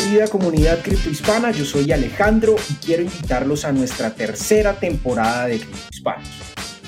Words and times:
querida 0.00 0.28
comunidad 0.28 0.78
criptohispana, 0.80 1.50
yo 1.50 1.64
soy 1.64 1.90
Alejandro 1.90 2.54
y 2.70 2.74
quiero 2.74 3.02
invitarlos 3.02 3.64
a 3.64 3.72
nuestra 3.72 4.10
tercera 4.10 4.74
temporada 4.74 5.46
de 5.46 5.58
Criptohispanos. 5.58 6.28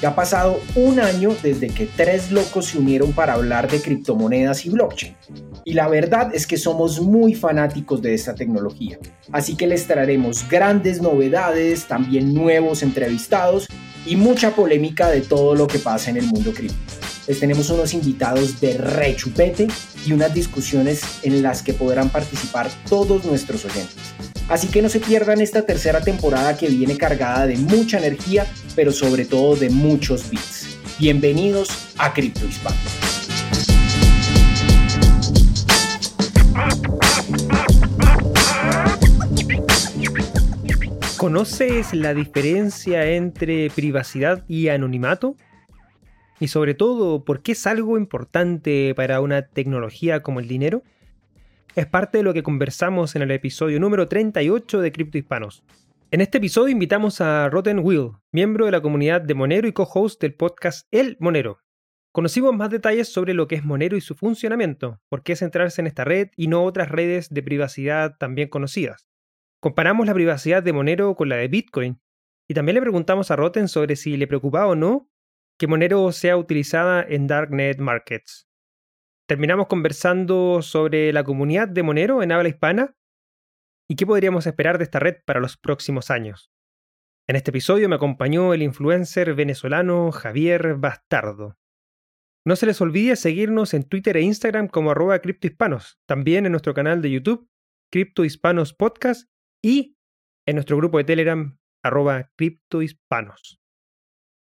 Ya 0.01 0.11
ha 0.11 0.14
pasado 0.14 0.61
un 0.77 1.01
año 1.01 1.34
desde 1.43 1.69
que 1.69 1.87
tres 1.87 2.30
locos 2.30 2.66
se 2.66 2.79
unieron 2.79 3.12
para 3.12 3.33
hablar 3.33 3.69
de 3.69 3.83
criptomonedas 3.83 4.65
y 4.65 4.70
blockchain. 4.70 5.16
Y 5.65 5.73
la 5.73 5.88
verdad 5.88 6.33
es 6.33 6.46
que 6.46 6.57
somos 6.57 7.01
muy 7.01 7.34
fanáticos 7.34 8.01
de 8.01 8.15
esta 8.15 8.34
tecnología. 8.34 8.98
Así 9.33 9.56
que 9.56 9.66
les 9.66 9.88
traeremos 9.88 10.48
grandes 10.48 11.02
novedades, 11.02 11.87
también 11.87 12.33
nuevos 12.33 12.83
entrevistados 12.83 13.66
y 14.06 14.15
mucha 14.15 14.52
polémica 14.52 15.09
de 15.09 15.23
todo 15.23 15.56
lo 15.56 15.66
que 15.66 15.80
pasa 15.80 16.11
en 16.11 16.16
el 16.16 16.27
mundo 16.27 16.52
cripto. 16.52 16.99
Les 17.30 17.39
tenemos 17.39 17.70
unos 17.70 17.95
invitados 17.95 18.61
de 18.61 18.77
rechupete 18.77 19.69
y 20.05 20.12
unas 20.12 20.34
discusiones 20.34 21.01
en 21.23 21.43
las 21.45 21.62
que 21.62 21.73
podrán 21.73 22.09
participar 22.09 22.69
todos 22.88 23.25
nuestros 23.25 23.65
oyentes. 23.65 23.95
Así 24.48 24.66
que 24.66 24.83
no 24.83 24.88
se 24.88 24.98
pierdan 24.98 25.41
esta 25.41 25.62
tercera 25.62 26.01
temporada 26.01 26.57
que 26.57 26.66
viene 26.66 26.97
cargada 26.97 27.47
de 27.47 27.57
mucha 27.57 27.98
energía, 27.98 28.48
pero 28.74 28.91
sobre 28.91 29.27
todo 29.27 29.55
de 29.55 29.71
muchos 29.71 30.29
bits. 30.29 30.77
Bienvenidos 30.98 31.69
a 31.98 32.12
Cripto 32.12 32.47
Hispano. 32.47 32.77
¿Conoces 41.16 41.95
la 41.95 42.12
diferencia 42.12 43.07
entre 43.07 43.71
privacidad 43.71 44.43
y 44.49 44.66
anonimato? 44.66 45.37
Y 46.41 46.49
sobre 46.49 46.73
todo, 46.73 47.23
¿por 47.27 47.43
qué 47.43 47.52
es 47.52 47.66
algo 47.66 47.99
importante 47.99 48.95
para 48.96 49.21
una 49.21 49.43
tecnología 49.43 50.23
como 50.23 50.41
el 50.41 50.49
dinero? 50.49 50.82
Es 51.77 51.87
parte 51.87 52.19
de 52.19 52.24
lo 52.24 52.32
que 52.32 52.43
conversamos 52.43 53.15
en 53.15 53.21
el 53.21 53.30
episodio 53.30 53.79
número 53.79 54.09
38 54.09 54.80
de 54.80 54.91
Cripto 54.91 55.19
Hispanos. 55.19 55.63
En 56.10 56.23
este 56.23 56.38
episodio 56.38 56.73
invitamos 56.73 57.21
a 57.21 57.51
Rotten 57.51 57.80
Will, 57.80 58.13
miembro 58.32 58.65
de 58.65 58.73
la 58.73 58.80
comunidad 58.80 59.21
de 59.21 59.35
Monero 59.35 59.69
y 59.69 59.74
co-host 59.74 60.19
del 60.23 60.32
podcast 60.32 60.88
El 60.91 61.19
Monero. 61.21 61.59
Conocimos 62.10 62.57
más 62.57 62.71
detalles 62.71 63.13
sobre 63.13 63.35
lo 63.35 63.47
que 63.47 63.57
es 63.57 63.65
Monero 63.65 63.99
y 63.99 64.00
su 64.00 64.15
funcionamiento, 64.15 64.99
por 65.10 65.22
qué 65.22 65.37
centrarse 65.37 65.82
en 65.82 65.88
esta 65.88 66.04
red 66.04 66.31
y 66.37 66.49
no 66.49 66.65
otras 66.65 66.88
redes 66.88 67.28
de 67.28 67.43
privacidad 67.43 68.16
también 68.19 68.49
conocidas. 68.49 69.10
Comparamos 69.60 70.06
la 70.06 70.15
privacidad 70.15 70.62
de 70.62 70.72
Monero 70.72 71.15
con 71.16 71.28
la 71.28 71.37
de 71.37 71.49
Bitcoin 71.49 72.00
y 72.49 72.54
también 72.54 72.77
le 72.77 72.81
preguntamos 72.81 73.31
a 73.31 73.37
Rotten 73.37 73.69
sobre 73.69 73.94
si 73.94 74.16
le 74.16 74.27
preocupaba 74.27 74.69
o 74.69 74.75
no 74.75 75.09
que 75.61 75.66
Monero 75.66 76.11
sea 76.11 76.39
utilizada 76.39 77.05
en 77.06 77.27
Darknet 77.27 77.81
Markets. 77.81 78.49
Terminamos 79.28 79.66
conversando 79.66 80.62
sobre 80.62 81.12
la 81.12 81.22
comunidad 81.22 81.69
de 81.69 81.83
Monero 81.83 82.22
en 82.22 82.33
habla 82.33 82.49
hispana 82.49 82.97
y 83.87 83.97
qué 83.97 84.06
podríamos 84.06 84.47
esperar 84.47 84.78
de 84.78 84.84
esta 84.84 85.00
red 85.00 85.16
para 85.27 85.38
los 85.38 85.59
próximos 85.59 86.11
años. 86.11 86.50
En 87.28 87.37
este 87.37 87.50
episodio 87.50 87.91
me 87.91 87.97
acompañó 87.97 88.55
el 88.55 88.62
influencer 88.62 89.34
venezolano 89.34 90.11
Javier 90.12 90.77
Bastardo. 90.77 91.59
No 92.47 92.56
se 92.56 92.65
les 92.65 92.81
olvide 92.81 93.15
seguirnos 93.16 93.75
en 93.75 93.84
Twitter 93.84 94.16
e 94.16 94.22
Instagram 94.22 94.66
como 94.66 94.93
arroba 94.93 95.19
criptohispanos, 95.19 96.00
también 96.09 96.47
en 96.47 96.53
nuestro 96.53 96.72
canal 96.72 97.03
de 97.03 97.11
YouTube, 97.11 97.50
Cripto 97.93 98.25
Hispanos 98.25 98.72
Podcast, 98.72 99.31
y 99.62 99.99
en 100.49 100.56
nuestro 100.56 100.78
grupo 100.78 100.97
de 100.97 101.05
Telegram, 101.05 101.59
arroba 101.84 102.31
criptohispanos. 102.38 103.59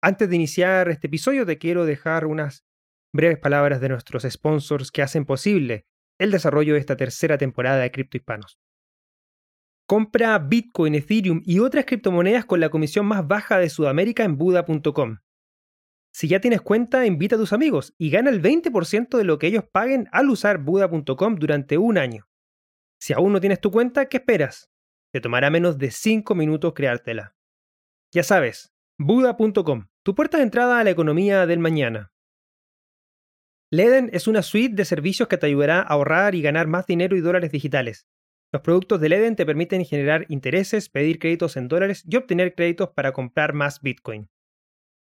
Antes 0.05 0.29
de 0.29 0.35
iniciar 0.35 0.87
este 0.89 1.07
episodio, 1.07 1.47
te 1.47 1.57
quiero 1.57 1.83
dejar 1.83 2.27
unas 2.27 2.63
breves 3.11 3.39
palabras 3.39 3.81
de 3.81 3.89
nuestros 3.89 4.21
sponsors 4.21 4.91
que 4.91 5.01
hacen 5.01 5.25
posible 5.25 5.87
el 6.19 6.29
desarrollo 6.29 6.75
de 6.75 6.79
esta 6.79 6.95
tercera 6.95 7.39
temporada 7.39 7.79
de 7.79 7.89
Cripto 7.89 8.15
Hispanos. 8.15 8.59
Compra 9.87 10.37
Bitcoin, 10.37 10.93
Ethereum 10.93 11.41
y 11.43 11.57
otras 11.57 11.85
criptomonedas 11.85 12.45
con 12.45 12.59
la 12.59 12.69
comisión 12.69 13.07
más 13.07 13.27
baja 13.27 13.57
de 13.57 13.67
Sudamérica 13.67 14.23
en 14.23 14.37
Buda.com. 14.37 15.21
Si 16.13 16.27
ya 16.27 16.39
tienes 16.39 16.61
cuenta, 16.61 17.07
invita 17.07 17.35
a 17.35 17.39
tus 17.39 17.51
amigos 17.51 17.95
y 17.97 18.11
gana 18.11 18.29
el 18.29 18.43
20% 18.43 19.17
de 19.17 19.23
lo 19.23 19.39
que 19.39 19.47
ellos 19.47 19.63
paguen 19.63 20.07
al 20.11 20.29
usar 20.29 20.59
Buda.com 20.59 21.33
durante 21.33 21.79
un 21.79 21.97
año. 21.97 22.27
Si 22.99 23.13
aún 23.13 23.33
no 23.33 23.39
tienes 23.39 23.59
tu 23.59 23.71
cuenta, 23.71 24.05
¿qué 24.05 24.17
esperas? 24.17 24.69
Te 25.11 25.19
tomará 25.19 25.49
menos 25.49 25.79
de 25.79 25.89
5 25.89 26.35
minutos 26.35 26.73
creártela. 26.75 27.35
Ya 28.13 28.21
sabes, 28.21 28.74
Buda.com, 28.97 29.87
tu 30.05 30.15
puerta 30.15 30.37
de 30.37 30.43
entrada 30.43 30.79
a 30.79 30.83
la 30.85 30.89
economía 30.89 31.45
del 31.45 31.59
mañana. 31.59 32.13
Leden 33.69 34.09
es 34.13 34.25
una 34.25 34.41
suite 34.41 34.73
de 34.73 34.85
servicios 34.85 35.27
que 35.27 35.37
te 35.37 35.47
ayudará 35.47 35.79
a 35.81 35.87
ahorrar 35.87 36.33
y 36.33 36.41
ganar 36.41 36.67
más 36.67 36.87
dinero 36.87 37.17
y 37.17 37.19
dólares 37.19 37.51
digitales. 37.51 38.07
Los 38.53 38.61
productos 38.61 39.01
de 39.01 39.09
Leden 39.09 39.35
te 39.35 39.45
permiten 39.45 39.83
generar 39.83 40.25
intereses, 40.29 40.87
pedir 40.87 41.19
créditos 41.19 41.57
en 41.57 41.67
dólares 41.67 42.05
y 42.09 42.15
obtener 42.15 42.55
créditos 42.55 42.91
para 42.91 43.11
comprar 43.11 43.51
más 43.51 43.81
Bitcoin. 43.81 44.29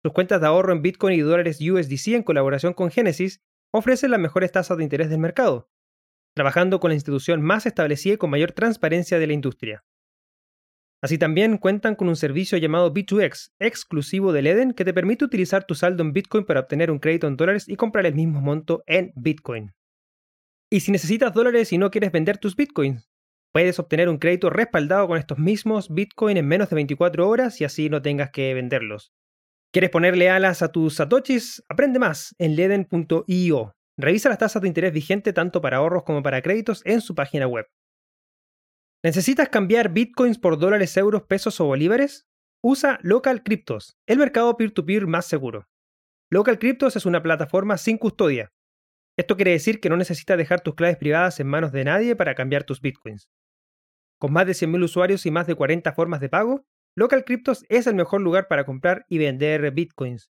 Tus 0.04 0.12
cuentas 0.12 0.42
de 0.42 0.48
ahorro 0.48 0.74
en 0.74 0.82
Bitcoin 0.82 1.18
y 1.18 1.22
dólares 1.22 1.58
USDC 1.58 2.08
en 2.08 2.24
colaboración 2.24 2.74
con 2.74 2.90
Genesis 2.90 3.40
ofrecen 3.72 4.10
las 4.10 4.20
mejores 4.20 4.52
tasas 4.52 4.76
de 4.76 4.84
interés 4.84 5.08
del 5.08 5.20
mercado, 5.20 5.70
trabajando 6.36 6.78
con 6.78 6.90
la 6.90 6.94
institución 6.94 7.40
más 7.40 7.64
establecida 7.64 8.14
y 8.14 8.18
con 8.18 8.28
mayor 8.28 8.52
transparencia 8.52 9.18
de 9.18 9.28
la 9.28 9.32
industria. 9.32 9.86
Así 11.00 11.16
también 11.16 11.58
cuentan 11.58 11.94
con 11.94 12.08
un 12.08 12.16
servicio 12.16 12.58
llamado 12.58 12.92
B2X, 12.92 13.52
exclusivo 13.60 14.32
del 14.32 14.48
Eden, 14.48 14.72
que 14.72 14.84
te 14.84 14.92
permite 14.92 15.24
utilizar 15.24 15.64
tu 15.64 15.76
saldo 15.76 16.02
en 16.02 16.12
Bitcoin 16.12 16.44
para 16.44 16.60
obtener 16.60 16.90
un 16.90 16.98
crédito 16.98 17.28
en 17.28 17.36
dólares 17.36 17.68
y 17.68 17.76
comprar 17.76 18.04
el 18.06 18.14
mismo 18.14 18.40
monto 18.40 18.82
en 18.86 19.12
Bitcoin. 19.14 19.72
Y 20.70 20.80
si 20.80 20.90
necesitas 20.90 21.32
dólares 21.32 21.72
y 21.72 21.78
no 21.78 21.90
quieres 21.90 22.10
vender 22.10 22.38
tus 22.38 22.56
Bitcoins, 22.56 23.08
puedes 23.52 23.78
obtener 23.78 24.08
un 24.08 24.18
crédito 24.18 24.50
respaldado 24.50 25.06
con 25.06 25.18
estos 25.18 25.38
mismos 25.38 25.88
Bitcoin 25.88 26.36
en 26.36 26.48
menos 26.48 26.68
de 26.68 26.76
24 26.76 27.28
horas 27.28 27.60
y 27.60 27.64
así 27.64 27.88
no 27.88 28.02
tengas 28.02 28.30
que 28.30 28.52
venderlos. 28.52 29.12
¿Quieres 29.72 29.90
ponerle 29.90 30.30
alas 30.30 30.62
a 30.62 30.72
tus 30.72 30.96
satoshis? 30.96 31.62
Aprende 31.68 31.98
más 31.98 32.34
en 32.38 32.56
leden.io. 32.56 33.76
Revisa 33.96 34.28
las 34.28 34.38
tasas 34.38 34.62
de 34.62 34.68
interés 34.68 34.92
vigente 34.92 35.32
tanto 35.32 35.60
para 35.60 35.76
ahorros 35.76 36.02
como 36.04 36.22
para 36.22 36.42
créditos 36.42 36.82
en 36.84 37.00
su 37.00 37.14
página 37.14 37.46
web. 37.46 37.66
¿Necesitas 39.08 39.48
cambiar 39.48 39.88
bitcoins 39.88 40.38
por 40.38 40.58
dólares, 40.58 40.94
euros, 40.98 41.22
pesos 41.22 41.58
o 41.62 41.64
bolívares? 41.64 42.28
Usa 42.62 42.98
Local 43.00 43.42
Cryptos, 43.42 43.96
el 44.06 44.18
mercado 44.18 44.54
peer-to-peer 44.58 45.06
más 45.06 45.24
seguro. 45.24 45.66
Local 46.30 46.58
Cryptos 46.58 46.94
es 46.94 47.06
una 47.06 47.22
plataforma 47.22 47.78
sin 47.78 47.96
custodia. 47.96 48.52
Esto 49.16 49.36
quiere 49.36 49.52
decir 49.52 49.80
que 49.80 49.88
no 49.88 49.96
necesitas 49.96 50.36
dejar 50.36 50.60
tus 50.60 50.74
claves 50.74 50.98
privadas 50.98 51.40
en 51.40 51.46
manos 51.46 51.72
de 51.72 51.84
nadie 51.84 52.16
para 52.16 52.34
cambiar 52.34 52.64
tus 52.64 52.82
bitcoins. 52.82 53.30
Con 54.20 54.34
más 54.34 54.44
de 54.44 54.52
100.000 54.52 54.84
usuarios 54.84 55.24
y 55.24 55.30
más 55.30 55.46
de 55.46 55.54
40 55.54 55.90
formas 55.94 56.20
de 56.20 56.28
pago, 56.28 56.66
Local 56.94 57.24
Cryptos 57.24 57.64
es 57.70 57.86
el 57.86 57.94
mejor 57.94 58.20
lugar 58.20 58.46
para 58.46 58.66
comprar 58.66 59.06
y 59.08 59.16
vender 59.16 59.70
bitcoins. 59.70 60.30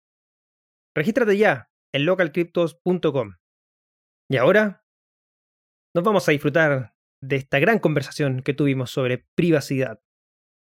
Regístrate 0.93 1.37
ya 1.37 1.69
en 1.93 2.05
localcryptos.com. 2.05 3.35
Y 4.29 4.35
ahora 4.35 4.83
nos 5.93 6.03
vamos 6.03 6.27
a 6.27 6.33
disfrutar 6.33 6.94
de 7.27 7.37
esta 7.37 7.59
gran 7.59 7.79
conversación 7.79 8.41
que 8.41 8.53
tuvimos 8.53 8.91
sobre 8.91 9.25
privacidad. 9.35 9.99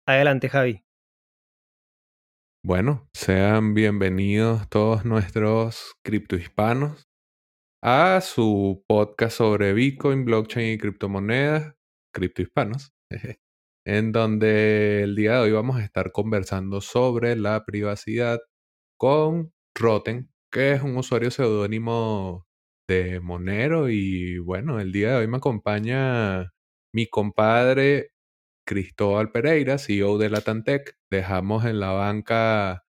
Adelante, 0.07 0.49
Javi. 0.49 0.85
Bueno, 2.65 3.07
sean 3.13 3.75
bienvenidos 3.75 4.69
todos 4.71 5.05
nuestros 5.05 5.95
criptohispanos 6.03 7.07
a 7.83 8.23
su 8.23 8.83
podcast 8.89 9.37
sobre 9.37 9.75
Bitcoin, 9.75 10.25
blockchain 10.25 10.73
y 10.73 10.79
criptomonedas, 10.79 11.75
criptohispanos, 12.15 12.95
en 13.87 14.13
donde 14.13 15.03
el 15.03 15.15
día 15.15 15.35
de 15.35 15.41
hoy 15.41 15.53
vamos 15.53 15.77
a 15.77 15.85
estar 15.85 16.11
conversando 16.13 16.81
sobre 16.81 17.37
la 17.37 17.67
privacidad 17.67 18.41
con 18.99 19.53
Roten, 19.75 20.31
que 20.51 20.73
es 20.73 20.83
un 20.83 20.97
usuario 20.97 21.31
seudónimo 21.31 22.47
de 22.89 23.21
Monero 23.21 23.91
y 23.91 24.39
bueno, 24.39 24.81
el 24.81 24.93
día 24.93 25.11
de 25.11 25.17
hoy 25.17 25.27
me 25.27 25.37
acompaña 25.37 26.54
mi 26.95 27.09
compadre 27.09 28.13
Cristóbal 28.65 29.33
Pereira, 29.33 29.79
CEO 29.79 30.17
de 30.17 30.31
Latantec. 30.31 30.97
Dejamos 31.11 31.65
en 31.65 31.81
la 31.81 31.91
banca 31.91 32.85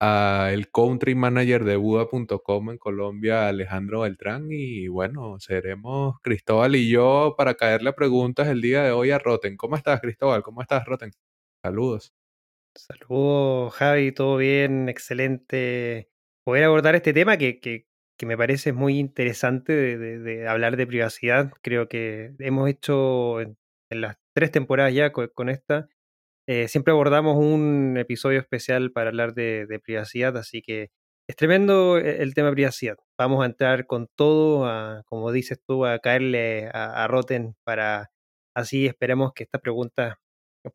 al 0.00 0.70
country 0.70 1.16
manager 1.16 1.64
de 1.64 1.74
Buda.com 1.74 2.70
en 2.70 2.78
Colombia, 2.78 3.48
Alejandro 3.48 4.02
Beltrán. 4.02 4.46
Y 4.50 4.86
bueno, 4.86 5.40
seremos 5.40 6.20
Cristóbal 6.22 6.76
y 6.76 6.88
yo 6.88 7.34
para 7.36 7.54
caerle 7.54 7.90
a 7.90 7.96
preguntas 7.96 8.46
el 8.46 8.60
día 8.60 8.84
de 8.84 8.92
hoy 8.92 9.10
a 9.10 9.18
Roten. 9.18 9.56
¿Cómo 9.56 9.74
estás, 9.74 10.00
Cristóbal? 10.00 10.42
¿Cómo 10.44 10.62
estás, 10.62 10.84
Roten? 10.86 11.10
Saludos. 11.60 12.14
Saludos, 12.76 13.74
Javi. 13.74 14.12
Todo 14.12 14.36
bien, 14.36 14.88
excelente. 14.88 16.10
Poder 16.44 16.62
abordar 16.62 16.94
este 16.94 17.12
tema 17.12 17.36
que, 17.36 17.58
que 17.58 17.88
que 18.18 18.26
me 18.26 18.36
parece 18.36 18.72
muy 18.72 18.98
interesante 18.98 19.72
de, 19.98 20.48
hablar 20.48 20.76
de 20.76 20.86
privacidad. 20.86 21.52
Creo 21.62 21.88
que 21.88 22.34
hemos 22.40 22.68
hecho 22.68 23.40
en, 23.40 23.56
las 23.90 24.16
tres 24.34 24.50
temporadas 24.52 24.92
ya 24.92 25.12
con, 25.12 25.48
esta, 25.48 25.88
eh, 26.46 26.68
siempre 26.68 26.92
abordamos 26.92 27.36
un 27.36 27.96
episodio 27.98 28.40
especial 28.40 28.92
para 28.92 29.10
hablar 29.10 29.34
de, 29.34 29.80
privacidad, 29.82 30.36
así 30.36 30.62
que 30.62 30.90
es 31.28 31.36
tremendo 31.36 31.98
e, 31.98 32.22
el 32.22 32.34
tema 32.34 32.48
de 32.48 32.54
privacidad. 32.54 32.96
Vamos 33.18 33.42
a 33.42 33.46
entrar 33.46 33.86
con 33.86 34.08
todo, 34.16 35.02
como 35.06 35.32
dices 35.32 35.60
tú, 35.66 35.86
a 35.86 35.98
caerle 36.00 36.68
a, 36.72 37.06
Roten 37.08 37.54
para 37.64 38.10
Así 38.58 38.86
esperemos 38.86 39.32
que 39.34 39.44
estas 39.44 39.60
preguntas 39.60 40.16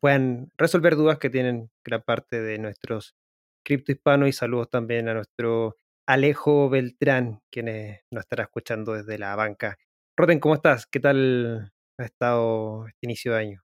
puedan 0.00 0.50
resolver 0.56 0.96
dudas 0.96 1.18
que 1.18 1.28
tienen 1.28 1.70
gran 1.84 2.00
parte 2.00 2.40
de 2.40 2.58
nuestros 2.58 3.14
criptohispanos 3.62 4.28
y 4.28 4.32
saludos 4.32 4.70
también 4.70 5.06
a 5.10 5.14
nuestro 5.14 5.76
Alejo 6.06 6.68
Beltrán, 6.68 7.40
quien 7.50 7.66
nos 8.10 8.24
estará 8.24 8.44
escuchando 8.44 8.92
desde 8.92 9.18
la 9.18 9.34
banca. 9.36 9.78
Roten, 10.18 10.38
¿cómo 10.38 10.54
estás? 10.54 10.86
¿Qué 10.86 11.00
tal 11.00 11.72
ha 11.98 12.04
estado 12.04 12.86
este 12.86 13.06
inicio 13.06 13.32
de 13.32 13.38
año? 13.38 13.62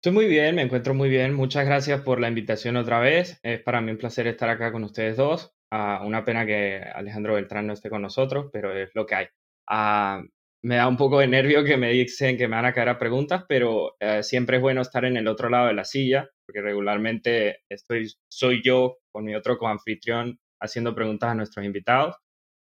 Estoy 0.00 0.12
muy 0.12 0.26
bien, 0.26 0.54
me 0.54 0.62
encuentro 0.62 0.94
muy 0.94 1.08
bien. 1.08 1.34
Muchas 1.34 1.66
gracias 1.66 2.02
por 2.02 2.20
la 2.20 2.28
invitación 2.28 2.76
otra 2.76 3.00
vez. 3.00 3.40
Es 3.42 3.60
para 3.62 3.80
mí 3.80 3.90
un 3.90 3.98
placer 3.98 4.28
estar 4.28 4.48
acá 4.48 4.70
con 4.70 4.84
ustedes 4.84 5.16
dos. 5.16 5.56
Ah, 5.72 6.02
una 6.06 6.24
pena 6.24 6.46
que 6.46 6.80
Alejandro 6.94 7.34
Beltrán 7.34 7.66
no 7.66 7.72
esté 7.72 7.90
con 7.90 8.02
nosotros, 8.02 8.48
pero 8.52 8.72
es 8.72 8.90
lo 8.94 9.04
que 9.04 9.14
hay. 9.16 9.26
Ah, 9.68 10.22
me 10.62 10.76
da 10.76 10.86
un 10.86 10.96
poco 10.96 11.18
de 11.18 11.26
nervio 11.26 11.64
que 11.64 11.76
me 11.76 11.90
dicen 11.90 12.36
que 12.36 12.46
me 12.46 12.54
van 12.54 12.66
a 12.66 12.72
caer 12.72 12.90
a 12.90 12.98
preguntas, 12.98 13.44
pero 13.48 13.96
eh, 13.98 14.22
siempre 14.22 14.58
es 14.58 14.62
bueno 14.62 14.82
estar 14.82 15.04
en 15.04 15.16
el 15.16 15.26
otro 15.26 15.48
lado 15.48 15.66
de 15.66 15.74
la 15.74 15.84
silla, 15.84 16.30
porque 16.46 16.62
regularmente 16.62 17.62
estoy, 17.68 18.12
soy 18.28 18.62
yo 18.62 18.98
con 19.10 19.24
mi 19.24 19.34
otro 19.34 19.58
coanfitrión 19.58 20.38
haciendo 20.60 20.94
preguntas 20.94 21.30
a 21.30 21.34
nuestros 21.34 21.64
invitados 21.64 22.16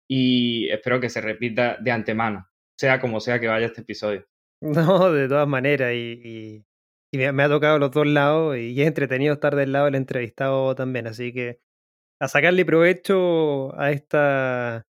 y 0.08 0.68
espero 0.70 1.00
que 1.00 1.08
se 1.08 1.20
repita 1.20 1.78
de 1.80 1.90
antemano, 1.90 2.46
sea 2.78 3.00
como 3.00 3.20
sea 3.20 3.40
que 3.40 3.48
vaya 3.48 3.66
este 3.66 3.82
episodio. 3.82 4.26
No, 4.60 5.10
de 5.10 5.26
todas 5.26 5.48
maneras, 5.48 5.92
y, 5.92 6.64
me, 7.12 7.42
ha 7.42 7.48
tocado 7.48 7.80
los 7.80 7.90
dos 7.90 8.06
lados 8.06 8.56
y 8.56 8.80
es 8.80 8.86
entretenido 8.86 9.34
estar 9.34 9.56
del 9.56 9.72
lado 9.72 9.86
del 9.86 9.96
entrevistado 9.96 10.76
también, 10.76 11.08
así 11.08 11.32
que 11.32 11.58
a 12.20 12.28
sacarle 12.28 12.64
provecho 12.64 13.76
a 13.76 13.90
esta, 13.90 14.86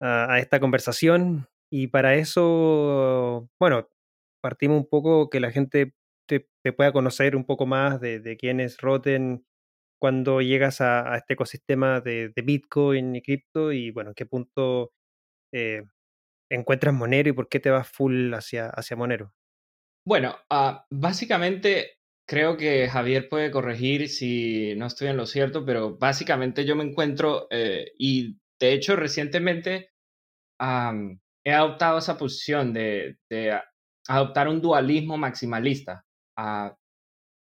a, 0.00 0.38
esta 0.38 0.60
conversación 0.60 1.48
y 1.68 1.88
para 1.88 2.14
eso, 2.14 3.48
bueno, 3.58 3.88
partimos 4.40 4.78
un 4.78 4.88
poco 4.88 5.30
que 5.30 5.40
la 5.40 5.50
gente 5.50 5.94
te, 6.28 6.46
pueda 6.72 6.92
conocer 6.92 7.34
un 7.34 7.44
poco 7.44 7.66
más 7.66 8.00
de, 8.00 8.20
de 8.20 8.36
quién 8.36 8.60
es 8.60 8.78
Roten 8.78 9.44
cuando 9.98 10.40
llegas 10.40 10.80
a, 10.80 11.16
este 11.16 11.34
ecosistema 11.34 12.00
de, 12.00 12.32
Bitcoin 12.36 13.16
y 13.16 13.22
cripto 13.22 13.72
y 13.72 13.90
bueno, 13.90 14.10
en 14.10 14.14
qué 14.14 14.26
punto 14.26 14.92
eh, 15.52 15.82
encuentras 16.50 16.94
Monero 16.94 17.30
y 17.30 17.32
por 17.32 17.48
qué 17.48 17.60
te 17.60 17.70
vas 17.70 17.88
full 17.88 18.32
hacia, 18.34 18.68
hacia 18.68 18.96
Monero. 18.96 19.32
Bueno, 20.06 20.36
ah, 20.50 20.86
básicamente 20.90 21.96
creo 22.28 22.56
que 22.56 22.88
Javier 22.88 23.28
puede 23.28 23.50
corregir 23.50 24.08
si 24.08 24.74
no 24.76 24.86
estoy 24.86 25.08
en 25.08 25.16
lo 25.16 25.26
cierto, 25.26 25.64
pero 25.64 25.96
básicamente 25.96 26.64
yo 26.64 26.76
me 26.76 26.84
encuentro 26.84 27.46
eh, 27.50 27.92
y 27.98 28.38
de 28.60 28.72
hecho 28.72 28.96
recientemente 28.96 29.90
he 30.60 31.52
adoptado 31.52 31.98
esa 31.98 32.16
posición 32.18 32.72
de, 32.72 33.18
adoptar 34.08 34.48
un 34.48 34.60
dualismo 34.60 35.16
maximalista. 35.16 36.04
Uh, 36.38 36.70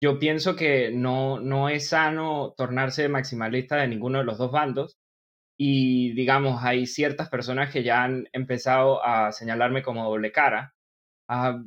yo 0.05 0.19
pienso 0.19 0.55
que 0.55 0.91
no, 0.91 1.41
no 1.41 1.71
es 1.71 1.89
sano 1.89 2.53
tornarse 2.59 3.09
maximalista 3.09 3.77
de 3.77 3.89
ninguno 3.89 4.19
de 4.19 4.25
los 4.25 4.37
dos 4.37 4.53
bandos. 4.53 4.99
Y 5.59 6.13
digamos, 6.13 6.63
hay 6.63 6.87
ciertas 6.87 7.31
personas 7.31 7.73
que 7.73 7.83
ya 7.83 8.05
han 8.05 8.29
empezado 8.33 9.03
a 9.03 9.33
señalarme 9.33 9.83
como 9.83 10.05
doble 10.05 10.31
cara, 10.31 10.75
ah, 11.31 11.63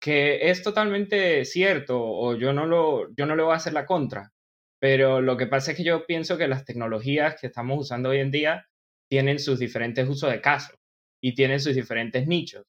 que 0.00 0.50
es 0.50 0.64
totalmente 0.64 1.44
cierto, 1.44 2.02
o 2.02 2.34
yo 2.36 2.52
no, 2.52 2.66
lo, 2.66 3.14
yo 3.14 3.24
no 3.24 3.36
le 3.36 3.44
voy 3.44 3.52
a 3.52 3.56
hacer 3.56 3.72
la 3.72 3.86
contra. 3.86 4.32
Pero 4.80 5.20
lo 5.20 5.36
que 5.36 5.46
pasa 5.46 5.70
es 5.70 5.76
que 5.76 5.84
yo 5.84 6.06
pienso 6.06 6.36
que 6.38 6.48
las 6.48 6.64
tecnologías 6.64 7.40
que 7.40 7.46
estamos 7.46 7.78
usando 7.78 8.08
hoy 8.10 8.18
en 8.18 8.32
día 8.32 8.66
tienen 9.08 9.38
sus 9.38 9.60
diferentes 9.60 10.08
usos 10.08 10.32
de 10.32 10.40
caso 10.40 10.74
y 11.22 11.36
tienen 11.36 11.60
sus 11.60 11.76
diferentes 11.76 12.26
nichos. 12.26 12.64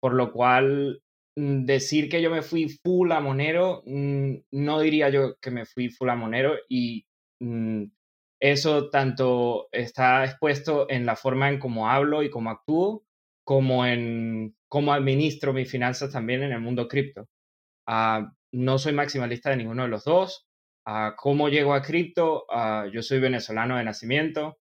Por 0.00 0.14
lo 0.14 0.32
cual, 0.32 1.02
decir 1.36 2.08
que 2.08 2.22
yo 2.22 2.30
me 2.30 2.42
fui 2.42 2.68
full 2.68 3.10
a 3.12 3.20
Monero, 3.20 3.82
mm, 3.86 4.34
no 4.52 4.80
diría 4.80 5.08
yo 5.10 5.36
que 5.40 5.50
me 5.50 5.66
fui 5.66 5.88
full 5.90 6.08
a 6.10 6.16
Monero 6.16 6.56
y 6.68 7.06
mm, 7.40 7.84
eso 8.40 8.90
tanto 8.90 9.68
está 9.72 10.24
expuesto 10.24 10.86
en 10.90 11.06
la 11.06 11.16
forma 11.16 11.48
en 11.48 11.58
cómo 11.58 11.88
hablo 11.90 12.22
y 12.22 12.30
cómo 12.30 12.50
actúo, 12.50 13.04
como 13.44 13.86
en 13.86 14.56
cómo 14.68 14.92
administro 14.92 15.52
mis 15.52 15.70
finanzas 15.70 16.12
también 16.12 16.42
en 16.42 16.52
el 16.52 16.60
mundo 16.60 16.88
cripto. 16.88 17.28
Ah, 17.86 18.32
no 18.52 18.78
soy 18.78 18.92
maximalista 18.92 19.50
de 19.50 19.58
ninguno 19.58 19.84
de 19.84 19.88
los 19.88 20.04
dos. 20.04 20.46
Uh, 20.86 21.14
¿Cómo 21.16 21.48
llego 21.48 21.74
a 21.74 21.82
cripto? 21.82 22.46
Ah, 22.50 22.86
yo 22.92 23.02
soy 23.02 23.20
venezolano 23.20 23.76
de 23.78 23.84
nacimiento. 23.84 24.58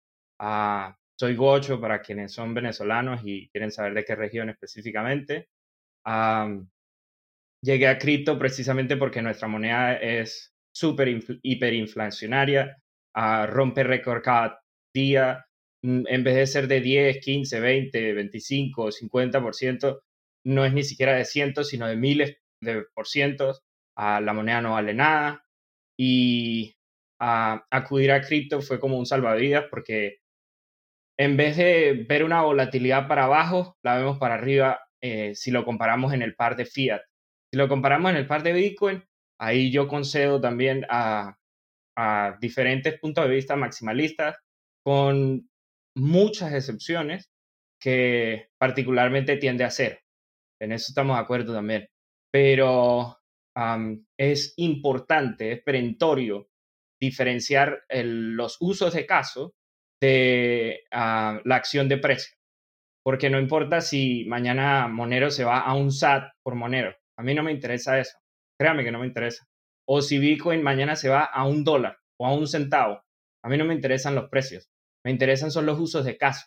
soy 1.19 1.35
gocho 1.37 1.81
para 1.81 2.01
quienes 2.03 2.33
son 2.33 2.55
venezolanos 2.55 3.21
y 3.25 3.49
quieren 3.51 3.71
saber 3.73 3.95
de 3.95 4.05
qué 4.05 4.15
región 4.15 4.51
específicamente 4.51 5.49
llegué 7.63 7.89
a 7.89 7.99
cripto 7.99 8.39
precisamente 8.39 8.97
porque 8.97 9.23
nuestra 9.23 9.49
moneda 9.49 9.97
es 9.97 10.55
súper 10.73 11.21
hiperinflacionaria, 11.43 12.77
uh, 13.17 13.47
rompe 13.47 13.83
récord 13.83 14.23
cada 14.23 14.61
día. 14.95 15.47
Mm, 15.83 16.05
en 16.09 16.25
vez 16.25 16.35
de 16.37 16.47
ser 16.47 16.69
de 16.69 16.81
10, 16.81 17.19
15, 17.19 17.61
20, 17.61 18.13
25, 18.15 18.91
50%, 18.93 20.01
no 20.45 20.65
es 20.65 20.73
ni 20.73 20.85
siquiera 20.85 21.15
de 21.15 21.25
cientos, 21.25 21.69
sino 21.69 21.87
de 21.87 21.97
miles 21.97 22.37
de 22.61 22.85
por 22.95 23.07
cientos. 23.09 23.63
Uh, 23.97 24.21
la 24.21 24.33
moneda 24.35 24.61
no 24.61 24.73
vale 24.73 24.95
nada. 24.95 25.43
Y 25.99 26.77
uh, 27.21 27.59
acudir 27.71 28.13
a 28.13 28.21
cripto 28.21 28.61
fue 28.63 28.79
como 28.81 28.99
un 28.99 29.07
salvavidas 29.07 29.65
porque 29.71 30.19
en 31.19 31.37
vez 31.37 31.57
de 31.57 32.05
ver 32.09 32.25
una 32.25 32.43
volatilidad 32.43 33.09
para 33.09 33.25
abajo, 33.25 33.77
la 33.83 33.97
vemos 33.97 34.19
para 34.19 34.35
arriba 34.35 34.86
eh, 35.07 35.35
si 35.37 35.53
lo 35.53 35.65
comparamos 35.65 36.13
en 36.13 36.23
el 36.23 36.35
par 36.35 36.57
de 36.57 36.67
fiat. 36.67 37.03
Si 37.53 37.57
lo 37.57 37.69
comparamos 37.69 38.11
en 38.11 38.17
el 38.17 38.27
par 38.27 38.43
de 38.43 38.53
Bitcoin, 38.53 39.05
ahí 39.41 39.71
yo 39.71 39.87
concedo 39.87 40.41
también 40.41 40.85
a, 40.91 41.37
a 41.97 42.37
diferentes 42.41 42.99
puntos 42.99 43.25
de 43.25 43.35
vista 43.35 43.55
maximalistas, 43.55 44.37
con 44.85 45.49
muchas 45.97 46.53
excepciones 46.53 47.31
que 47.81 48.49
particularmente 48.59 49.37
tiende 49.37 49.63
a 49.65 49.71
ser. 49.71 50.03
En 50.61 50.73
eso 50.73 50.87
estamos 50.89 51.17
de 51.17 51.23
acuerdo 51.23 51.55
también. 51.55 51.87
Pero 52.33 53.19
es 54.19 54.55
importante, 54.57 55.53
es 55.53 55.63
perentorio 55.63 56.49
diferenciar 57.01 57.85
los 57.89 58.57
usos 58.61 58.93
de 58.93 59.07
caso 59.07 59.55
de 60.01 60.83
ah, 60.91 61.41
la 61.45 61.57
acción 61.57 61.89
de 61.89 61.99
precio 61.99 62.36
porque 63.07 63.31
no 63.31 63.39
importa 63.39 63.81
si 63.83 64.25
mañana 64.25 64.89
Monero 64.89 65.31
se 65.31 65.45
va 65.45 65.61
a 65.61 65.77
un 65.77 65.93
SAT 65.93 66.25
por 66.43 66.57
Monero. 66.57 66.93
A 67.17 67.23
mí 67.23 67.37
no 67.37 67.45
me 67.45 67.53
interesa 67.53 68.01
eso. 68.01 68.19
Créame 68.59 68.83
que 68.83 68.91
no 68.91 68.99
me 68.99 69.07
interesa. 69.07 69.47
O 69.89 70.03
si 70.03 70.19
Bitcoin 70.19 70.61
mañana 70.61 70.97
se 70.97 71.09
va 71.09 71.23
a 71.23 71.47
un 71.47 71.63
dólar 71.63 71.99
o 72.19 72.27
a 72.27 72.35
un 72.35 72.49
centavo. 72.49 73.01
A 73.45 73.49
mí 73.49 73.57
no 73.59 73.65
me 73.65 73.75
interesan 73.75 74.17
los 74.17 74.29
precios. 74.29 74.69
Me 75.05 75.13
interesan 75.13 75.53
son 75.53 75.67
los 75.67 75.79
usos 75.79 76.05
de 76.05 76.19
caso. 76.19 76.47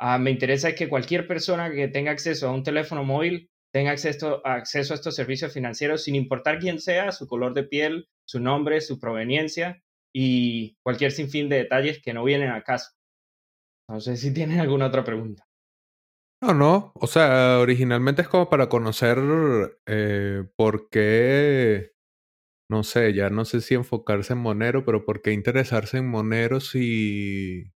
Ah, 0.00 0.16
me 0.16 0.30
interesa 0.30 0.74
que 0.74 0.88
cualquier 0.88 1.26
persona 1.26 1.70
que 1.70 1.88
tenga 1.88 2.12
acceso 2.12 2.48
a 2.48 2.54
un 2.54 2.62
teléfono 2.62 3.04
móvil 3.04 3.50
tenga 3.70 3.90
acceso, 3.90 4.40
acceso 4.46 4.94
a 4.94 4.96
estos 4.96 5.14
servicios 5.14 5.52
financieros 5.52 6.04
sin 6.04 6.14
importar 6.14 6.60
quién 6.60 6.80
sea, 6.80 7.12
su 7.12 7.26
color 7.26 7.52
de 7.52 7.64
piel, 7.64 8.08
su 8.26 8.40
nombre, 8.40 8.80
su 8.80 8.98
proveniencia 8.98 9.82
y 10.14 10.78
cualquier 10.82 11.12
sinfín 11.12 11.50
de 11.50 11.56
detalles 11.56 12.00
que 12.02 12.14
no 12.14 12.24
vienen 12.24 12.48
al 12.48 12.64
caso. 12.64 12.92
No 13.90 14.00
sé 14.00 14.16
si 14.16 14.32
tienen 14.32 14.60
alguna 14.60 14.86
otra 14.86 15.04
pregunta. 15.04 15.46
No, 16.44 16.52
no. 16.52 16.92
O 16.96 17.06
sea, 17.06 17.58
originalmente 17.60 18.20
es 18.22 18.28
como 18.28 18.50
para 18.50 18.68
conocer 18.68 19.18
eh, 19.86 20.44
por 20.56 20.90
qué, 20.90 21.92
no 22.70 22.84
sé, 22.84 23.14
ya 23.14 23.30
no 23.30 23.44
sé 23.44 23.60
si 23.62 23.74
enfocarse 23.74 24.34
en 24.34 24.40
Monero, 24.40 24.84
pero 24.84 25.04
por 25.06 25.22
qué 25.22 25.32
interesarse 25.32 25.98
en 25.98 26.08
Monero 26.08 26.60
si 26.60 27.72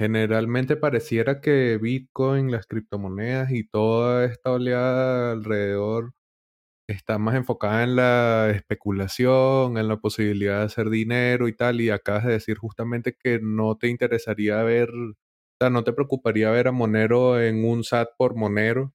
generalmente 0.00 0.76
pareciera 0.76 1.40
que 1.40 1.78
Bitcoin, 1.80 2.52
las 2.52 2.66
criptomonedas 2.66 3.52
y 3.52 3.68
toda 3.68 4.24
esta 4.26 4.52
oleada 4.52 5.32
alrededor 5.32 6.12
está 6.88 7.18
más 7.18 7.36
enfocada 7.36 7.84
en 7.84 7.96
la 7.96 8.50
especulación, 8.50 9.78
en 9.78 9.88
la 9.88 9.98
posibilidad 9.98 10.60
de 10.60 10.64
hacer 10.66 10.90
dinero 10.90 11.48
y 11.48 11.54
tal, 11.56 11.80
y 11.80 11.90
acabas 11.90 12.24
de 12.26 12.32
decir 12.34 12.58
justamente 12.58 13.16
que 13.18 13.40
no 13.42 13.76
te 13.78 13.88
interesaría 13.88 14.62
ver 14.62 14.90
sea, 15.60 15.70
¿no 15.70 15.84
te 15.84 15.92
preocuparía 15.92 16.50
ver 16.50 16.68
a 16.68 16.72
Monero 16.72 17.40
en 17.40 17.64
un 17.64 17.84
SAT 17.84 18.10
por 18.16 18.36
Monero? 18.36 18.94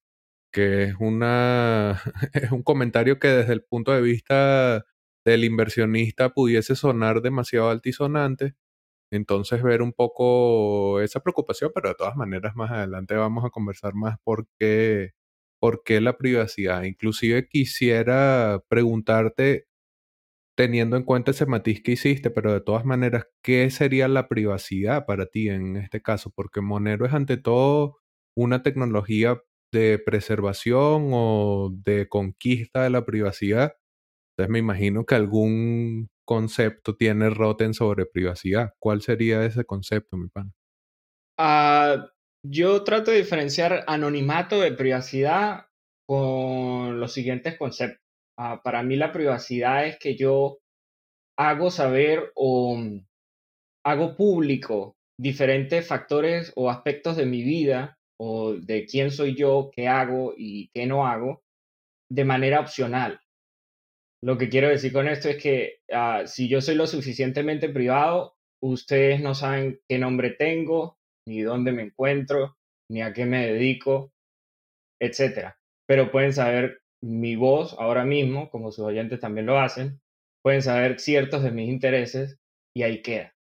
Que 0.52 0.84
es, 0.84 0.94
una, 1.00 2.02
es 2.34 2.52
un 2.52 2.62
comentario 2.62 3.18
que 3.18 3.28
desde 3.28 3.52
el 3.54 3.64
punto 3.64 3.92
de 3.92 4.02
vista 4.02 4.84
del 5.24 5.44
inversionista 5.44 6.30
pudiese 6.34 6.76
sonar 6.76 7.22
demasiado 7.22 7.70
altisonante. 7.70 8.54
Entonces 9.12 9.62
ver 9.62 9.82
un 9.82 9.92
poco 9.92 11.00
esa 11.00 11.20
preocupación, 11.20 11.72
pero 11.74 11.90
de 11.90 11.96
todas 11.96 12.16
maneras 12.16 12.56
más 12.56 12.70
adelante 12.72 13.14
vamos 13.16 13.44
a 13.44 13.50
conversar 13.50 13.94
más 13.94 14.18
por 14.24 14.48
qué, 14.58 15.12
la 16.00 16.16
privacidad. 16.18 16.82
Inclusive 16.84 17.48
quisiera 17.48 18.62
preguntarte 18.68 19.66
teniendo 20.56 20.96
en 20.96 21.04
cuenta 21.04 21.32
ese 21.32 21.46
matiz 21.46 21.82
que 21.82 21.92
hiciste, 21.92 22.30
pero 22.30 22.52
de 22.52 22.60
todas 22.60 22.84
maneras, 22.84 23.26
¿qué 23.42 23.70
sería 23.70 24.08
la 24.08 24.28
privacidad 24.28 25.06
para 25.06 25.26
ti 25.26 25.48
en 25.48 25.76
este 25.76 26.02
caso? 26.02 26.30
Porque 26.34 26.60
Monero 26.60 27.06
es 27.06 27.12
ante 27.12 27.36
todo 27.36 27.98
una 28.36 28.62
tecnología 28.62 29.40
de 29.72 29.98
preservación 29.98 31.10
o 31.12 31.70
de 31.74 32.08
conquista 32.08 32.84
de 32.84 32.90
la 32.90 33.04
privacidad. 33.04 33.74
Entonces 34.32 34.52
me 34.52 34.60
imagino 34.60 35.04
que 35.06 35.14
algún 35.16 36.08
concepto 36.24 36.96
tiene 36.96 37.30
Rotten 37.30 37.74
sobre 37.74 38.06
privacidad. 38.06 38.72
¿Cuál 38.78 39.02
sería 39.02 39.44
ese 39.44 39.64
concepto, 39.64 40.16
mi 40.16 40.28
pan? 40.28 40.52
Ah, 41.38 42.10
yo 42.44 42.84
trato 42.84 43.10
de 43.10 43.18
diferenciar 43.18 43.84
anonimato 43.86 44.60
de 44.60 44.72
privacidad 44.72 45.66
con 46.06 47.00
los 47.00 47.12
siguientes 47.12 47.56
conceptos. 47.58 48.03
Ah, 48.38 48.60
para 48.62 48.82
mí 48.82 48.96
la 48.96 49.12
privacidad 49.12 49.86
es 49.86 49.98
que 49.98 50.16
yo 50.16 50.58
hago 51.38 51.70
saber 51.70 52.32
o 52.34 52.76
mm, 52.76 53.06
hago 53.84 54.16
público 54.16 54.96
diferentes 55.18 55.86
factores 55.86 56.52
o 56.56 56.70
aspectos 56.70 57.16
de 57.16 57.26
mi 57.26 57.42
vida 57.42 57.98
o 58.18 58.54
de 58.54 58.86
quién 58.86 59.10
soy 59.10 59.36
yo, 59.36 59.70
qué 59.74 59.88
hago 59.88 60.34
y 60.36 60.68
qué 60.74 60.86
no 60.86 61.06
hago 61.06 61.42
de 62.10 62.24
manera 62.24 62.60
opcional. 62.60 63.20
Lo 64.22 64.38
que 64.38 64.48
quiero 64.48 64.68
decir 64.68 64.92
con 64.92 65.06
esto 65.06 65.28
es 65.28 65.42
que 65.42 65.78
ah, 65.92 66.22
si 66.26 66.48
yo 66.48 66.60
soy 66.60 66.74
lo 66.76 66.86
suficientemente 66.86 67.68
privado, 67.68 68.36
ustedes 68.62 69.20
no 69.20 69.34
saben 69.34 69.80
qué 69.88 69.98
nombre 69.98 70.30
tengo, 70.30 70.98
ni 71.28 71.42
dónde 71.42 71.72
me 71.72 71.82
encuentro, 71.82 72.56
ni 72.90 73.02
a 73.02 73.12
qué 73.12 73.26
me 73.26 73.46
dedico, 73.46 74.12
etcétera. 75.00 75.58
Pero 75.86 76.10
pueden 76.10 76.32
saber 76.32 76.83
mi 77.04 77.36
voz 77.36 77.76
ahora 77.78 78.04
mismo, 78.04 78.48
como 78.48 78.72
sus 78.72 78.86
oyentes 78.86 79.20
también 79.20 79.46
lo 79.46 79.58
hacen, 79.58 80.00
pueden 80.42 80.62
saber 80.62 80.98
ciertos 80.98 81.42
de 81.42 81.50
mis 81.50 81.68
intereses 81.68 82.38
y 82.74 82.82
ahí 82.82 83.02
queda. 83.02 83.34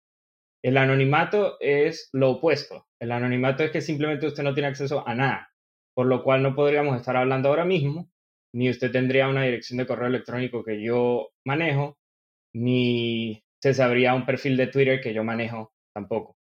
El 0.64 0.78
anonimato 0.78 1.58
es 1.60 2.10
lo 2.12 2.32
opuesto. 2.32 2.88
El 3.00 3.12
anonimato 3.12 3.64
es 3.64 3.72
que 3.72 3.82
simplemente 3.82 4.26
usted 4.26 4.44
no 4.44 4.54
tiene 4.54 4.70
acceso 4.70 5.08
a 5.08 5.14
nada, 5.14 5.52
por 5.96 6.08
lo 6.08 6.24
cual 6.24 6.42
no 6.42 6.56
podríamos 6.56 6.98
estar 6.98 7.16
hablando 7.16 7.50
ahora 7.50 7.66
mismo, 7.66 8.10
ni 8.54 8.70
usted 8.70 8.92
tendría 8.92 9.28
una 9.28 9.44
dirección 9.44 9.78
de 9.78 9.88
correo 9.88 10.08
electrónico 10.08 10.64
que 10.64 10.82
yo 10.82 11.30
manejo, 11.46 11.98
ni 12.54 13.44
se 13.62 13.74
sabría 13.74 14.16
un 14.16 14.26
perfil 14.26 14.58
de 14.58 14.68
Twitter 14.68 15.02
que 15.02 15.14
yo 15.14 15.24
manejo 15.24 15.72
tampoco. 15.96 16.36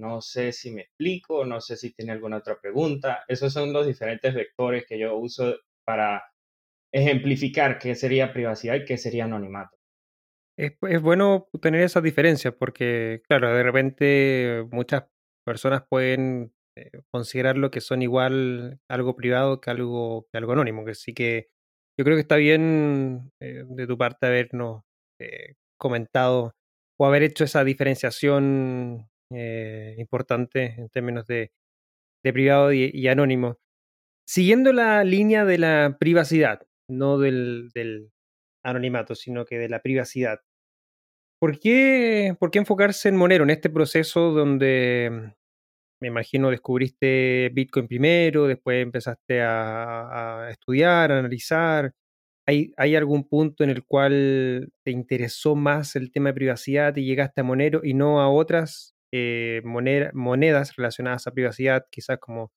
No 0.00 0.20
sé 0.20 0.52
si 0.52 0.72
me 0.72 0.82
explico, 0.82 1.44
no 1.44 1.60
sé 1.60 1.76
si 1.76 1.92
tiene 1.92 2.12
alguna 2.12 2.38
otra 2.38 2.58
pregunta. 2.58 3.24
Esos 3.28 3.52
son 3.52 3.72
los 3.72 3.86
diferentes 3.86 4.34
vectores 4.34 4.86
que 4.86 4.98
yo 4.98 5.16
uso 5.16 5.56
para 5.86 6.22
ejemplificar 6.94 7.78
qué 7.78 7.94
sería 7.94 8.32
privacidad 8.32 8.76
y 8.76 8.84
qué 8.84 8.96
sería 8.96 9.24
anonimato. 9.24 9.76
Es, 10.56 10.72
es 10.88 11.02
bueno 11.02 11.48
tener 11.60 11.82
esas 11.82 12.02
diferencias 12.02 12.54
porque, 12.54 13.22
claro, 13.28 13.52
de 13.52 13.62
repente 13.62 14.64
muchas 14.70 15.04
personas 15.44 15.82
pueden 15.88 16.52
eh, 16.76 16.90
considerar 17.10 17.56
lo 17.56 17.70
que 17.70 17.80
son 17.80 18.02
igual 18.02 18.80
algo 18.88 19.14
privado 19.16 19.60
que 19.60 19.70
algo, 19.70 20.26
que 20.30 20.38
algo 20.38 20.52
anónimo. 20.52 20.84
Que 20.84 20.94
sí 20.94 21.14
que 21.14 21.48
yo 21.98 22.04
creo 22.04 22.16
que 22.16 22.22
está 22.22 22.36
bien 22.36 23.32
eh, 23.40 23.64
de 23.66 23.86
tu 23.86 23.98
parte 23.98 24.26
habernos 24.26 24.82
eh, 25.20 25.54
comentado 25.76 26.54
o 26.98 27.06
haber 27.06 27.22
hecho 27.24 27.44
esa 27.44 27.64
diferenciación 27.64 29.08
importante 29.96 30.76
en 30.78 30.88
términos 30.90 31.26
de, 31.26 31.50
de 32.24 32.32
privado 32.32 32.72
y, 32.72 33.08
anónimo. 33.08 33.58
Siguiendo 34.26 34.72
la 34.72 35.04
línea 35.04 35.44
de 35.44 35.58
la 35.58 35.96
privacidad, 35.98 36.66
no 36.88 37.18
del, 37.18 37.70
del 37.74 38.10
anonimato, 38.62 39.14
sino 39.14 39.44
que 39.44 39.58
de 39.58 39.68
la 39.68 39.80
privacidad. 39.80 40.40
¿Por 41.40 41.58
qué, 41.58 42.34
¿Por 42.38 42.50
qué 42.50 42.58
enfocarse 42.60 43.08
en 43.08 43.16
Monero, 43.16 43.44
en 43.44 43.50
este 43.50 43.68
proceso 43.68 44.32
donde 44.32 45.10
mm, 45.12 45.30
me 46.00 46.08
imagino 46.08 46.50
descubriste 46.50 47.50
Bitcoin 47.52 47.86
primero, 47.86 48.46
después 48.46 48.82
empezaste 48.82 49.42
a, 49.42 50.48
estudiar, 50.50 51.12
a 51.12 51.18
analizar? 51.18 51.92
¿Hay, 52.46 52.72
¿Hay, 52.76 52.96
algún 52.96 53.28
punto 53.28 53.64
en 53.64 53.70
el 53.70 53.84
cual 53.84 54.72
te 54.84 54.90
interesó 54.90 55.54
más 55.54 55.96
el 55.96 56.12
tema 56.12 56.30
de 56.30 56.34
privacidad 56.34 56.96
y 56.96 57.04
llegaste 57.04 57.40
a 57.40 57.44
Monero 57.44 57.80
y 57.84 57.94
no 57.94 58.20
a 58.20 58.30
otras 58.30 58.94
eh, 59.12 59.62
monedas 59.64 60.76
relacionadas 60.76 61.26
a 61.26 61.32
privacidad, 61.32 61.86
quizás 61.90 62.18
como 62.18 62.52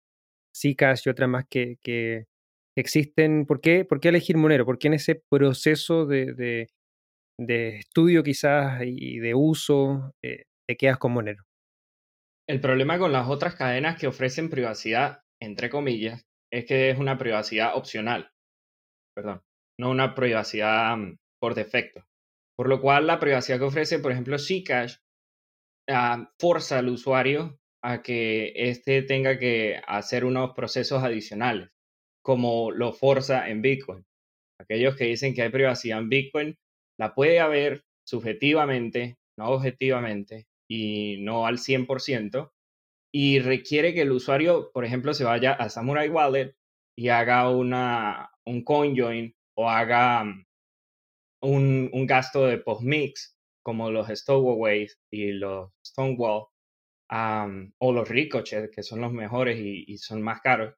Zcash 0.55 1.03
y 1.05 1.10
otras 1.10 1.29
más 1.29 1.46
que, 1.50 1.77
que, 1.84 2.25
existen. 2.77 3.46
¿Por 3.46 3.60
qué, 3.60 3.86
¿Por 3.86 4.00
qué 4.00 4.10
elegir 4.10 4.38
Monero? 4.38 4.65
¿Por 4.65 4.77
qué 4.77 4.88
en 4.88 4.93
ese 4.93 5.22
proceso 5.29 6.05
de, 6.05 6.67
de, 7.39 7.77
estudio 7.77 8.24
quizás 8.24 8.81
y 8.86 9.19
de 9.19 9.34
uso 9.36 10.13
eh, 10.24 10.43
te 10.67 10.77
quedas 10.77 10.98
con 10.98 11.13
Monero? 11.13 11.43
El 12.48 12.62
problema 12.62 12.98
con 12.98 13.12
las 13.12 13.27
otras 13.27 13.55
cadenas 13.55 14.00
que 14.00 14.07
ofrecen 14.07 14.50
privacidad, 14.50 15.22
entre 15.41 15.69
comillas, 15.69 16.25
es 16.51 16.65
que 16.65 16.89
es 16.89 16.98
una 16.98 17.17
privacidad 17.17 17.75
opcional. 17.75 18.31
Perdón, 19.15 19.41
no 19.79 19.89
una 19.89 20.15
privacidad 20.15 20.96
mm, 20.96 21.17
por 21.41 21.55
defecto. 21.55 22.05
Por 22.57 22.69
lo 22.69 22.79
cual 22.79 23.07
la 23.07 23.19
privacidad 23.19 23.57
que 23.60 23.65
ofrece, 23.65 24.00
por 24.00 24.12
ejemplo, 24.12 24.38
Zcash, 24.39 24.96
uh, 25.89 26.25
forza 26.39 26.79
al 26.79 26.89
usuario 26.89 27.60
a 27.84 28.01
que 28.01 28.53
éste 28.55 29.03
tenga 29.03 29.38
que 29.38 29.79
hacer 29.86 30.25
unos 30.25 30.53
procesos 30.55 31.03
adicionales 31.03 31.69
como 32.27 32.72
lo 32.72 32.91
forza 32.91 33.48
en 33.48 33.62
Bitcoin. 33.62 34.03
Aquellos 34.60 34.98
que 34.98 35.05
dicen 35.05 35.34
que 35.34 35.43
hay 35.43 35.50
privacidad 35.50 36.00
en 36.00 36.10
Bitcoin, 36.10 36.57
la 37.00 37.15
puede 37.15 37.39
haber 37.39 37.86
subjetivamente, 38.05 39.15
no 39.39 39.51
objetivamente, 39.51 40.46
y 40.69 41.19
no 41.22 41.48
al 41.48 41.57
100%, 41.57 42.51
y 43.13 43.39
requiere 43.39 43.93
que 43.93 44.01
el 44.01 44.12
usuario, 44.12 44.72
por 44.74 44.84
ejemplo, 44.84 45.13
se 45.13 45.24
vaya 45.24 45.53
a 45.53 45.69
Samurai 45.69 46.10
Wallet 46.10 46.53
y 46.98 47.07
haga 47.07 47.50
una, 47.50 48.29
un 48.46 48.62
CoinJoin 48.62 49.34
o 49.55 49.69
haga 49.69 50.25
mm, 50.25 50.46
un, 51.43 51.89
un 51.93 52.07
gasto 52.07 52.46
de 52.46 52.57
postmix, 52.57 53.38
como 53.63 53.89
los 53.89 54.10
Stowaways 54.10 55.00
y 55.10 55.31
los 55.31 55.72
Stonewall, 55.81 56.48
o 57.10 57.93
los 57.93 58.10
Ricochet, 58.10 58.69
que 58.69 58.84
son 58.84 59.00
los 59.00 59.13
mejores 59.13 59.57
y 59.57 59.98
son 59.98 60.22
más 60.22 60.41
caros. 60.41 60.75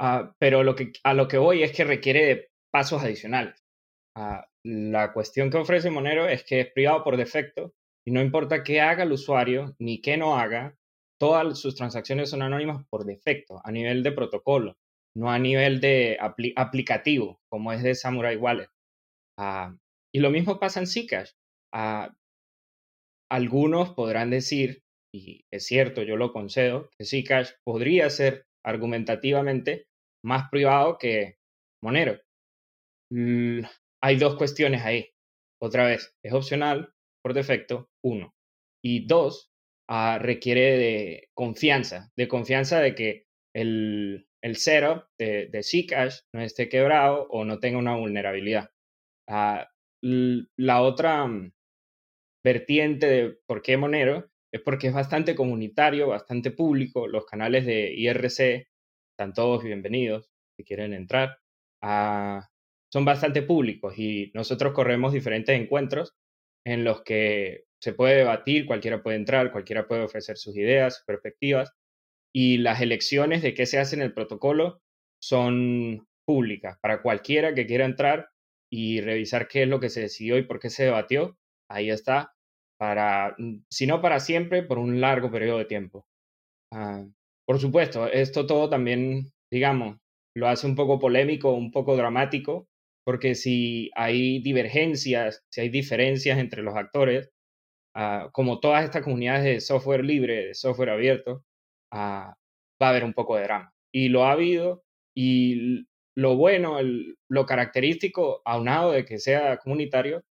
Ah, 0.00 0.34
pero 0.38 0.62
lo 0.62 0.74
que, 0.74 0.92
a 1.04 1.14
lo 1.14 1.28
que 1.28 1.38
voy 1.38 1.62
es 1.62 1.72
que 1.72 1.84
requiere 1.84 2.50
pasos 2.72 3.02
adicionales. 3.02 3.64
Ah, 4.16 4.46
la 4.64 5.12
cuestión 5.12 5.50
que 5.50 5.58
ofrece 5.58 5.90
Monero 5.90 6.28
es 6.28 6.44
que 6.44 6.60
es 6.60 6.72
privado 6.72 7.04
por 7.04 7.16
defecto 7.16 7.74
y 8.06 8.10
no 8.10 8.20
importa 8.20 8.62
qué 8.62 8.80
haga 8.80 9.04
el 9.04 9.12
usuario 9.12 9.74
ni 9.78 10.00
qué 10.00 10.16
no 10.16 10.36
haga, 10.36 10.76
todas 11.18 11.58
sus 11.58 11.74
transacciones 11.74 12.30
son 12.30 12.42
anónimas 12.42 12.84
por 12.88 13.04
defecto, 13.04 13.60
a 13.64 13.70
nivel 13.70 14.02
de 14.02 14.12
protocolo, 14.12 14.76
no 15.16 15.30
a 15.30 15.38
nivel 15.38 15.80
de 15.80 16.18
aplicativo, 16.56 17.40
como 17.48 17.72
es 17.72 17.82
de 17.82 17.94
Samurai 17.94 18.36
Wallet. 18.36 18.68
Ah, 19.38 19.76
y 20.12 20.20
lo 20.20 20.30
mismo 20.30 20.58
pasa 20.58 20.80
en 20.80 20.86
Zcash. 20.86 21.30
algunos 23.30 23.90
podrán 23.90 24.30
decir, 24.30 24.82
y 25.12 25.44
es 25.52 25.66
cierto, 25.66 26.02
yo 26.02 26.16
lo 26.16 26.32
concedo, 26.32 26.90
que 26.98 27.04
Zcash 27.04 27.52
podría 27.64 28.10
ser 28.10 28.46
argumentativamente 28.64 29.86
más 30.24 30.48
privado 30.50 30.98
que 30.98 31.38
Monero. 31.82 32.18
hay 34.02 34.16
dos 34.16 34.36
cuestiones 34.36 34.82
ahí. 34.82 35.10
Otra 35.60 35.86
vez, 35.86 36.14
es 36.22 36.32
opcional 36.32 36.92
por 37.22 37.34
defecto, 37.34 37.90
uno. 38.02 38.34
Y 38.82 39.06
dos, 39.06 39.52
ah, 39.88 40.18
requiere 40.20 40.78
de 40.78 41.30
confianza, 41.34 42.10
de 42.16 42.28
confianza 42.28 42.80
de 42.80 42.94
que 42.94 43.26
el, 43.54 44.26
el 44.42 44.56
setup 44.56 45.06
de, 45.18 45.48
de 45.48 45.62
Zcash 45.62 46.20
no 46.32 46.42
esté 46.42 46.68
quebrado 46.68 47.26
o 47.30 47.44
no 47.44 47.60
tenga 47.60 47.78
una 47.78 47.96
vulnerabilidad. 47.96 48.70
Ah, 49.28 49.68
la 50.02 50.82
otra 50.82 51.26
mm, 51.26 51.52
vertiente 52.44 53.06
de 53.06 53.38
por 53.46 53.62
qué 53.62 53.76
Monero 53.76 54.30
es 54.54 54.62
porque 54.62 54.86
es 54.86 54.94
bastante 54.94 55.34
comunitario, 55.34 56.06
bastante 56.06 56.52
público. 56.52 57.08
Los 57.08 57.26
canales 57.26 57.66
de 57.66 57.92
IRC 57.92 58.68
están 59.10 59.32
todos 59.34 59.64
bienvenidos 59.64 60.30
si 60.56 60.62
quieren 60.62 60.92
entrar. 60.94 61.38
Ah, 61.82 62.48
son 62.92 63.04
bastante 63.04 63.42
públicos 63.42 63.98
y 63.98 64.30
nosotros 64.32 64.72
corremos 64.72 65.12
diferentes 65.12 65.60
encuentros 65.60 66.14
en 66.64 66.84
los 66.84 67.02
que 67.02 67.64
se 67.82 67.94
puede 67.94 68.18
debatir, 68.18 68.66
cualquiera 68.66 69.02
puede 69.02 69.16
entrar, 69.16 69.50
cualquiera 69.50 69.88
puede 69.88 70.02
ofrecer 70.02 70.36
sus 70.36 70.56
ideas, 70.56 70.98
sus 70.98 71.04
perspectivas 71.04 71.72
y 72.32 72.58
las 72.58 72.80
elecciones 72.80 73.42
de 73.42 73.54
qué 73.54 73.66
se 73.66 73.80
hace 73.80 73.96
en 73.96 74.02
el 74.02 74.14
protocolo 74.14 74.82
son 75.20 76.06
públicas 76.24 76.78
para 76.80 77.02
cualquiera 77.02 77.54
que 77.54 77.66
quiera 77.66 77.86
entrar 77.86 78.28
y 78.72 79.00
revisar 79.00 79.48
qué 79.48 79.64
es 79.64 79.68
lo 79.68 79.80
que 79.80 79.90
se 79.90 80.02
decidió 80.02 80.38
y 80.38 80.44
por 80.44 80.60
qué 80.60 80.70
se 80.70 80.84
debatió. 80.84 81.36
Ahí 81.68 81.90
está 81.90 82.33
para, 82.84 83.34
mm, 83.38 83.64
si 83.70 83.86
no 83.86 84.00
para 84.02 84.20
siempre, 84.20 84.62
por 84.62 84.78
un 84.78 85.00
largo 85.00 85.30
periodo 85.30 85.58
de 85.58 85.64
tiempo. 85.66 86.06
Ah, 86.72 87.04
por 87.46 87.58
supuesto, 87.60 88.06
esto 88.08 88.46
todo 88.46 88.68
también, 88.70 89.32
digamos, 89.52 89.98
lo 90.36 90.48
hace 90.48 90.66
un 90.66 90.76
poco 90.76 90.98
polémico, 91.00 91.52
un 91.54 91.70
poco 91.72 91.96
dramático, 91.96 92.68
porque 93.04 93.34
si 93.36 93.90
hay 93.96 94.40
divergencias, 94.42 95.44
si 95.50 95.62
hay 95.62 95.70
diferencias 95.70 96.38
entre 96.38 96.62
los 96.62 96.76
actores, 96.76 97.30
ah, 97.94 98.30
como 98.32 98.60
todas 98.60 98.84
estas 98.84 99.02
comunidades 99.04 99.44
de 99.44 99.60
software 99.60 100.04
libre, 100.04 100.46
de 100.48 100.54
software 100.54 100.90
abierto, 100.90 101.44
ah, 101.92 102.34
va 102.82 102.86
a 102.88 102.90
haber 102.90 103.04
un 103.04 103.14
poco 103.14 103.36
de 103.36 103.44
drama. 103.44 103.72
Y 103.92 104.08
lo 104.10 104.24
ha 104.24 104.32
habido 104.32 104.84
Y 105.16 105.86
lo 106.16 106.36
bueno, 106.36 106.78
lo 107.28 107.46
característico, 107.46 108.42
aunado 108.44 108.92
de 108.92 109.04
que 109.04 109.18
sea 109.20 109.58
comunitario, 109.58 110.24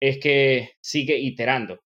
es 0.00 0.18
que 0.20 0.72
sigue 0.82 1.18
iterando. 1.18 1.80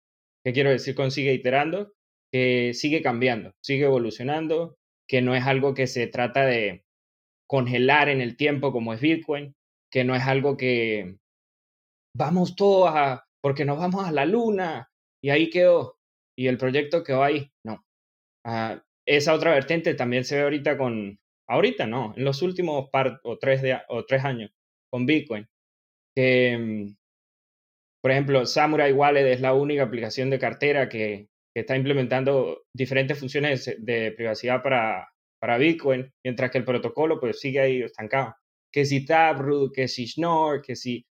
¿Qué 0.48 0.54
quiero 0.54 0.70
decir 0.70 0.94
con 0.94 1.10
sigue 1.10 1.34
iterando? 1.34 1.92
Que 2.32 2.72
sigue 2.72 3.02
cambiando, 3.02 3.52
sigue 3.62 3.84
evolucionando, 3.84 4.78
que 5.06 5.20
no 5.20 5.34
es 5.34 5.44
algo 5.44 5.74
que 5.74 5.86
se 5.86 6.06
trata 6.06 6.46
de 6.46 6.86
congelar 7.46 8.08
en 8.08 8.22
el 8.22 8.34
tiempo 8.38 8.72
como 8.72 8.94
es 8.94 9.00
Bitcoin, 9.02 9.54
que 9.92 10.04
no 10.04 10.16
es 10.16 10.22
algo 10.22 10.56
que 10.56 11.18
vamos 12.16 12.56
todos 12.56 12.88
a, 12.94 13.26
porque 13.42 13.66
nos 13.66 13.78
vamos 13.78 14.06
a 14.06 14.10
la 14.10 14.24
luna 14.24 14.88
y 15.22 15.28
ahí 15.28 15.50
quedó, 15.50 15.98
y 16.34 16.46
el 16.46 16.56
proyecto 16.56 17.04
quedó 17.04 17.24
ahí. 17.24 17.50
No. 17.62 17.84
Ah, 18.46 18.82
esa 19.06 19.34
otra 19.34 19.50
vertiente 19.50 19.92
también 19.92 20.24
se 20.24 20.36
ve 20.36 20.44
ahorita 20.44 20.78
con, 20.78 21.20
ahorita 21.46 21.86
no, 21.86 22.14
en 22.16 22.24
los 22.24 22.40
últimos 22.40 22.88
par 22.88 23.20
o 23.22 23.36
tres, 23.36 23.60
de, 23.60 23.78
o 23.88 24.06
tres 24.06 24.24
años 24.24 24.50
con 24.90 25.04
Bitcoin, 25.04 25.46
que, 26.16 26.56
mm, 26.56 26.97
por 28.00 28.10
ejemplo, 28.10 28.46
Samurai 28.46 28.92
Wallet 28.92 29.32
es 29.32 29.40
la 29.40 29.54
única 29.54 29.82
aplicación 29.82 30.30
de 30.30 30.38
cartera 30.38 30.88
que, 30.88 31.28
está 31.54 31.76
implementando 31.76 32.66
diferentes 32.72 33.18
funciones 33.18 33.74
de 33.80 34.12
privacidad 34.12 34.62
para, 34.62 35.08
para 35.40 35.58
Bitcoin, 35.58 36.08
mientras 36.24 36.52
que 36.52 36.58
el 36.58 36.64
protocolo 36.64 37.18
pues 37.18 37.40
sigue 37.40 37.58
ahí 37.58 37.82
estancado. 37.82 38.36
Que 38.72 38.84
si 38.84 39.04
Taproot, 39.04 39.74
que 39.74 39.88
si 39.88 40.06
Schnorr, 40.06 40.62
que 40.62 40.76
si... 40.76 41.04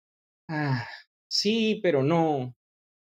Ah, 0.49 0.87
sí, 1.29 1.81
pero 1.83 2.01
no. 2.01 2.55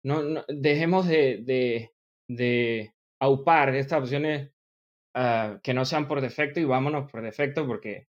no, 0.04 0.44
dejemos 0.48 1.06
de, 1.06 1.44
de, 1.44 1.92
de 2.28 2.92
aupar 3.20 3.72
estas 3.76 4.00
opciones 4.00 4.50
ah, 5.14 5.60
que 5.62 5.74
no 5.74 5.84
sean 5.84 6.08
por 6.08 6.20
defecto 6.20 6.58
y 6.58 6.64
vámonos 6.64 7.08
por 7.08 7.22
defecto 7.22 7.68
porque 7.68 8.08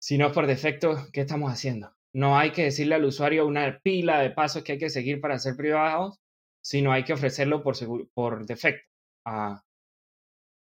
si 0.00 0.16
no 0.16 0.28
es 0.28 0.32
por 0.32 0.46
defecto, 0.46 0.96
¿qué 1.12 1.20
estamos 1.22 1.52
haciendo? 1.52 1.92
No 2.14 2.38
hay 2.38 2.52
que 2.52 2.64
decirle 2.64 2.94
al 2.94 3.04
usuario 3.04 3.46
una 3.46 3.78
pila 3.80 4.20
de 4.20 4.30
pasos 4.30 4.62
que 4.62 4.72
hay 4.72 4.78
que 4.78 4.90
seguir 4.90 5.20
para 5.20 5.38
ser 5.38 5.56
privados, 5.56 6.18
sino 6.62 6.92
hay 6.92 7.04
que 7.04 7.12
ofrecerlo 7.12 7.62
por, 7.62 7.76
por 8.12 8.46
defecto. 8.46 8.88
Ah, 9.26 9.62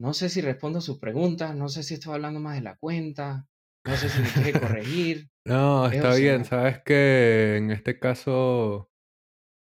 no 0.01 0.13
sé 0.13 0.29
si 0.29 0.41
respondo 0.41 0.79
a 0.79 0.83
sus 0.83 0.99
preguntas, 0.99 1.55
no 1.55 1.69
sé 1.69 1.83
si 1.83 1.95
estoy 1.95 2.15
hablando 2.15 2.41
más 2.41 2.57
de 2.57 2.63
la 2.63 2.77
cuenta, 2.77 3.47
no 3.87 3.97
sé 3.97 4.09
si 4.09 4.23
me 4.23 4.29
quiere 4.29 4.61
corregir. 4.61 5.29
No, 5.47 5.89
está 5.89 6.15
bien, 6.15 6.47
sabes 6.47 6.81
que 6.87 7.59
en 7.59 7.71
este 7.71 7.99
caso, 7.99 8.89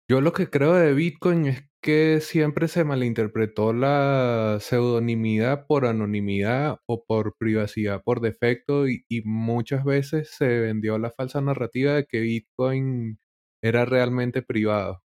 yo 0.08 0.22
lo 0.22 0.32
que 0.32 0.48
creo 0.48 0.76
de 0.76 0.94
Bitcoin 0.94 1.48
es 1.48 1.71
que 1.82 2.20
siempre 2.22 2.68
se 2.68 2.84
malinterpretó 2.84 3.74
la 3.74 4.58
pseudonimidad 4.62 5.66
por 5.68 5.86
anonimidad 5.86 6.78
o 6.86 7.04
por 7.06 7.36
privacidad 7.38 8.04
por 8.04 8.22
defecto 8.22 8.88
y, 8.88 9.04
muchas 9.26 9.84
veces 9.84 10.30
se 10.32 10.48
vendió 10.60 10.98
la 11.00 11.12
falsa 11.12 11.42
narrativa 11.42 11.94
de 11.96 12.06
que 12.06 12.20
Bitcoin 12.22 13.20
era 13.64 13.86
realmente 13.86 14.42
privado. 14.44 15.02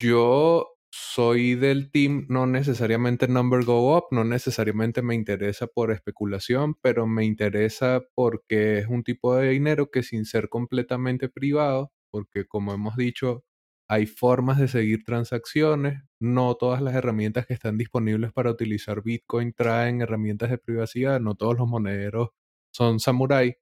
Yo 0.00 0.68
soy 0.90 1.54
del 1.54 1.90
team, 1.90 2.26
no 2.28 2.46
necesariamente 2.46 3.28
number 3.28 3.64
go 3.64 3.96
up, 3.96 4.04
no 4.10 4.24
necesariamente 4.24 5.02
me 5.02 5.14
interesa 5.14 5.66
por 5.66 5.90
especulación, 5.92 6.74
pero 6.80 7.06
me 7.06 7.24
interesa 7.24 8.02
porque 8.14 8.78
es 8.78 8.86
un 8.86 9.02
tipo 9.02 9.34
de 9.36 9.50
dinero 9.50 9.90
que 9.90 10.02
sin 10.02 10.24
ser 10.24 10.48
completamente 10.48 11.28
privado, 11.28 11.92
porque 12.10 12.46
como 12.46 12.72
hemos 12.72 12.96
dicho, 12.96 13.44
hay 13.88 14.06
formas 14.06 14.58
de 14.58 14.68
seguir 14.68 15.04
transacciones, 15.04 16.02
no 16.20 16.56
todas 16.56 16.82
las 16.82 16.94
herramientas 16.94 17.46
que 17.46 17.54
están 17.54 17.78
disponibles 17.78 18.32
para 18.32 18.50
utilizar 18.50 19.02
Bitcoin 19.02 19.52
traen 19.54 20.02
herramientas 20.02 20.50
de 20.50 20.58
privacidad, 20.58 21.20
no 21.20 21.34
todos 21.36 21.56
los 21.58 21.68
monederos 21.68 22.30
son 22.72 23.00
samurai. 23.00 23.56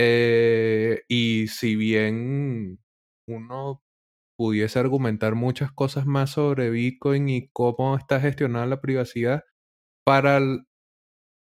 Eh, 0.00 1.02
y 1.08 1.48
si 1.48 1.76
bien 1.76 2.78
uno 3.26 3.82
pudiese 4.38 4.78
argumentar 4.78 5.34
muchas 5.34 5.72
cosas 5.72 6.06
más 6.06 6.30
sobre 6.30 6.70
Bitcoin 6.70 7.28
y 7.28 7.48
cómo 7.52 7.96
está 7.96 8.20
gestionada 8.20 8.66
la 8.66 8.80
privacidad 8.80 9.44
para 10.06 10.38
el, 10.38 10.66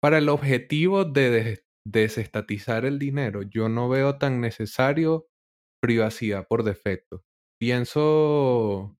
para 0.01 0.17
el 0.17 0.30
objetivo 0.30 1.06
de 1.06 1.63
desestatizar 1.86 2.86
el 2.86 2.99
dinero. 2.99 3.43
Yo 3.43 3.69
no 3.69 3.89
veo 3.89 4.17
tan 4.17 4.41
necesario 4.41 5.27
privacidad 5.82 6.47
por 6.47 6.63
defecto. 6.63 7.23
Pienso 7.63 8.97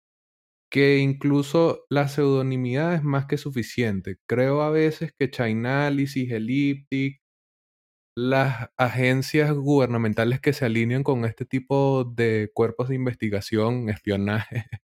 que 0.72 1.00
incluso 1.00 1.86
la 1.90 2.08
pseudonimidad 2.08 2.96
es 2.96 3.04
más 3.04 3.26
que 3.26 3.38
suficiente. 3.38 4.20
Creo 4.26 4.62
a 4.62 4.70
veces 4.70 5.12
que 5.20 5.30
Chainalysis, 5.30 6.32
Elliptic, 6.32 7.22
las 8.16 8.70
agencias 8.78 9.52
gubernamentales 9.54 10.40
que 10.40 10.54
se 10.54 10.64
alinean 10.64 11.04
con 11.04 11.26
este 11.26 11.44
tipo 11.44 12.06
de 12.06 12.52
cuerpos 12.54 12.88
de 12.88 12.96
investigación, 12.96 13.90
espionaje 13.90 14.68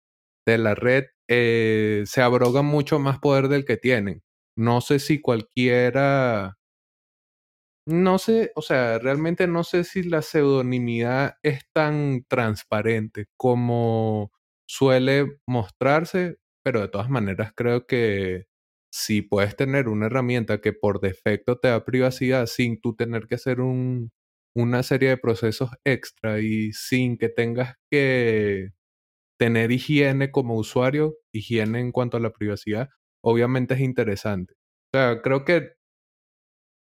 de 0.47 0.57
la 0.57 0.73
red, 0.73 1.05
eh, 1.29 2.01
se 2.07 2.23
abrogan 2.23 2.65
mucho 2.65 2.97
más 2.97 3.19
poder 3.19 3.47
del 3.47 3.63
que 3.63 3.77
tienen. 3.77 4.23
No 4.57 4.81
sé 4.81 4.97
si 4.97 5.21
cualquiera... 5.21 6.56
No 7.89 8.17
sé, 8.19 8.51
o 8.55 8.61
sea, 8.61 8.99
realmente 8.99 9.47
no 9.47 9.63
sé 9.63 9.85
si 9.85 10.03
la 10.03 10.21
pseudonimidad 10.21 11.35
es 11.41 11.61
tan 11.71 12.25
transparente 12.27 13.27
como 13.37 14.33
suele 14.67 15.37
mostrarse, 15.47 16.35
pero 16.63 16.81
de 16.81 16.89
todas 16.89 17.09
maneras 17.09 17.53
creo 17.55 17.87
que 17.87 18.45
si 18.91 19.21
puedes 19.21 19.55
tener 19.55 19.87
una 19.87 20.07
herramienta 20.07 20.59
que 20.59 20.73
por 20.73 20.99
defecto 20.99 21.59
te 21.59 21.69
da 21.69 21.85
privacidad 21.85 22.45
sin 22.47 22.81
tú 22.81 22.93
tener 22.95 23.25
que 23.27 23.35
hacer 23.35 23.61
un, 23.61 24.11
una 24.53 24.83
serie 24.83 25.07
de 25.09 25.17
procesos 25.17 25.69
extra 25.85 26.41
y 26.41 26.73
sin 26.73 27.17
que 27.17 27.29
tengas 27.29 27.75
que 27.89 28.71
tener 29.37 29.71
higiene 29.71 30.31
como 30.31 30.55
usuario, 30.55 31.15
higiene 31.33 31.79
en 31.79 31.91
cuanto 31.91 32.17
a 32.17 32.19
la 32.19 32.31
privacidad, 32.31 32.89
obviamente 33.23 33.75
es 33.75 33.81
interesante. 33.81 34.55
O 34.93 34.97
sea, 34.97 35.21
creo 35.21 35.45
que 35.45 35.73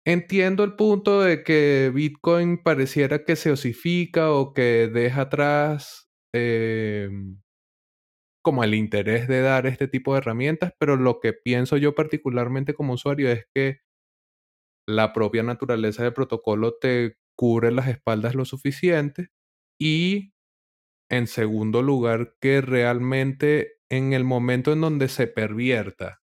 entiendo 0.06 0.64
el 0.64 0.76
punto 0.76 1.22
de 1.22 1.44
que 1.44 1.92
Bitcoin 1.94 2.62
pareciera 2.62 3.24
que 3.26 3.36
se 3.36 3.52
osifica 3.52 4.32
o 4.32 4.54
que 4.54 4.88
deja 4.88 5.22
atrás 5.22 6.10
eh, 6.34 7.10
como 8.44 8.64
el 8.64 8.76
interés 8.76 9.28
de 9.28 9.42
dar 9.42 9.66
este 9.66 9.88
tipo 9.88 10.14
de 10.14 10.20
herramientas, 10.20 10.74
pero 10.80 10.98
lo 10.98 11.20
que 11.20 11.34
pienso 11.34 11.78
yo 11.78 11.96
particularmente 11.96 12.76
como 12.76 12.94
usuario 12.94 13.32
es 13.32 13.48
que 13.56 13.80
la 14.88 15.14
propia 15.14 15.44
naturaleza 15.44 16.04
del 16.04 16.14
protocolo 16.14 16.76
te 16.80 17.18
cubre 17.36 17.72
las 17.72 17.88
espaldas 17.88 18.36
lo 18.36 18.46
suficiente 18.46 19.30
y 19.82 20.34
en 21.10 21.28
segundo 21.28 21.82
lugar 21.82 22.36
que 22.40 22.62
realmente 22.62 23.80
en 23.90 24.14
el 24.14 24.24
momento 24.24 24.74
en 24.74 24.82
donde 24.82 25.08
se 25.08 25.28
pervierta 25.28 26.22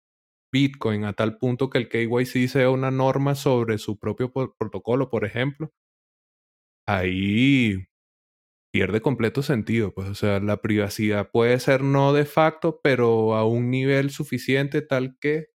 Bitcoin 0.52 1.04
a 1.04 1.12
tal 1.14 1.38
punto 1.38 1.70
que 1.70 1.78
el 1.78 1.88
KYC 1.88 2.48
sea 2.48 2.70
una 2.70 2.90
norma 2.90 3.34
sobre 3.34 3.78
su 3.78 3.98
propio 3.98 4.32
protocolo, 4.32 5.10
por 5.10 5.24
ejemplo, 5.24 5.72
ahí 6.86 7.86
pierde 8.72 9.00
completo 9.02 9.42
sentido, 9.42 9.94
pues, 9.94 10.08
o 10.10 10.14
sea, 10.14 10.40
la 10.40 10.58
privacidad 10.62 11.30
puede 11.32 11.58
ser 11.60 11.82
no 11.82 12.12
de 12.12 12.24
facto, 12.26 12.80
pero 12.82 13.36
a 13.36 13.46
un 13.46 13.70
nivel 13.70 14.10
suficiente 14.10 14.82
tal 14.82 15.16
que 15.20 15.48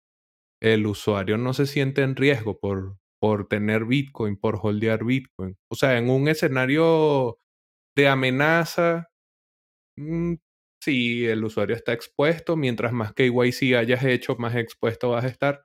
el 0.62 0.87
usuario 0.87 1.38
no 1.38 1.54
se 1.54 1.66
siente 1.66 2.02
en 2.02 2.16
riesgo 2.16 2.59
por, 2.61 2.98
por 3.20 3.48
tener 3.48 3.85
Bitcoin, 3.87 4.38
por 4.38 4.59
holdear 4.62 5.04
Bitcoin. 5.04 5.57
O 5.70 5.76
sea, 5.76 5.98
en 5.98 6.11
un 6.11 6.28
escenario 6.28 7.38
de 7.96 8.09
amenaza, 8.09 9.11
mm, 9.96 10.35
si 10.85 11.27
el 11.27 11.44
usuario 11.44 11.77
está 11.77 11.92
expuesto, 11.92 12.57
mientras 12.57 12.92
más 12.92 13.12
KYC 13.14 13.75
hayas 13.77 14.05
hecho, 14.05 14.37
más 14.37 14.55
expuesto 14.57 15.11
vas 15.11 15.25
a 15.25 15.29
estar. 15.29 15.64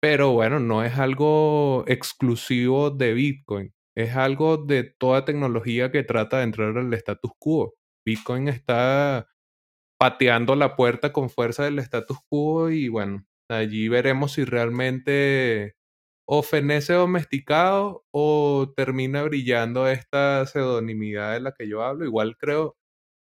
Pero 0.00 0.32
bueno, 0.32 0.60
no 0.60 0.84
es 0.84 0.98
algo 0.98 1.84
exclusivo 1.88 2.90
de 2.90 3.14
Bitcoin 3.14 3.72
es 3.98 4.14
algo 4.14 4.58
de 4.58 4.84
toda 4.84 5.24
tecnología 5.24 5.90
que 5.90 6.04
trata 6.04 6.38
de 6.38 6.44
entrar 6.44 6.78
al 6.78 6.94
status 6.94 7.32
quo. 7.36 7.74
Bitcoin 8.06 8.46
está 8.46 9.28
pateando 9.98 10.56
la 10.56 10.76
puerta 10.76 11.12
con 11.12 11.30
fuerza 11.30 11.64
del 11.64 11.80
status 11.80 12.18
quo 12.28 12.70
y 12.70 12.88
bueno, 12.88 13.26
allí 13.50 13.88
veremos 13.88 14.34
si 14.34 14.44
realmente 14.44 15.74
o 16.28 16.44
domesticado 16.88 18.04
o 18.12 18.72
termina 18.76 19.24
brillando 19.24 19.88
esta 19.88 20.46
pseudonimidad 20.46 21.34
de 21.34 21.40
la 21.40 21.52
que 21.52 21.68
yo 21.68 21.82
hablo. 21.82 22.04
Igual 22.04 22.36
creo, 22.38 22.77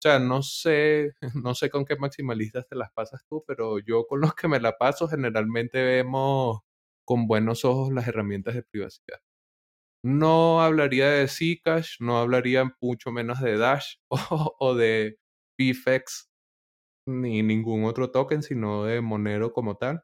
sea, 0.08 0.20
no 0.20 0.42
sé, 0.44 1.14
no 1.44 1.56
sé 1.56 1.70
con 1.70 1.86
qué 1.86 1.96
maximalistas 1.98 2.68
te 2.68 2.76
las 2.76 2.92
pasas 2.92 3.26
tú, 3.30 3.44
pero 3.48 3.80
yo 3.80 4.06
con 4.08 4.22
los 4.22 4.36
que 4.36 4.48
me 4.48 4.60
la 4.60 4.78
paso 4.78 5.08
generalmente 5.08 5.84
vemos 5.84 6.62
con 7.06 7.28
buenos 7.28 7.66
ojos 7.66 7.94
las 7.94 8.08
herramientas 8.08 8.56
de 8.56 8.64
privacidad. 8.64 9.20
No 10.04 10.62
hablaría 10.62 11.10
de 11.10 11.28
Zcash, 11.28 11.98
no 12.00 12.18
hablaría 12.20 12.76
mucho 12.82 13.12
menos 13.12 13.42
de 13.42 13.58
Dash 13.58 13.96
o, 14.60 14.76
de 14.76 15.18
PFX 15.58 16.30
ni 17.08 17.44
ningún 17.44 17.86
otro 17.86 18.12
token, 18.12 18.44
sino 18.44 18.86
de 18.86 19.02
Monero 19.02 19.54
como 19.54 19.78
tal. 19.78 20.04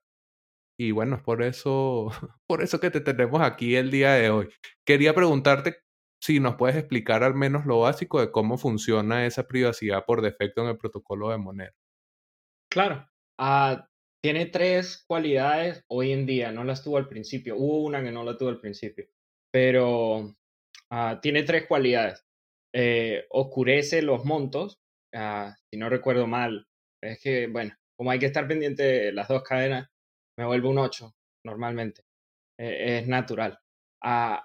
y 0.80 0.92
bueno, 0.92 1.18
es 1.18 1.24
por 1.24 1.44
eso, 1.44 2.12
por 2.48 2.64
eso 2.64 2.80
que 2.80 2.92
te 2.92 3.02
tenemos 3.02 3.42
aquí 3.42 3.76
el 3.76 3.92
día 3.92 4.14
de 4.14 4.30
hoy. 4.32 4.50
Quería 4.86 5.16
preguntarte 5.16 5.83
si 6.24 6.40
nos 6.40 6.56
puedes 6.56 6.78
explicar 6.78 7.22
al 7.22 7.36
menos 7.36 7.66
lo 7.66 7.82
básico 7.82 8.22
de 8.22 8.32
cómo 8.32 8.58
funciona 8.58 9.26
esa 9.26 9.46
privacidad 9.46 10.06
por 10.06 10.22
defecto 10.22 10.62
en 10.62 10.70
el 10.70 10.78
protocolo 10.78 11.30
de 11.30 11.38
Monero. 11.38 11.74
Claro. 12.72 13.10
Ah, 13.38 13.90
tiene 14.24 14.46
tres 14.46 15.04
cualidades 15.06 15.84
hoy 15.90 16.14
en 16.14 16.26
día, 16.26 16.54
no 16.54 16.64
las 16.64 16.82
tuvo 16.82 16.96
al 16.96 17.10
principio. 17.10 17.58
Hubo 17.58 17.84
una 17.84 18.02
que 18.02 18.12
no 18.12 18.24
la 18.24 18.38
tuvo 18.38 18.48
al 18.48 18.62
principio, 18.62 19.06
pero 19.52 20.34
ah, 20.90 21.20
tiene 21.22 21.44
tres 21.44 21.68
cualidades. 21.68 22.24
Eh, 22.74 23.26
oscurece 23.30 24.02
los 24.02 24.24
montos, 24.24 24.80
ah, 25.14 25.54
si 25.70 25.78
no 25.78 25.90
recuerdo 25.90 26.26
mal. 26.26 26.66
Es 27.04 27.22
que, 27.22 27.48
bueno, 27.48 27.76
como 27.98 28.12
hay 28.12 28.20
que 28.20 28.28
estar 28.28 28.48
pendiente 28.48 28.84
de 28.84 29.12
las 29.12 29.28
dos 29.28 29.44
cadenas, 29.44 29.90
me 30.40 30.46
vuelve 30.46 30.70
un 30.70 30.78
8 30.78 31.14
normalmente. 31.46 32.04
E, 32.58 33.00
es 33.00 33.08
natural. 33.10 33.60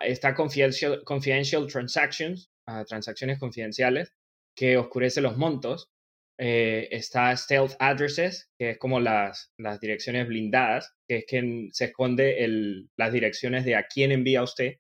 Está 0.00 0.34
confidential, 0.34 1.02
confidential 1.04 1.66
transactions, 1.66 2.50
transacciones 2.86 3.38
confidenciales, 3.38 4.12
que 4.56 4.76
oscurece 4.76 5.20
los 5.20 5.36
montos. 5.36 5.88
Eh, 6.40 6.88
está 6.92 7.36
Stealth 7.36 7.74
Addresses, 7.80 8.48
que 8.58 8.70
es 8.70 8.78
como 8.78 9.00
las, 9.00 9.50
las 9.58 9.80
direcciones 9.80 10.28
blindadas, 10.28 10.94
que 11.08 11.18
es 11.18 11.24
que 11.26 11.68
se 11.72 11.86
esconde 11.86 12.44
el, 12.44 12.88
las 12.96 13.12
direcciones 13.12 13.64
de 13.64 13.74
a 13.74 13.86
quién 13.86 14.12
envía 14.12 14.42
usted. 14.42 14.76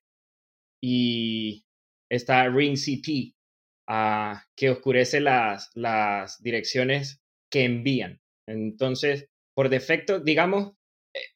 Y 0.82 1.64
está 2.10 2.48
Ring 2.48 2.76
CP, 2.76 3.34
uh, 3.90 4.36
que 4.56 4.70
oscurece 4.70 5.20
las, 5.20 5.70
las 5.74 6.40
direcciones 6.42 7.20
que 7.50 7.64
envían. 7.64 8.20
Entonces, 8.48 9.28
por 9.54 9.68
defecto, 9.68 10.20
digamos, 10.20 10.74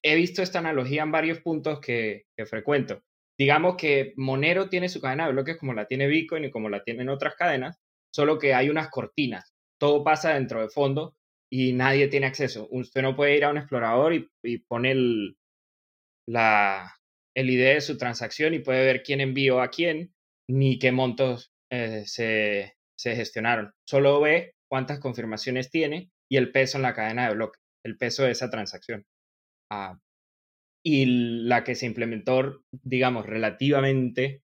he 0.02 0.14
visto 0.14 0.42
esta 0.42 0.60
analogía 0.60 1.02
en 1.02 1.10
varios 1.10 1.40
puntos 1.40 1.80
que, 1.80 2.26
que 2.36 2.46
frecuento. 2.46 3.02
Digamos 3.42 3.76
que 3.76 4.12
Monero 4.16 4.68
tiene 4.68 4.88
su 4.88 5.00
cadena 5.00 5.26
de 5.26 5.32
bloques 5.32 5.56
como 5.56 5.74
la 5.74 5.86
tiene 5.86 6.06
Bitcoin 6.06 6.44
y 6.44 6.50
como 6.50 6.68
la 6.68 6.84
tienen 6.84 7.08
otras 7.08 7.34
cadenas, 7.34 7.78
solo 8.14 8.38
que 8.38 8.54
hay 8.54 8.70
unas 8.70 8.88
cortinas 8.88 9.52
todo 9.82 10.04
pasa 10.04 10.34
dentro 10.34 10.60
de 10.60 10.68
fondo 10.68 11.16
y 11.50 11.72
nadie 11.72 12.06
tiene 12.06 12.26
acceso. 12.26 12.68
Usted 12.70 13.02
no 13.02 13.16
puede 13.16 13.36
ir 13.36 13.44
a 13.44 13.50
un 13.50 13.58
explorador 13.58 14.14
y, 14.14 14.30
y 14.44 14.58
poner 14.58 14.92
el, 14.92 15.36
la, 16.28 16.94
el 17.34 17.50
ID 17.50 17.74
de 17.74 17.80
su 17.80 17.98
transacción 17.98 18.54
y 18.54 18.60
puede 18.60 18.84
ver 18.84 19.02
quién 19.02 19.20
envió 19.20 19.60
a 19.60 19.70
quién 19.70 20.14
ni 20.48 20.78
qué 20.78 20.92
montos 20.92 21.50
eh, 21.68 22.04
se, 22.06 22.76
se, 22.96 23.16
gestionaron. 23.16 23.72
Solo 23.84 24.20
ve 24.20 24.54
cuántas 24.68 25.00
confirmaciones 25.00 25.68
tiene 25.68 26.12
y 26.30 26.36
el 26.36 26.52
peso 26.52 26.78
en 26.78 26.82
la 26.82 26.94
cadena 26.94 27.26
de 27.26 27.34
bloques, 27.34 27.60
el 27.84 27.98
peso 27.98 28.22
de 28.22 28.30
esa 28.30 28.50
transacción. 28.50 29.04
Ah, 29.68 29.98
y 30.84 31.06
la 31.46 31.64
que 31.64 31.74
se 31.74 31.86
implementó, 31.86 32.62
digamos, 32.70 33.26
relativamente 33.26 34.42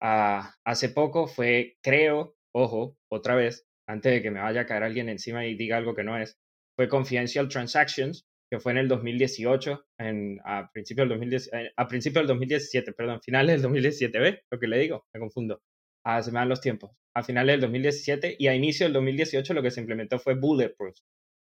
ah, 0.00 0.54
hace 0.64 0.88
poco 0.88 1.26
fue, 1.26 1.76
creo, 1.82 2.36
ojo, 2.54 2.96
otra 3.10 3.34
vez, 3.34 3.66
antes 3.88 4.12
de 4.12 4.22
que 4.22 4.30
me 4.30 4.40
vaya 4.40 4.62
a 4.62 4.66
caer 4.66 4.84
alguien 4.84 5.08
encima 5.08 5.46
y 5.46 5.56
diga 5.56 5.76
algo 5.76 5.94
que 5.94 6.04
no 6.04 6.16
es, 6.16 6.38
fue 6.76 6.88
Confidential 6.88 7.48
Transactions, 7.48 8.24
que 8.50 8.60
fue 8.60 8.72
en 8.72 8.78
el 8.78 8.88
2018, 8.88 9.84
en, 9.98 10.40
a, 10.44 10.70
principio 10.72 11.02
del 11.02 11.10
2010, 11.10 11.50
eh, 11.52 11.72
a 11.76 11.86
principio 11.86 12.20
del 12.20 12.28
2017, 12.28 12.92
perdón, 12.92 13.20
finales 13.22 13.54
del 13.54 13.62
2017, 13.62 14.18
¿ve? 14.18 14.42
Lo 14.50 14.58
que 14.58 14.66
le 14.66 14.78
digo, 14.78 15.04
me 15.14 15.20
confundo. 15.20 15.60
Ah, 16.04 16.22
se 16.22 16.32
me 16.32 16.38
dan 16.38 16.48
los 16.48 16.60
tiempos. 16.60 16.90
A 17.14 17.22
finales 17.22 17.54
del 17.54 17.60
2017 17.62 18.36
y 18.38 18.46
a 18.48 18.54
inicio 18.54 18.86
del 18.86 18.94
2018 18.94 19.54
lo 19.54 19.62
que 19.62 19.70
se 19.70 19.80
implementó 19.80 20.18
fue 20.18 20.34
Bulletproof, 20.34 20.96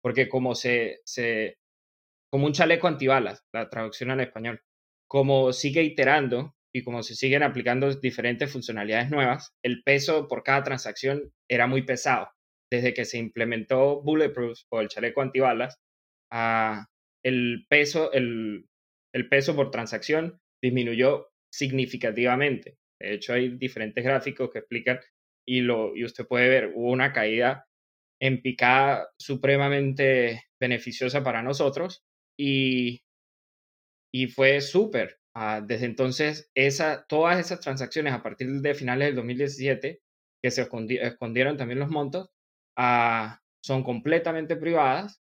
porque 0.02 0.28
como 0.28 0.54
se, 0.54 1.00
se 1.04 1.56
como 2.32 2.46
un 2.46 2.54
chaleco 2.54 2.88
antibalas, 2.88 3.44
la 3.52 3.68
traducción 3.68 4.10
al 4.10 4.20
español, 4.20 4.62
como 5.06 5.52
sigue 5.52 5.82
iterando 5.82 6.56
y 6.74 6.82
como 6.82 7.02
se 7.02 7.14
siguen 7.14 7.42
aplicando 7.42 7.94
diferentes 7.94 8.50
funcionalidades 8.50 9.10
nuevas, 9.10 9.54
el 9.62 9.82
peso 9.82 10.28
por 10.28 10.42
cada 10.42 10.62
transacción 10.62 11.30
era 11.46 11.66
muy 11.66 11.82
pesado. 11.82 12.30
Desde 12.70 12.94
que 12.94 13.04
se 13.04 13.18
implementó 13.18 14.00
Bulletproof 14.00 14.58
o 14.70 14.80
el 14.80 14.88
chaleco 14.88 15.20
antibalas, 15.20 15.78
el, 17.22 17.66
peso, 17.68 18.10
el, 18.14 18.64
peso 19.28 19.54
por 19.54 19.70
transacción 19.70 20.40
disminuyó 20.62 21.28
significativamente. 21.52 22.78
De 22.98 23.12
hecho, 23.12 23.34
hay 23.34 23.58
diferentes 23.58 24.02
gráficos 24.02 24.48
que 24.50 24.60
explican 24.60 25.00
y, 25.46 25.60
lo, 25.60 25.94
y 25.94 26.06
usted 26.06 26.26
puede 26.26 26.48
ver, 26.48 26.72
hubo 26.74 26.90
una 26.90 27.12
caída 27.12 27.66
en 28.22 28.40
picada 28.40 29.10
supremamente 29.18 30.44
beneficiosa 30.58 31.22
para 31.22 31.42
nosotros 31.42 32.02
y, 32.38 33.02
y 34.12 34.26
fue 34.28 34.60
súper. 34.60 35.18
Ah, 35.34 35.62
desde 35.64 35.86
entonces, 35.86 36.50
esa, 36.54 37.06
todas 37.06 37.38
esas 37.40 37.60
transacciones 37.60 38.12
a 38.12 38.22
partir 38.22 38.48
de 38.60 38.74
finales 38.74 39.08
del 39.08 39.16
2017, 39.16 40.02
que 40.42 40.50
se 40.50 40.62
escondieron 40.62 41.56
también 41.56 41.78
los 41.78 41.90
montos, 41.90 42.30
ah, 42.76 43.40
son 43.62 43.82
completamente 43.82 44.56
privadas 44.56 45.22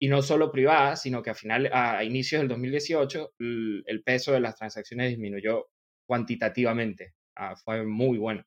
y 0.00 0.08
no 0.08 0.22
solo 0.22 0.50
privadas, 0.50 1.02
sino 1.02 1.22
que 1.22 1.30
a, 1.30 1.34
final, 1.34 1.70
a 1.72 2.02
inicios 2.04 2.40
del 2.40 2.48
2018 2.48 3.34
el, 3.38 4.02
peso 4.04 4.32
de 4.32 4.40
las 4.40 4.56
transacciones 4.56 5.10
disminuyó 5.10 5.68
cuantitativamente. 6.06 7.14
Ah, 7.36 7.54
fue 7.56 7.84
muy 7.84 8.18
bueno. 8.18 8.42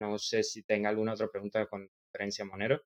No 0.00 0.18
sé 0.18 0.42
si 0.42 0.62
tenga 0.64 0.90
alguna 0.90 1.14
otra 1.14 1.28
pregunta 1.28 1.66
con 1.66 1.88
referencia 2.12 2.44
Monero. 2.44 2.82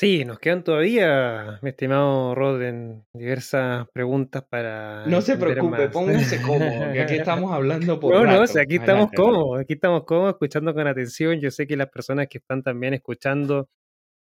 Sí, 0.00 0.24
nos 0.24 0.38
quedan 0.38 0.64
todavía, 0.64 1.58
mi 1.60 1.68
estimado 1.68 2.34
Roden, 2.34 3.04
diversas 3.12 3.86
preguntas 3.92 4.42
para. 4.48 5.04
No 5.04 5.20
se 5.20 5.36
preocupe, 5.36 5.90
póngase 5.90 6.40
cómodo, 6.40 6.90
que 6.90 7.02
aquí 7.02 7.14
estamos 7.18 7.52
hablando 7.52 8.00
por. 8.00 8.14
No, 8.14 8.24
no, 8.24 8.42
aquí 8.42 8.76
estamos 8.76 9.10
cómodos, 9.14 9.60
aquí 9.60 9.74
estamos 9.74 10.04
cómodos, 10.04 10.32
escuchando 10.32 10.72
con 10.72 10.86
atención. 10.86 11.38
Yo 11.38 11.50
sé 11.50 11.66
que 11.66 11.76
las 11.76 11.90
personas 11.90 12.28
que 12.28 12.38
están 12.38 12.62
también 12.62 12.94
escuchando 12.94 13.68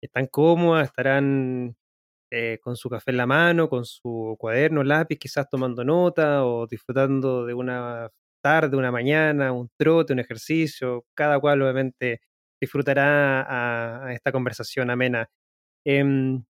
están 0.00 0.28
cómodas, 0.28 0.86
estarán 0.86 1.74
eh, 2.30 2.60
con 2.62 2.76
su 2.76 2.88
café 2.88 3.10
en 3.10 3.16
la 3.16 3.26
mano, 3.26 3.68
con 3.68 3.84
su 3.84 4.36
cuaderno, 4.38 4.84
lápiz, 4.84 5.18
quizás 5.18 5.48
tomando 5.50 5.82
nota 5.82 6.44
o 6.46 6.68
disfrutando 6.68 7.44
de 7.44 7.54
una 7.54 8.08
tarde, 8.40 8.76
una 8.76 8.92
mañana, 8.92 9.50
un 9.50 9.68
trote, 9.76 10.12
un 10.12 10.20
ejercicio. 10.20 11.06
Cada 11.12 11.40
cual, 11.40 11.60
obviamente, 11.62 12.20
disfrutará 12.60 14.06
a 14.06 14.12
esta 14.12 14.30
conversación 14.30 14.90
amena. 14.90 15.28
Em, 15.86 16.42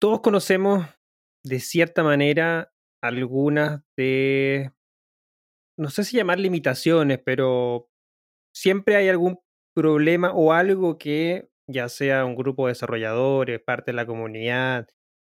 todos 0.00 0.20
conocemos 0.20 0.86
de 1.44 1.60
cierta 1.60 2.02
manera 2.02 2.72
algunas 3.02 3.82
de, 3.96 4.72
no 5.78 5.90
sé 5.90 6.04
si 6.04 6.16
llamar 6.16 6.38
limitaciones, 6.38 7.20
pero 7.24 7.88
siempre 8.54 8.96
hay 8.96 9.08
algún 9.08 9.40
problema 9.74 10.32
o 10.32 10.52
algo 10.52 10.98
que 10.98 11.50
ya 11.68 11.88
sea 11.88 12.24
un 12.24 12.36
grupo 12.36 12.66
de 12.66 12.72
desarrolladores, 12.72 13.60
parte 13.62 13.92
de 13.92 13.96
la 13.96 14.06
comunidad, 14.06 14.88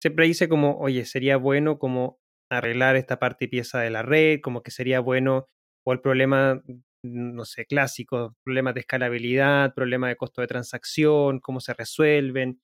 siempre 0.03 0.27
dice 0.27 0.49
como, 0.49 0.79
oye, 0.79 1.05
sería 1.05 1.37
bueno 1.37 1.79
como 1.79 2.21
arreglar 2.51 2.97
esta 2.97 3.19
parte 3.19 3.47
y 3.47 3.49
pieza 3.49 3.81
de 3.81 3.91
la 3.91 4.03
red, 4.03 4.41
como 4.43 4.63
que 4.63 4.71
sería 4.71 5.01
bueno, 5.01 5.49
o 5.87 5.93
el 5.93 6.01
problema 6.01 6.63
no 7.03 7.45
sé, 7.45 7.67
clásicos, 7.67 8.33
problemas 8.45 8.75
de 8.75 8.81
escalabilidad, 8.81 9.75
problemas 9.75 10.11
de 10.11 10.17
costo 10.17 10.41
de 10.41 10.47
transacción, 10.47 11.41
cómo 11.41 11.61
se 11.61 11.75
resuelven. 11.75 12.61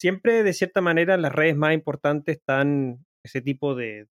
Siempre, 0.00 0.42
de 0.42 0.52
cierta 0.52 0.80
manera, 0.80 1.16
las 1.16 1.32
redes 1.32 1.56
más 1.56 1.74
importantes 1.74 2.38
están 2.38 3.04
ese 3.24 3.42
tipo 3.42 3.74
de 3.74 4.06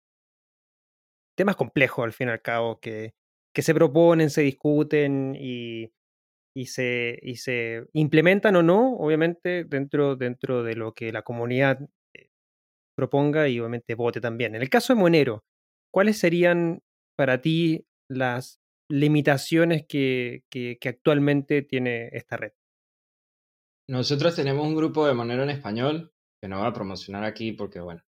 temas 1.36 1.56
complejos, 1.56 2.04
al 2.04 2.12
fin 2.12 2.28
y 2.28 2.32
al 2.32 2.42
cabo, 2.42 2.80
que, 2.80 3.14
que 3.54 3.62
se 3.62 3.74
proponen, 3.74 4.30
se 4.30 4.42
discuten 4.42 5.36
y, 5.38 5.92
y, 6.54 6.66
se, 6.66 7.18
y 7.22 7.36
se 7.36 7.86
implementan 7.92 8.56
o 8.56 8.62
no, 8.62 8.96
obviamente, 8.96 9.64
dentro, 9.64 10.16
dentro 10.16 10.62
de 10.64 10.74
lo 10.74 10.94
que 10.94 11.12
la 11.12 11.22
comunidad 11.22 11.80
eh, 12.14 12.28
proponga 12.96 13.48
y 13.48 13.60
obviamente 13.60 13.94
vote 13.94 14.20
también. 14.20 14.56
En 14.56 14.62
el 14.62 14.70
caso 14.70 14.94
de 14.94 15.00
Monero, 15.00 15.44
¿cuáles 15.92 16.18
serían 16.18 16.82
para 17.16 17.40
ti 17.40 17.86
las 18.10 18.60
limitaciones 18.88 19.84
que, 19.86 20.44
que, 20.50 20.78
actualmente 20.88 21.62
tiene 21.62 22.08
esta 22.12 22.36
red? 22.36 22.52
Nosotros 23.88 24.34
tenemos 24.34 24.66
un 24.66 24.74
grupo 24.74 25.06
de 25.06 25.14
Monero 25.14 25.42
en 25.42 25.50
español 25.50 26.12
que 26.40 26.48
no 26.48 26.58
voy 26.58 26.68
a 26.68 26.72
promocionar 26.72 27.24
aquí 27.24 27.52
porque, 27.52 27.80
bueno, 27.80 28.02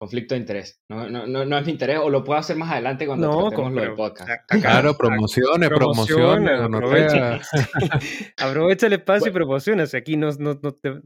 conflicto 0.00 0.34
de 0.34 0.40
interés. 0.40 0.80
No, 0.88 1.10
no, 1.10 1.26
no, 1.26 1.58
es 1.58 1.66
mi 1.66 1.72
interés, 1.72 1.98
o 1.98 2.08
lo 2.08 2.24
puedo 2.24 2.38
hacer 2.38 2.56
más 2.56 2.70
adelante 2.70 3.06
cuando 3.06 3.26
no, 3.26 3.48
tratemos 3.48 3.72
lo 3.72 3.80
del 3.82 3.94
podcast. 3.94 4.30
Claro, 4.48 4.96
promociones, 4.96 5.68
promociones. 5.68 6.60
Aprovecha, 6.60 7.40
aprovecha, 8.38 8.86
el 8.86 8.94
espacio 8.94 9.28
y 9.28 9.32
promociona. 9.32 9.84
Aquí, 9.92 10.16
no, 10.16 10.30
no, 10.38 10.58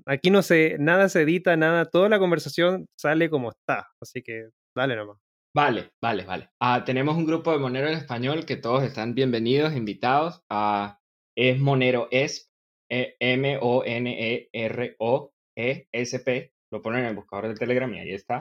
aquí 0.06 0.30
no 0.30 0.42
se, 0.42 0.76
nada 0.78 1.08
se 1.08 1.22
edita, 1.22 1.56
nada, 1.56 1.86
toda 1.86 2.08
la 2.08 2.20
conversación 2.20 2.86
sale 2.96 3.28
como 3.30 3.50
está. 3.50 3.88
Así 4.00 4.22
que 4.22 4.50
dale 4.76 4.94
nomás. 4.94 5.23
Vale, 5.54 5.92
vale, 6.02 6.24
vale. 6.24 6.50
Ah, 6.60 6.82
tenemos 6.84 7.16
un 7.16 7.26
grupo 7.26 7.52
de 7.52 7.58
Monero 7.58 7.86
en 7.86 7.94
español 7.94 8.44
que 8.44 8.56
todos 8.56 8.82
están 8.82 9.14
bienvenidos, 9.14 9.76
invitados. 9.76 10.42
a 10.50 10.98
es 11.36 11.60
Monero 11.60 12.08
ESP, 12.10 12.50
e, 12.90 13.14
M-O-N-E-R-O-E-S-P. 13.20 13.72
Lo 16.72 16.82
ponen 16.82 17.02
en 17.02 17.06
el 17.06 17.14
buscador 17.14 17.46
de 17.46 17.54
Telegram 17.54 17.94
y 17.94 18.00
ahí 18.00 18.14
está. 18.14 18.40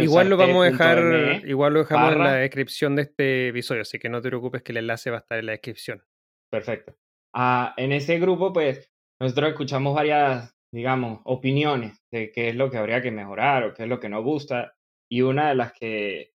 igual 0.00 0.30
lo 0.30 0.38
vamos 0.38 0.64
a 0.64 0.70
dejar, 0.70 1.46
igual 1.46 1.74
lo 1.74 1.80
dejamos 1.80 2.14
en 2.14 2.18
la 2.20 2.36
descripción 2.36 2.96
de 2.96 3.02
este 3.02 3.48
episodio, 3.48 3.82
así 3.82 3.98
que 3.98 4.08
no 4.08 4.22
te 4.22 4.28
preocupes 4.28 4.62
que 4.62 4.72
el 4.72 4.78
enlace 4.78 5.10
va 5.10 5.18
a 5.18 5.20
estar 5.20 5.38
en 5.38 5.44
la 5.44 5.52
descripción. 5.52 6.02
Perfecto. 6.50 6.96
Ah, 7.34 7.74
en 7.76 7.92
ese 7.92 8.18
grupo, 8.18 8.54
pues, 8.54 8.90
nosotros 9.20 9.50
escuchamos 9.50 9.94
varias, 9.94 10.56
digamos, 10.72 11.20
opiniones 11.24 12.02
de 12.10 12.32
qué 12.32 12.48
es 12.48 12.54
lo 12.56 12.70
que 12.70 12.78
habría 12.78 13.02
que 13.02 13.10
mejorar 13.10 13.64
o 13.64 13.74
qué 13.74 13.82
es 13.82 13.88
lo 13.90 14.00
que 14.00 14.08
no 14.08 14.22
gusta. 14.22 14.74
Y 15.12 15.20
una 15.20 15.50
de 15.50 15.54
las 15.54 15.74
que 15.74 16.32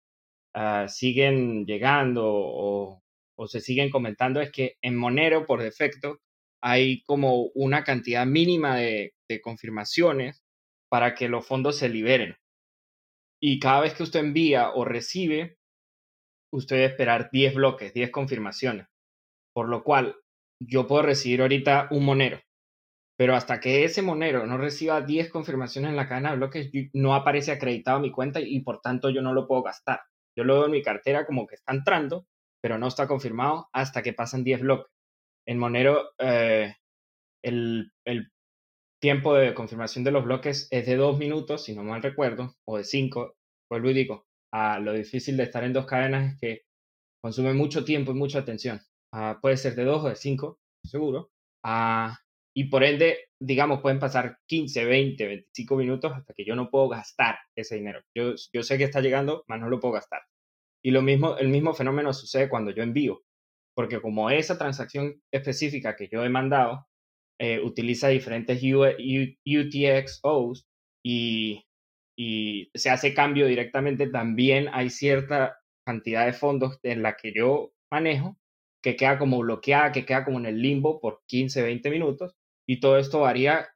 ah, 0.52 0.88
siguen 0.88 1.64
llegando 1.64 2.24
o, 2.26 3.00
se 3.46 3.60
siguen 3.60 3.88
comentando 3.88 4.40
es 4.40 4.50
que 4.50 4.78
en 4.82 4.96
Monero, 4.96 5.46
por 5.46 5.62
defecto, 5.62 6.18
hay 6.60 7.04
como 7.04 7.52
una 7.54 7.84
cantidad 7.84 8.26
mínima 8.26 8.76
de, 8.76 9.14
de 9.28 9.40
confirmaciones 9.40 10.42
para 10.88 11.14
que 11.14 11.28
los 11.28 11.46
fondos 11.46 11.78
se 11.78 11.88
liberen. 11.88 12.34
Y 13.40 13.60
cada 13.60 13.82
vez 13.82 13.94
que 13.94 14.02
usted 14.02 14.18
envía 14.18 14.72
o 14.72 14.84
recibe, 14.84 15.56
usted 16.52 16.74
debe 16.74 16.88
esperar 16.88 17.30
10 17.30 17.54
bloques, 17.54 17.94
10 17.94 18.10
confirmaciones. 18.10 18.88
Por 19.52 19.68
lo 19.68 19.84
cual, 19.84 20.16
yo 20.58 20.88
puedo 20.88 21.02
recibir 21.02 21.42
ahorita 21.42 21.86
un 21.92 22.04
monero, 22.04 22.40
pero 23.16 23.36
hasta 23.36 23.60
que 23.60 23.84
ese 23.84 24.02
monero 24.02 24.46
no 24.46 24.58
reciba 24.58 25.00
10 25.00 25.30
confirmaciones 25.30 25.90
en 25.90 25.96
la 25.96 26.08
cadena 26.08 26.30
de 26.30 26.36
bloques, 26.36 26.70
no 26.92 27.14
aparece 27.14 27.52
acreditado 27.52 27.98
a 27.98 28.00
mi 28.00 28.10
cuenta 28.10 28.40
y, 28.40 28.60
por 28.60 28.80
tanto 28.80 29.10
yo 29.10 29.22
no 29.22 29.32
lo 29.32 29.46
puedo 29.46 29.62
gastar. 29.62 30.00
Yo 30.36 30.44
lo 30.44 30.54
veo 30.54 30.64
en 30.66 30.72
mi 30.72 30.82
cartera 30.82 31.26
como 31.26 31.46
que 31.46 31.54
está 31.54 31.72
entrando, 31.72 32.26
pero 32.60 32.78
no 32.78 32.88
está 32.88 33.06
confirmado 33.06 33.68
hasta 33.72 34.02
que 34.02 34.12
pasan 34.12 34.42
10 34.42 34.60
bloques. 34.62 34.92
En 35.46 35.58
Monero, 35.58 36.10
eh, 36.18 36.74
el, 37.44 37.92
el, 38.04 38.30
tiempo 39.00 39.34
de 39.34 39.52
confirmación 39.52 40.02
de 40.02 40.10
los 40.10 40.24
bloques 40.24 40.66
es 40.70 40.86
de 40.86 40.96
dos 40.96 41.18
minutos, 41.18 41.64
si 41.64 41.74
no 41.74 41.82
mal 41.84 42.02
recuerdo, 42.02 42.56
o 42.66 42.78
de 42.78 42.84
cinco. 42.84 43.36
Vuelvo 43.70 43.90
y 43.90 43.94
digo, 43.94 44.26
a 44.50 44.78
lo 44.78 44.94
difícil 44.94 45.36
de 45.36 45.42
estar 45.42 45.62
en 45.62 45.74
dos 45.74 45.84
cadenas 45.84 46.32
es 46.32 46.40
que 46.40 46.62
consume 47.22 47.52
mucho 47.52 47.84
tiempo 47.84 48.12
y 48.12 48.14
mucha 48.14 48.38
atención. 48.38 48.80
Ah, 49.12 49.38
puede 49.42 49.58
ser 49.58 49.74
de 49.74 49.84
dos 49.84 50.04
o 50.04 50.08
de 50.08 50.16
cinco, 50.16 50.58
seguro. 50.82 51.30
Ah, 51.62 52.18
y 52.56 52.64
por 52.64 52.84
ende, 52.84 53.28
digamos, 53.40 53.80
pueden 53.80 53.98
pasar 53.98 54.38
15, 54.46 54.84
20, 54.84 55.26
25 55.26 55.76
minutos 55.76 56.12
hasta 56.14 56.32
que 56.34 56.44
yo 56.44 56.54
no 56.54 56.70
puedo 56.70 56.88
gastar 56.88 57.36
ese 57.56 57.76
dinero. 57.76 58.00
Yo, 58.14 58.34
yo 58.52 58.62
sé 58.62 58.78
que 58.78 58.84
está 58.84 59.00
llegando, 59.00 59.44
mas 59.48 59.60
no 59.60 59.68
lo 59.68 59.80
puedo 59.80 59.94
gastar. 59.94 60.22
Y 60.84 60.92
lo 60.92 61.02
mismo, 61.02 61.36
el 61.36 61.48
mismo 61.48 61.74
fenómeno 61.74 62.12
sucede 62.12 62.48
cuando 62.48 62.70
yo 62.70 62.82
envío, 62.82 63.22
porque 63.74 64.00
como 64.00 64.30
esa 64.30 64.58
transacción 64.58 65.20
específica 65.32 65.96
que 65.96 66.08
yo 66.08 66.24
he 66.24 66.28
mandado 66.28 66.86
eh, 67.40 67.60
utiliza 67.60 68.08
diferentes 68.08 68.62
UTXOs 68.62 70.66
y, 71.04 71.64
y 72.16 72.70
se 72.74 72.90
hace 72.90 73.14
cambio 73.14 73.46
directamente, 73.46 74.08
también 74.08 74.68
hay 74.72 74.90
cierta 74.90 75.58
cantidad 75.84 76.26
de 76.26 76.32
fondos 76.32 76.78
en 76.82 77.02
la 77.02 77.16
que 77.16 77.32
yo 77.34 77.72
manejo 77.90 78.38
que 78.84 78.96
queda 78.96 79.18
como 79.18 79.38
bloqueada, 79.38 79.92
que 79.92 80.04
queda 80.04 80.24
como 80.24 80.38
en 80.38 80.46
el 80.46 80.60
limbo 80.60 81.00
por 81.00 81.22
15, 81.26 81.62
20 81.62 81.90
minutos. 81.90 82.36
Y 82.66 82.80
todo 82.80 82.98
esto 82.98 83.20
varía 83.20 83.68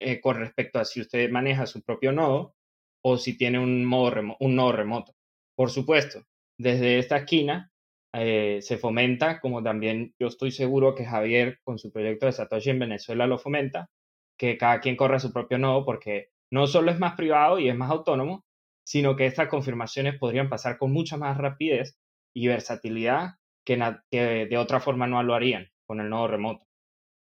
eh, 0.00 0.20
con 0.20 0.36
respecto 0.36 0.78
a 0.78 0.84
si 0.84 1.00
usted 1.00 1.30
maneja 1.30 1.66
su 1.66 1.82
propio 1.82 2.12
nodo 2.12 2.54
o 3.02 3.18
si 3.18 3.36
tiene 3.36 3.58
un, 3.58 3.84
modo 3.84 4.36
un 4.40 4.56
nodo 4.56 4.72
remoto. 4.72 5.14
Por 5.56 5.70
supuesto, 5.70 6.22
desde 6.58 6.98
esta 6.98 7.18
esquina 7.18 7.70
eh, 8.12 8.60
se 8.62 8.78
fomenta, 8.78 9.40
como 9.40 9.62
también 9.62 10.14
yo 10.18 10.28
estoy 10.28 10.50
seguro 10.50 10.94
que 10.94 11.04
Javier 11.04 11.58
con 11.64 11.78
su 11.78 11.92
proyecto 11.92 12.26
de 12.26 12.32
Satoshi 12.32 12.70
en 12.70 12.78
Venezuela 12.78 13.26
lo 13.26 13.38
fomenta, 13.38 13.90
que 14.38 14.56
cada 14.56 14.80
quien 14.80 14.96
corra 14.96 15.18
su 15.18 15.32
propio 15.32 15.58
nodo 15.58 15.84
porque 15.84 16.30
no 16.50 16.66
solo 16.66 16.90
es 16.90 16.98
más 16.98 17.14
privado 17.14 17.58
y 17.58 17.68
es 17.68 17.76
más 17.76 17.90
autónomo, 17.90 18.44
sino 18.84 19.16
que 19.16 19.26
estas 19.26 19.48
confirmaciones 19.48 20.18
podrían 20.18 20.48
pasar 20.48 20.78
con 20.78 20.92
mucha 20.92 21.16
más 21.16 21.36
rapidez 21.38 21.98
y 22.34 22.48
versatilidad 22.48 23.36
que, 23.64 23.76
de 24.10 24.58
otra 24.58 24.80
forma 24.80 25.06
no 25.06 25.22
lo 25.22 25.34
harían 25.34 25.68
con 25.86 26.00
el 26.00 26.10
nodo 26.10 26.28
remoto. 26.28 26.66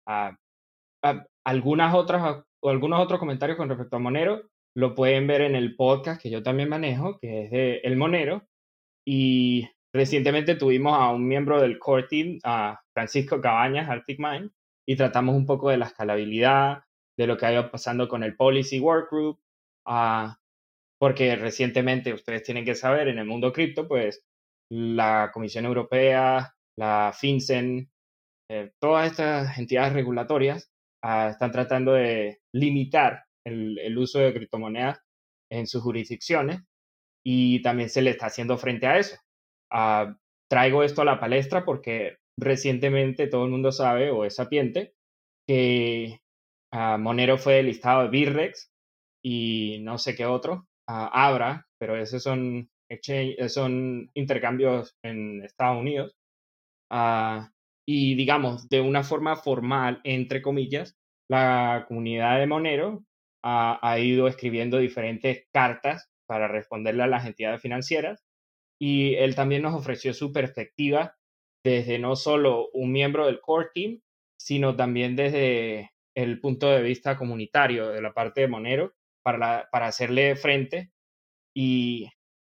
Ah, 0.05 0.37
algunas 1.45 1.93
otras 1.93 2.43
o 2.61 2.69
algunos 2.69 2.99
otros 2.99 3.19
comentarios 3.19 3.57
con 3.57 3.69
respecto 3.69 3.95
a 3.97 3.99
Monero 3.99 4.49
lo 4.75 4.95
pueden 4.95 5.27
ver 5.27 5.41
en 5.41 5.55
el 5.55 5.75
podcast 5.75 6.21
que 6.21 6.29
yo 6.29 6.43
también 6.43 6.69
manejo, 6.69 7.17
que 7.19 7.45
es 7.45 7.51
de 7.51 7.77
El 7.77 7.97
Monero. 7.97 8.47
Y 9.07 9.67
Recientemente 9.97 10.55
tuvimos 10.55 10.93
a 10.93 11.09
un 11.09 11.27
miembro 11.27 11.59
del 11.59 11.79
core 11.79 12.03
team, 12.03 12.39
a 12.43 12.79
Francisco 12.93 13.41
Cabañas, 13.41 13.89
Arctic 13.89 14.19
Mind, 14.19 14.51
y 14.87 14.95
tratamos 14.95 15.35
un 15.35 15.47
poco 15.47 15.71
de 15.71 15.77
la 15.77 15.87
escalabilidad, 15.87 16.83
de 17.17 17.25
lo 17.25 17.35
que 17.35 17.47
ha 17.47 17.53
ido 17.53 17.71
pasando 17.71 18.07
con 18.07 18.21
el 18.23 18.35
Policy 18.35 18.79
Workgroup, 18.79 19.39
uh, 19.87 20.29
porque 20.99 21.35
recientemente, 21.35 22.13
ustedes 22.13 22.43
tienen 22.43 22.63
que 22.63 22.75
saber, 22.75 23.07
en 23.07 23.17
el 23.17 23.25
mundo 23.25 23.51
cripto, 23.51 23.87
pues 23.87 24.23
la 24.69 25.31
Comisión 25.33 25.65
Europea, 25.65 26.53
la 26.77 27.11
FinCEN, 27.11 27.89
eh, 28.51 28.71
todas 28.79 29.09
estas 29.09 29.57
entidades 29.57 29.93
regulatorias 29.93 30.71
ah, 31.07 31.29
están 31.31 31.51
tratando 31.51 31.93
de 31.93 32.39
limitar 32.53 33.23
el, 33.45 33.79
el, 33.79 33.97
uso 33.97 34.19
de 34.19 34.33
criptomonedas 34.33 34.99
en 35.49 35.67
sus 35.67 35.81
jurisdicciones 35.81 36.61
y 37.25 37.61
también 37.61 37.89
se 37.89 38.01
le 38.01 38.11
está 38.11 38.27
haciendo 38.27 38.57
frente 38.57 38.87
a 38.87 38.97
eso. 38.99 39.17
Ah, 39.71 40.15
traigo 40.49 40.83
esto 40.83 41.01
a 41.01 41.05
la 41.05 41.19
palestra 41.19 41.65
porque 41.65 42.17
recientemente 42.39 43.27
todo 43.27 43.45
el 43.45 43.51
mundo 43.51 43.71
sabe 43.71 44.11
o 44.11 44.25
es 44.25 44.35
sapiente 44.35 44.93
que 45.47 46.19
ah, 46.73 46.97
Monero 46.97 47.37
fue 47.37 47.63
listado 47.63 48.03
de 48.03 48.09
Birrex 48.09 48.71
y 49.23 49.79
no 49.81 49.97
sé 49.97 50.15
qué 50.15 50.25
otro, 50.25 50.67
uh, 50.89 51.09
Abra, 51.11 51.67
pero 51.79 51.97
esos 51.97 52.23
son, 52.23 52.69
son 53.49 54.09
intercambios 54.13 54.95
en 55.03 55.43
Estados 55.43 55.79
Unidos. 55.79 56.15
Y 57.87 58.15
digamos, 58.15 58.67
de 58.69 58.81
una 58.81 59.03
forma 59.03 59.35
formal, 59.37 60.01
entre 60.03 60.41
comillas, 60.41 60.97
la 61.29 61.85
comunidad 61.87 62.39
de 62.39 62.47
Monero 62.47 63.03
ha 63.43 63.99
ido 63.99 64.27
escribiendo 64.27 64.77
diferentes 64.77 65.47
cartas 65.53 66.09
para 66.27 66.49
responderle 66.49 67.03
a 67.03 67.07
las 67.07 67.25
entidades 67.25 67.61
financieras 67.61 68.27
y 68.79 69.15
él 69.15 69.35
también 69.35 69.61
nos 69.61 69.73
ofreció 69.73 70.13
su 70.13 70.31
perspectiva 70.31 71.15
desde 71.63 71.99
no 71.99 72.15
solo 72.15 72.69
un 72.73 72.91
miembro 72.91 73.25
del 73.25 73.41
core 73.41 73.69
team, 73.73 74.01
sino 74.39 74.75
también 74.75 75.15
desde 75.15 75.91
el 76.15 76.39
punto 76.39 76.69
de 76.69 76.81
vista 76.81 77.17
comunitario 77.17 77.89
de 77.89 78.01
la 78.01 78.13
parte 78.13 78.41
de 78.41 78.47
Monero 78.47 78.93
para, 79.23 79.67
para 79.71 79.87
hacerle 79.87 80.35
frente. 80.35 80.91
Y 81.55 82.09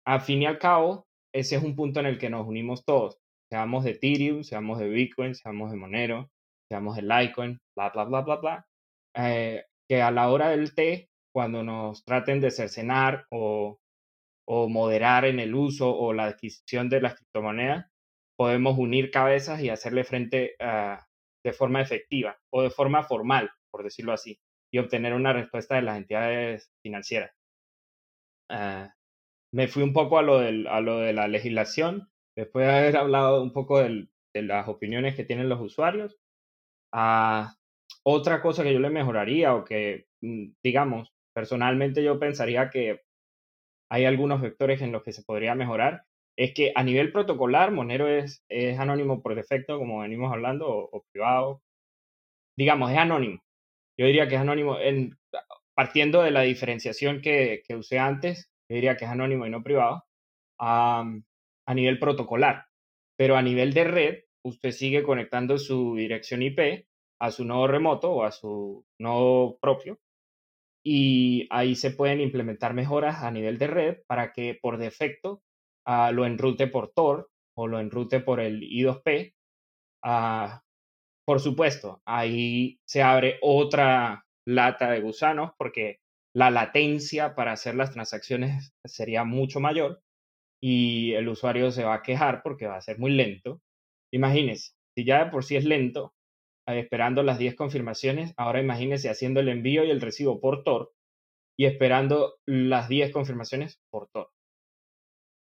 al 0.05 0.21
fin 0.21 0.43
y 0.43 0.47
al 0.47 0.59
cabo, 0.59 1.07
ese 1.33 1.57
es 1.57 1.62
un 1.62 1.75
punto 1.77 2.01
en 2.01 2.07
el 2.07 2.19
que 2.19 2.31
nos 2.31 2.47
unimos 2.47 2.85
todos, 2.85 3.19
seamos 3.51 3.85
de 3.85 3.93
Ethereum, 3.93 4.43
seamos 4.43 4.79
de 4.79 4.89
Bitcoin, 4.89 5.35
seamos 5.35 5.71
de 5.71 5.77
Monero, 5.77 6.31
seamos 6.71 6.97
de 6.97 7.03
Litecoin, 7.03 7.59
bla, 7.77 7.91
bla, 7.91 8.05
bla, 8.05 8.21
bla, 8.23 8.37
bla, 8.37 8.67
eh, 9.17 9.65
que 9.89 10.03
a 10.03 10.11
la 10.11 10.31
hora 10.31 10.51
del 10.51 10.75
té, 10.75 11.09
cuando 11.35 11.63
nos 11.63 12.05
traten 12.05 12.41
de 12.41 12.51
cercenar 12.51 13.27
o 13.31 13.81
o 14.53 14.69
moderar 14.69 15.27
en 15.27 15.39
el 15.39 15.55
uso 15.55 15.97
o 15.97 16.13
la 16.13 16.25
adquisición 16.25 16.89
de 16.89 17.01
las 17.01 17.15
criptomonedas, 17.15 17.87
podemos 18.37 18.77
unir 18.77 19.13
cabezas 19.13 19.63
y 19.63 19.69
hacerle 19.69 20.03
frente 20.03 20.57
ah, 20.59 21.07
de 21.45 21.53
forma 21.53 21.81
efectiva 21.81 22.37
o 22.53 22.63
de 22.63 22.71
forma 22.71 23.05
formal, 23.05 23.49
por 23.71 23.85
decirlo 23.85 24.13
así, 24.13 24.41
y 24.73 24.79
obtener 24.79 25.15
una 25.15 25.33
respuesta 25.33 25.77
de 25.77 25.83
las 25.83 25.99
entidades 25.99 26.69
financieras. 26.83 27.31
Ah, 28.51 28.93
me 29.55 29.69
fui 29.69 29.85
un 29.85 29.93
poco 29.93 30.19
a 30.19 30.23
lo, 30.23 30.39
a 30.39 30.81
lo 30.81 30.99
de 30.99 31.13
la 31.13 31.29
legislación, 31.29 32.10
después 32.40 32.66
de 32.66 32.72
haber 32.72 32.96
hablado 32.96 33.42
un 33.42 33.53
poco 33.53 33.79
de 33.81 34.09
las 34.35 34.68
opiniones 34.68 35.14
que 35.14 35.24
tienen 35.24 35.48
los 35.48 35.61
usuarios. 35.61 36.18
Ah, 36.92 37.57
otra 38.03 38.42
cosa 38.42 38.62
que 38.62 38.72
yo 38.72 38.81
le 38.81 38.90
mejoraría 38.90 39.55
o 39.55 39.64
que, 39.64 40.07
mm, 40.22 40.53
digamos, 40.62 41.12
personalmente 41.35 42.03
yo 42.03 42.18
pensaría 42.18 42.70
que 42.70 43.03
hay 43.90 44.05
algunos 44.07 44.40
vectores 44.40 44.83
en 44.83 44.92
los 44.92 45.03
que 45.03 45.12
se 45.12 45.22
podría 45.24 45.55
mejorar. 45.55 46.05
Es 46.37 46.55
que 46.55 46.72
a 46.74 46.83
nivel 46.85 47.12
protocolar, 47.12 47.72
Monero 47.72 48.09
es, 48.09 48.44
es 48.48 48.79
anónimo 48.79 49.22
por 49.22 49.35
defecto, 49.35 49.79
como 49.79 50.00
venimos 50.00 50.33
hablando, 50.33 50.68
o, 50.68 51.05
privado. 51.12 51.62
Digamos, 52.57 52.90
es 52.92 52.98
anónimo. 52.98 53.40
Yo 53.98 54.07
diría 54.07 54.29
que 54.29 54.37
es 54.37 54.40
anónimo, 54.40 54.79
en, 54.79 55.18
partiendo 55.74 56.22
de 56.22 56.31
la 56.31 56.42
diferenciación 56.42 57.20
que, 57.20 57.62
que 57.66 57.76
usé 57.76 57.98
antes, 57.98 58.50
diría 58.68 58.96
que 58.96 59.05
es 59.05 59.11
anónimo 59.11 59.46
y 59.46 59.50
no 59.50 59.62
privado, 59.62 60.05
a 61.70 61.74
nivel 61.74 62.00
protocolar. 62.00 62.66
Pero 63.16 63.37
a 63.37 63.42
nivel 63.42 63.72
de 63.72 63.85
red, 63.85 64.24
usted 64.44 64.72
sigue 64.72 65.04
conectando 65.04 65.56
su 65.56 65.94
dirección 65.94 66.42
IP 66.42 66.87
a 67.20 67.30
su 67.30 67.44
nodo 67.44 67.68
remoto 67.68 68.11
o 68.11 68.24
a 68.24 68.33
su 68.33 68.85
nodo 68.98 69.56
propio 69.61 70.00
y 70.85 71.46
ahí 71.50 71.76
se 71.76 71.92
pueden 71.92 72.20
implementar 72.20 72.74
mejoras 72.74 73.22
a 73.22 73.30
nivel 73.30 73.56
de 73.59 73.66
red 73.68 73.98
para 74.09 74.33
que 74.33 74.59
por 74.61 74.78
defecto 74.78 75.42
uh, 75.87 76.12
lo 76.12 76.26
enrute 76.26 76.66
por 76.66 76.92
Tor 76.92 77.30
o 77.56 77.68
lo 77.68 77.78
enrute 77.78 78.18
por 78.18 78.40
el 78.40 78.62
I2P. 78.62 79.35
Uh, 80.04 80.59
por 81.24 81.38
supuesto, 81.38 82.02
ahí 82.04 82.80
se 82.85 83.02
abre 83.02 83.38
otra 83.42 84.24
lata 84.44 84.90
de 84.90 85.02
gusanos 85.02 85.52
porque 85.56 86.00
la 86.35 86.50
latencia 86.50 87.37
para 87.37 87.52
hacer 87.52 87.76
las 87.76 87.92
transacciones 87.92 88.72
sería 88.85 89.22
mucho 89.22 89.61
mayor 89.61 90.02
y 90.61 91.12
el 91.14 91.29
usuario 91.29 91.70
se 91.70 91.85
va 91.85 91.94
a 91.94 92.03
quejar 92.03 92.42
porque 92.42 92.66
va 92.66 92.77
a 92.77 92.83
ser 92.83 92.99
muy 92.99 93.12
lento. 93.12 93.61
Imagínese, 94.12 94.73
si 94.94 95.05
ya 95.05 95.25
de 95.25 95.31
por 95.31 95.44
sí 95.44 95.57
es 95.57 95.64
lento, 95.64 96.14
eh, 96.66 96.81
esperando 96.81 97.23
las 97.23 97.38
10 97.38 97.55
confirmaciones, 97.57 98.35
ahora 98.37 98.61
imagínese 98.61 99.09
haciendo 99.11 99.40
el 99.40 99.49
envío 99.49 99.85
y 99.85 99.90
el 99.90 100.01
recibo 100.01 100.40
por 100.40 100.62
Tor 100.62 100.92
y 101.59 101.66
esperando 101.66 102.37
las 102.46 102.88
10 102.88 103.12
confirmaciones 103.12 103.81
por 103.90 104.09
Tor. 104.12 104.31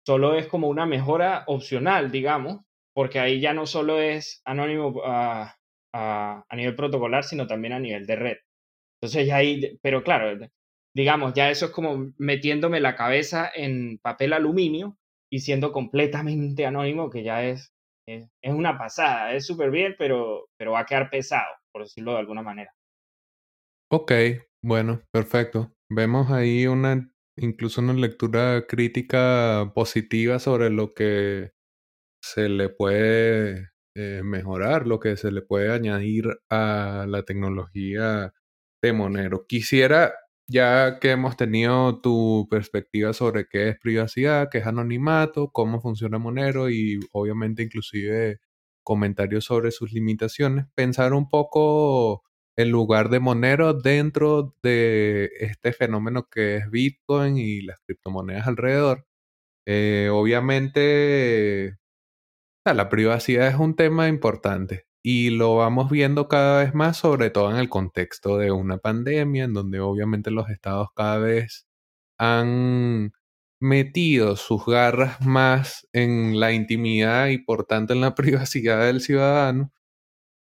Solo 0.06 0.36
es 0.36 0.48
como 0.48 0.68
una 0.68 0.86
mejora 0.86 1.44
opcional, 1.48 2.12
digamos, 2.12 2.62
porque 2.94 3.20
ahí 3.20 3.40
ya 3.40 3.54
no 3.54 3.66
solo 3.66 4.00
es 4.00 4.42
anónimo 4.46 5.02
ah, 5.06 5.56
ah, 5.94 6.44
a 6.48 6.56
nivel 6.56 6.76
protocolar, 6.76 7.24
sino 7.24 7.48
también 7.48 7.74
a 7.74 7.80
nivel 7.80 8.06
de 8.06 8.16
red. 8.16 8.38
Entonces 9.02 9.28
ya 9.28 9.38
ahí, 9.38 9.78
pero 9.82 10.04
claro, 10.04 10.38
digamos, 10.94 11.34
ya 11.34 11.50
eso 11.50 11.68
es 11.68 11.72
como 11.72 12.14
metiéndome 12.18 12.80
la 12.80 12.96
cabeza 12.96 13.52
en 13.54 13.98
papel 14.00 14.34
aluminio 14.34 14.98
y 15.34 15.40
siendo 15.40 15.72
completamente 15.72 16.64
anónimo, 16.64 17.10
que 17.10 17.24
ya 17.24 17.44
es, 17.44 17.74
es, 18.08 18.30
una 18.44 18.78
pasada, 18.78 19.34
es 19.34 19.48
súper 19.48 19.72
bien, 19.72 19.96
pero, 19.98 20.46
pero 20.60 20.74
va 20.74 20.82
a 20.82 20.86
quedar 20.86 21.10
pesado, 21.10 21.52
por 21.72 21.82
decirlo 21.82 22.12
de 22.12 22.20
alguna 22.20 22.44
manera. 22.44 22.72
Ok, 23.92 24.12
bueno, 24.64 25.02
perfecto. 25.12 25.74
Vemos 25.90 26.30
ahí 26.30 26.68
una, 26.68 27.12
incluso 27.36 27.82
una 27.82 27.94
lectura 27.94 28.68
crítica 28.68 29.72
positiva 29.74 30.38
sobre 30.38 30.70
lo 30.70 30.94
que 30.94 31.54
se 32.24 32.48
le 32.48 32.70
puede 32.70 33.72
eh, 33.98 34.22
mejorar, 34.24 34.86
lo 34.86 35.00
que 35.00 35.18
se 35.18 35.32
le 35.32 35.42
puede 35.42 35.74
añadir 35.74 36.26
a 36.52 37.08
la 37.10 37.24
tecnología 37.24 38.36
de 38.84 38.94
Monero. 38.94 39.48
Quisiera 39.48 40.14
ya 40.48 41.00
que 41.00 41.12
hemos 41.12 41.38
tenido 41.38 42.02
tu 42.02 42.48
perspectiva 42.50 43.14
sobre 43.14 43.48
qué 43.48 43.70
es 43.70 43.80
privacidad, 43.80 44.50
qué 44.52 44.60
es 44.60 44.68
anonimato, 44.68 45.52
cómo 45.52 45.82
funciona 45.82 46.20
Monero 46.20 46.70
y 46.70 47.00
obviamente 47.12 47.64
inclusive 47.64 48.40
comentarios 48.84 49.46
sobre 49.46 49.72
sus 49.72 49.94
limitaciones, 49.94 50.66
pensar 50.76 51.14
un 51.14 51.30
poco 51.30 52.24
el 52.58 52.70
lugar 52.70 53.10
de 53.10 53.20
Monero 53.20 53.74
dentro 53.74 54.56
de 54.64 55.32
este 55.40 55.74
fenómeno 55.74 56.28
que 56.30 56.58
es 56.58 56.70
Bitcoin 56.70 57.38
y 57.38 57.62
las 57.62 57.80
criptomonedas 57.86 58.48
alrededor. 58.48 59.08
Eh, 59.66 60.10
obviamente, 60.12 61.78
la 62.66 62.90
privacidad 62.90 63.48
es 63.48 63.56
un 63.56 63.76
tema 63.76 64.08
importante 64.10 64.86
y 65.04 65.32
lo 65.32 65.58
vamos 65.58 65.92
viendo 65.92 66.30
cada 66.30 66.64
vez 66.64 66.74
más, 66.74 66.98
sobre 66.98 67.30
todo 67.30 67.52
en 67.52 67.58
el 67.58 67.70
contexto 67.70 68.38
de 68.38 68.52
una 68.52 68.78
pandemia, 68.78 69.44
en 69.46 69.54
donde 69.54 69.82
obviamente 69.82 70.32
los 70.32 70.50
estados 70.50 70.90
cada 70.96 71.20
vez 71.20 71.68
han 72.18 73.14
metido 73.60 74.36
sus 74.38 74.66
garras 74.66 75.22
más 75.26 75.88
en 75.94 76.40
la 76.40 76.54
intimidad 76.54 77.28
y 77.30 77.38
por 77.40 77.66
tanto 77.66 77.94
en 77.94 78.02
la 78.02 78.16
privacidad 78.16 78.86
del 78.86 79.02
ciudadano. 79.02 79.72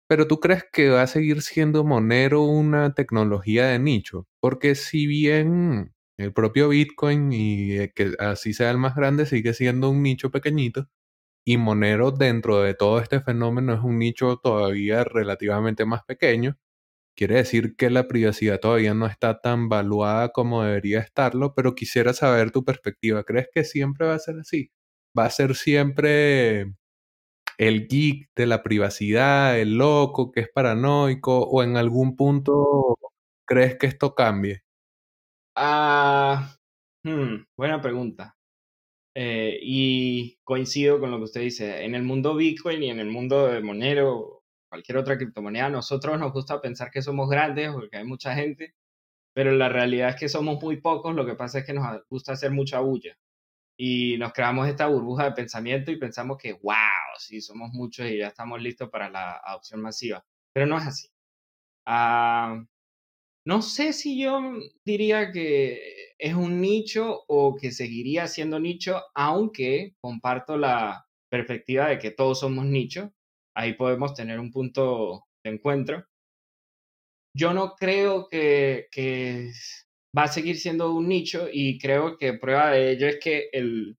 Pero 0.07 0.27
tú 0.27 0.39
crees 0.39 0.65
que 0.71 0.89
va 0.89 1.03
a 1.03 1.07
seguir 1.07 1.41
siendo 1.43 1.83
Monero 1.83 2.43
una 2.43 2.93
tecnología 2.95 3.67
de 3.67 3.79
nicho? 3.79 4.27
Porque 4.39 4.75
si 4.75 5.05
bien 5.07 5.93
el 6.17 6.33
propio 6.33 6.69
Bitcoin 6.69 7.31
y 7.33 7.73
eh, 7.77 7.91
que 7.95 8.13
así 8.19 8.53
sea 8.53 8.71
el 8.71 8.79
más 8.79 8.95
grande 8.95 9.25
sigue 9.27 9.53
siendo 9.53 9.89
un 9.91 10.03
nicho 10.03 10.31
pequeñito, 10.31 10.87
y 11.49 11.57
Monero 11.57 12.11
dentro 12.11 12.61
de 12.61 12.75
todo 12.75 12.99
este 12.99 13.21
fenómeno 13.21 13.73
es 13.73 13.79
un 13.81 13.97
nicho 13.97 14.37
todavía 14.37 15.03
relativamente 15.03 15.83
más 15.83 16.03
pequeño. 16.03 16.59
Quiere 17.15 17.37
decir 17.37 17.75
que 17.75 17.89
la 17.89 18.07
privacidad 18.07 18.59
todavía 18.59 18.93
no 18.93 19.07
está 19.07 19.41
tan 19.41 19.69
valuada 19.69 20.29
como 20.29 20.63
debería 20.63 20.99
estarlo, 20.99 21.55
pero 21.55 21.75
quisiera 21.75 22.13
saber 22.13 22.51
tu 22.51 22.63
perspectiva. 22.65 23.23
¿Crees 23.23 23.49
que 23.53 23.63
siempre 23.63 24.07
va 24.07 24.15
a 24.15 24.19
ser 24.19 24.37
así? 24.39 24.71
¿Va 25.17 25.25
a 25.25 25.31
ser 25.31 25.55
siempre 25.55 26.75
el 27.57 27.87
geek 27.87 28.29
de 28.35 28.47
la 28.47 28.63
privacidad, 28.63 29.59
el 29.59 29.77
loco 29.77 30.31
que 30.31 30.41
es 30.41 30.49
paranoico, 30.53 31.39
o 31.41 31.63
en 31.63 31.77
algún 31.77 32.15
punto 32.15 32.97
crees 33.47 33.77
que 33.79 33.87
esto 33.87 34.15
cambie? 34.15 34.63
Ah, 35.55 36.55
hmm, 37.03 37.45
buena 37.57 37.81
pregunta. 37.81 38.38
Eh, 39.15 39.59
y 39.61 40.37
coincido 40.43 40.99
con 40.99 41.11
lo 41.11 41.17
que 41.17 41.23
usted 41.25 41.41
dice, 41.41 41.83
en 41.83 41.95
el 41.95 42.03
mundo 42.03 42.35
Bitcoin 42.35 42.83
y 42.83 42.89
en 42.91 42.99
el 42.99 43.07
mundo 43.09 43.47
de 43.47 43.61
Monero, 43.61 44.43
cualquier 44.69 44.97
otra 44.97 45.17
criptomoneda, 45.17 45.69
nosotros 45.69 46.19
nos 46.19 46.31
gusta 46.31 46.61
pensar 46.61 46.91
que 46.91 47.01
somos 47.01 47.29
grandes 47.29 47.71
porque 47.71 47.97
hay 47.97 48.05
mucha 48.05 48.35
gente, 48.35 48.75
pero 49.33 49.51
la 49.53 49.69
realidad 49.69 50.09
es 50.09 50.15
que 50.17 50.29
somos 50.29 50.61
muy 50.61 50.81
pocos, 50.81 51.15
lo 51.15 51.25
que 51.25 51.35
pasa 51.35 51.59
es 51.59 51.65
que 51.65 51.73
nos 51.73 51.85
gusta 52.09 52.33
hacer 52.33 52.51
mucha 52.51 52.79
bulla 52.81 53.17
y 53.77 54.17
nos 54.17 54.33
creamos 54.33 54.67
esta 54.67 54.87
burbuja 54.87 55.25
de 55.25 55.31
pensamiento 55.33 55.91
y 55.91 55.97
pensamos 55.97 56.37
que, 56.37 56.53
wow, 56.53 56.75
sí, 57.17 57.41
somos 57.41 57.71
muchos 57.73 58.07
y 58.07 58.17
ya 58.19 58.27
estamos 58.27 58.61
listos 58.61 58.89
para 58.89 59.09
la 59.09 59.41
adopción 59.45 59.81
masiva, 59.81 60.25
pero 60.53 60.65
no 60.67 60.77
es 60.77 60.87
así. 60.87 61.09
Ah, 61.85 62.63
no 63.49 63.63
sé 63.63 63.93
si 63.93 64.21
yo 64.21 64.39
diría 64.85 65.31
que 65.31 66.13
es 66.19 66.35
un 66.35 66.61
nicho 66.61 67.23
o 67.27 67.55
que 67.55 67.71
seguiría 67.71 68.27
siendo 68.27 68.59
nicho, 68.59 69.01
aunque 69.15 69.95
comparto 70.01 70.55
la 70.55 71.07
perspectiva 71.31 71.87
de 71.87 71.97
que 71.97 72.11
todos 72.11 72.41
somos 72.41 72.65
nicho. 72.65 73.11
Ahí 73.57 73.73
podemos 73.73 74.13
tener 74.13 74.39
un 74.39 74.51
punto 74.51 75.23
de 75.43 75.53
encuentro. 75.53 76.05
Yo 77.35 77.51
no 77.55 77.73
creo 77.75 78.29
que, 78.29 78.87
va 80.15 80.23
a 80.25 80.27
seguir 80.27 80.57
siendo 80.59 80.93
un 80.93 81.07
nicho 81.07 81.47
y 81.51 81.79
creo 81.79 82.17
que 82.17 82.33
prueba 82.33 82.69
de 82.69 82.91
ello 82.91 83.07
es 83.07 83.17
que 83.19 83.49
el, 83.51 83.97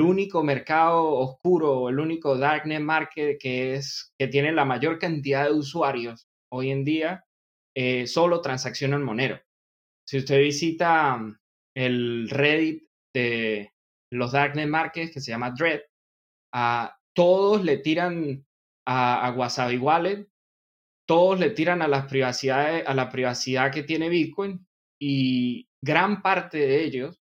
único 0.00 0.42
mercado 0.42 1.04
oscuro, 1.04 1.88
el 1.88 2.00
único 2.00 2.36
darknet 2.36 2.80
market 2.80 3.38
que 3.40 3.80
tiene 4.28 4.50
la 4.50 4.64
mayor 4.64 4.98
cantidad 4.98 5.44
de 5.44 5.52
usuarios 5.52 6.26
hoy 6.50 6.70
en 6.70 6.84
día 6.84 7.24
eh, 7.76 8.06
solo 8.06 8.40
transacciona 8.40 8.96
en 8.96 9.02
Monero. 9.02 9.40
Si 10.06 10.18
usted 10.18 10.40
visita 10.40 11.16
mm, 11.16 11.38
el 11.76 12.28
Reddit 12.28 12.84
de 13.14 13.72
los 14.12 14.32
Darknet 14.32 14.68
Markets, 14.68 15.12
que 15.12 15.20
se 15.20 15.30
llama 15.30 15.50
Dread, 15.50 15.80
a 16.54 16.98
todos 17.14 17.64
le 17.64 17.78
tiran 17.78 18.44
a, 18.86 19.26
a 19.26 19.32
Wasabi 19.32 19.78
Wallet, 19.78 20.28
todos 21.08 21.40
le 21.40 21.50
tiran 21.50 21.82
a, 21.82 21.88
las 21.88 22.06
privacidades, 22.06 22.86
a 22.86 22.94
la 22.94 23.10
privacidad 23.10 23.72
que 23.72 23.82
tiene 23.82 24.08
Bitcoin 24.08 24.66
y 25.00 25.68
gran 25.82 26.22
parte 26.22 26.58
de 26.58 26.84
ellos 26.84 27.20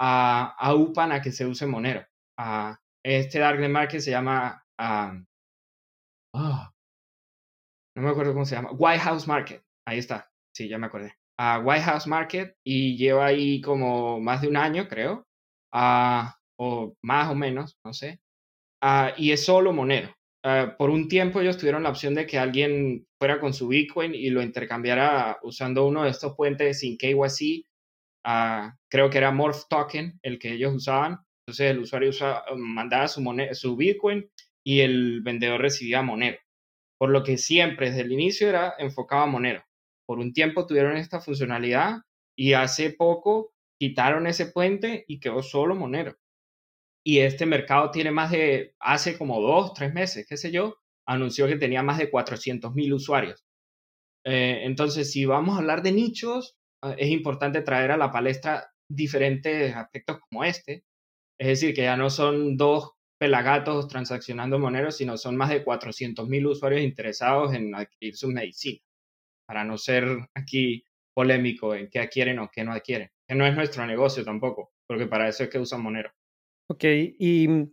a, 0.00 0.54
aupan 0.58 1.12
a 1.12 1.20
que 1.20 1.32
se 1.32 1.46
use 1.46 1.66
Monero. 1.66 2.06
A 2.38 2.78
este 3.04 3.40
Darknet 3.40 3.70
Market 3.70 4.00
se 4.00 4.10
llama, 4.12 4.64
ah, 4.78 5.20
no 6.34 8.02
me 8.02 8.10
acuerdo 8.10 8.32
cómo 8.32 8.44
se 8.44 8.54
llama, 8.54 8.70
White 8.72 9.00
House 9.00 9.26
Market. 9.26 9.62
Ahí 9.88 10.00
está, 10.00 10.30
sí, 10.54 10.68
ya 10.68 10.76
me 10.76 10.86
acordé. 10.88 11.14
A 11.38 11.60
White 11.60 11.84
House 11.84 12.06
Market 12.06 12.54
y 12.62 12.98
lleva 12.98 13.24
ahí 13.24 13.62
como 13.62 14.20
más 14.20 14.42
de 14.42 14.48
un 14.48 14.58
año, 14.58 14.86
creo, 14.86 15.26
o 15.72 16.94
más 17.02 17.30
o 17.30 17.34
menos, 17.34 17.78
no 17.82 17.94
sé. 17.94 18.20
y 19.16 19.32
es 19.32 19.46
solo 19.46 19.72
Monero. 19.72 20.14
por 20.76 20.90
un 20.90 21.08
tiempo 21.08 21.40
ellos 21.40 21.56
tuvieron 21.56 21.84
la 21.84 21.88
opción 21.88 22.14
de 22.14 22.26
que 22.26 22.38
alguien 22.38 23.06
fuera 23.18 23.40
con 23.40 23.54
su 23.54 23.68
Bitcoin 23.68 24.14
y 24.14 24.28
lo 24.28 24.42
intercambiara 24.42 25.38
usando 25.42 25.86
uno 25.86 26.04
de 26.04 26.10
estos 26.10 26.34
puentes 26.36 26.80
sin 26.80 26.98
KYC. 26.98 27.64
creo 28.90 29.08
que 29.08 29.18
era 29.18 29.30
Morph 29.32 29.68
Token 29.70 30.18
el 30.22 30.38
que 30.38 30.52
ellos 30.52 30.74
usaban. 30.74 31.18
Entonces 31.46 31.70
el 31.70 31.78
usuario 31.78 32.12
mandaba 32.56 33.08
su, 33.08 33.22
su 33.52 33.74
Bitcoin 33.74 34.30
y 34.62 34.80
el 34.80 35.22
vendedor 35.22 35.62
recibía 35.62 36.02
Monero. 36.02 36.38
Por 36.98 37.08
lo 37.08 37.22
que 37.22 37.38
siempre 37.38 37.88
desde 37.88 38.02
el 38.02 38.12
inicio 38.12 38.50
era 38.50 38.74
enfocado 38.78 39.22
a 39.22 39.26
Monero 39.26 39.62
por 40.08 40.20
un 40.20 40.32
tiempo 40.32 40.66
tuvieron 40.66 40.96
esta 40.96 41.20
funcionalidad 41.20 41.98
y 42.34 42.54
hace 42.54 42.90
poco 42.90 43.52
quitaron 43.78 44.26
ese 44.26 44.46
puente 44.46 45.04
y 45.06 45.20
quedó 45.20 45.42
solo 45.42 45.74
Monero. 45.74 46.16
Y 47.04 47.18
este 47.18 47.44
mercado 47.44 47.90
tiene 47.90 48.10
más 48.10 48.30
de, 48.30 48.74
hace 48.80 49.18
como 49.18 49.38
dos, 49.42 49.74
tres 49.74 49.92
meses, 49.92 50.26
qué 50.26 50.38
sé 50.38 50.50
yo, 50.50 50.76
anunció 51.06 51.46
que 51.46 51.56
tenía 51.56 51.82
más 51.82 51.98
de 51.98 52.08
400 52.10 52.74
mil 52.74 52.94
usuarios. 52.94 53.44
Eh, 54.24 54.60
entonces, 54.62 55.12
si 55.12 55.26
vamos 55.26 55.56
a 55.56 55.58
hablar 55.58 55.82
de 55.82 55.92
nichos, 55.92 56.56
ah, 56.82 56.94
es 56.96 57.10
importante 57.10 57.60
traer 57.60 57.90
a 57.90 57.98
la 57.98 58.10
palestra 58.10 58.72
diferentes 58.90 59.76
aspectos 59.76 60.20
como 60.20 60.42
este. 60.42 60.84
Es 61.38 61.48
decir, 61.48 61.74
que 61.74 61.82
ya 61.82 61.98
no 61.98 62.08
son 62.08 62.56
dos 62.56 62.92
pelagatos 63.18 63.88
transaccionando 63.88 64.58
Monero, 64.58 64.90
sino 64.90 65.18
son 65.18 65.36
más 65.36 65.50
de 65.50 65.62
400 65.64 66.26
mil 66.26 66.46
usuarios 66.46 66.80
interesados 66.80 67.52
en 67.52 67.74
adquirir 67.74 68.16
su 68.16 68.28
medicina 68.28 68.80
para 69.48 69.64
no 69.64 69.78
ser 69.78 70.04
aquí 70.34 70.84
polémico 71.14 71.74
en 71.74 71.88
qué 71.88 72.00
adquieren 72.00 72.38
o 72.38 72.50
qué 72.52 72.62
no 72.62 72.72
adquieren. 72.72 73.10
Que 73.26 73.34
no 73.34 73.46
es 73.46 73.56
nuestro 73.56 73.86
negocio 73.86 74.22
tampoco, 74.24 74.72
porque 74.86 75.06
para 75.06 75.26
eso 75.26 75.42
es 75.42 75.48
que 75.48 75.58
usan 75.58 75.82
Monero. 75.82 76.12
Ok, 76.70 76.84
y 76.84 77.48
mm, 77.48 77.72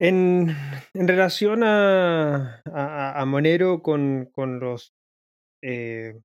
en, 0.00 0.56
en 0.92 1.08
relación 1.08 1.62
a, 1.64 2.62
a, 2.66 3.24
Monero 3.24 3.82
con, 3.82 4.26
con 4.30 4.60
los 4.60 4.94
eh, 5.62 6.20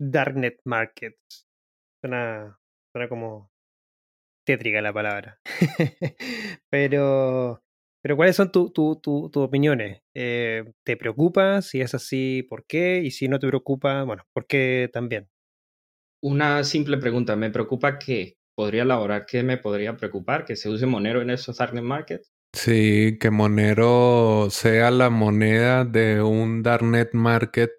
Darknet 0.00 0.60
Markets, 0.64 1.46
Suena, 2.00 2.58
suena 2.92 3.08
como 3.08 3.50
tétrica 4.44 4.82
la 4.82 4.92
palabra. 4.92 5.40
pero, 6.68 7.62
pero 8.02 8.16
¿cuáles 8.16 8.36
son 8.36 8.52
tus 8.52 9.36
opiniones? 9.36 10.02
Eh, 10.14 10.64
¿Te 10.84 10.96
preocupa? 10.96 11.62
Si 11.62 11.80
es 11.80 11.94
así, 11.94 12.42
¿por 12.48 12.64
qué? 12.66 13.02
Y 13.04 13.10
si 13.10 13.28
no 13.28 13.38
te 13.38 13.48
preocupa, 13.48 14.04
bueno, 14.04 14.24
¿por 14.32 14.46
qué 14.46 14.88
también? 14.92 15.28
Una 16.22 16.64
simple 16.64 16.98
pregunta, 16.98 17.36
¿me 17.36 17.50
preocupa 17.50 17.98
qué? 17.98 18.36
¿Podría 18.54 18.82
elaborar 18.82 19.24
qué 19.26 19.42
me 19.42 19.56
podría 19.56 19.96
preocupar? 19.96 20.44
¿Que 20.44 20.56
se 20.56 20.68
use 20.68 20.86
Monero 20.86 21.22
en 21.22 21.30
esos 21.30 21.58
darknet 21.58 21.84
markets? 21.84 22.32
Sí, 22.52 23.18
que 23.20 23.30
Monero 23.30 24.48
sea 24.50 24.90
la 24.90 25.10
moneda 25.10 25.84
de 25.84 26.22
un 26.22 26.62
darknet 26.62 27.12
market 27.12 27.70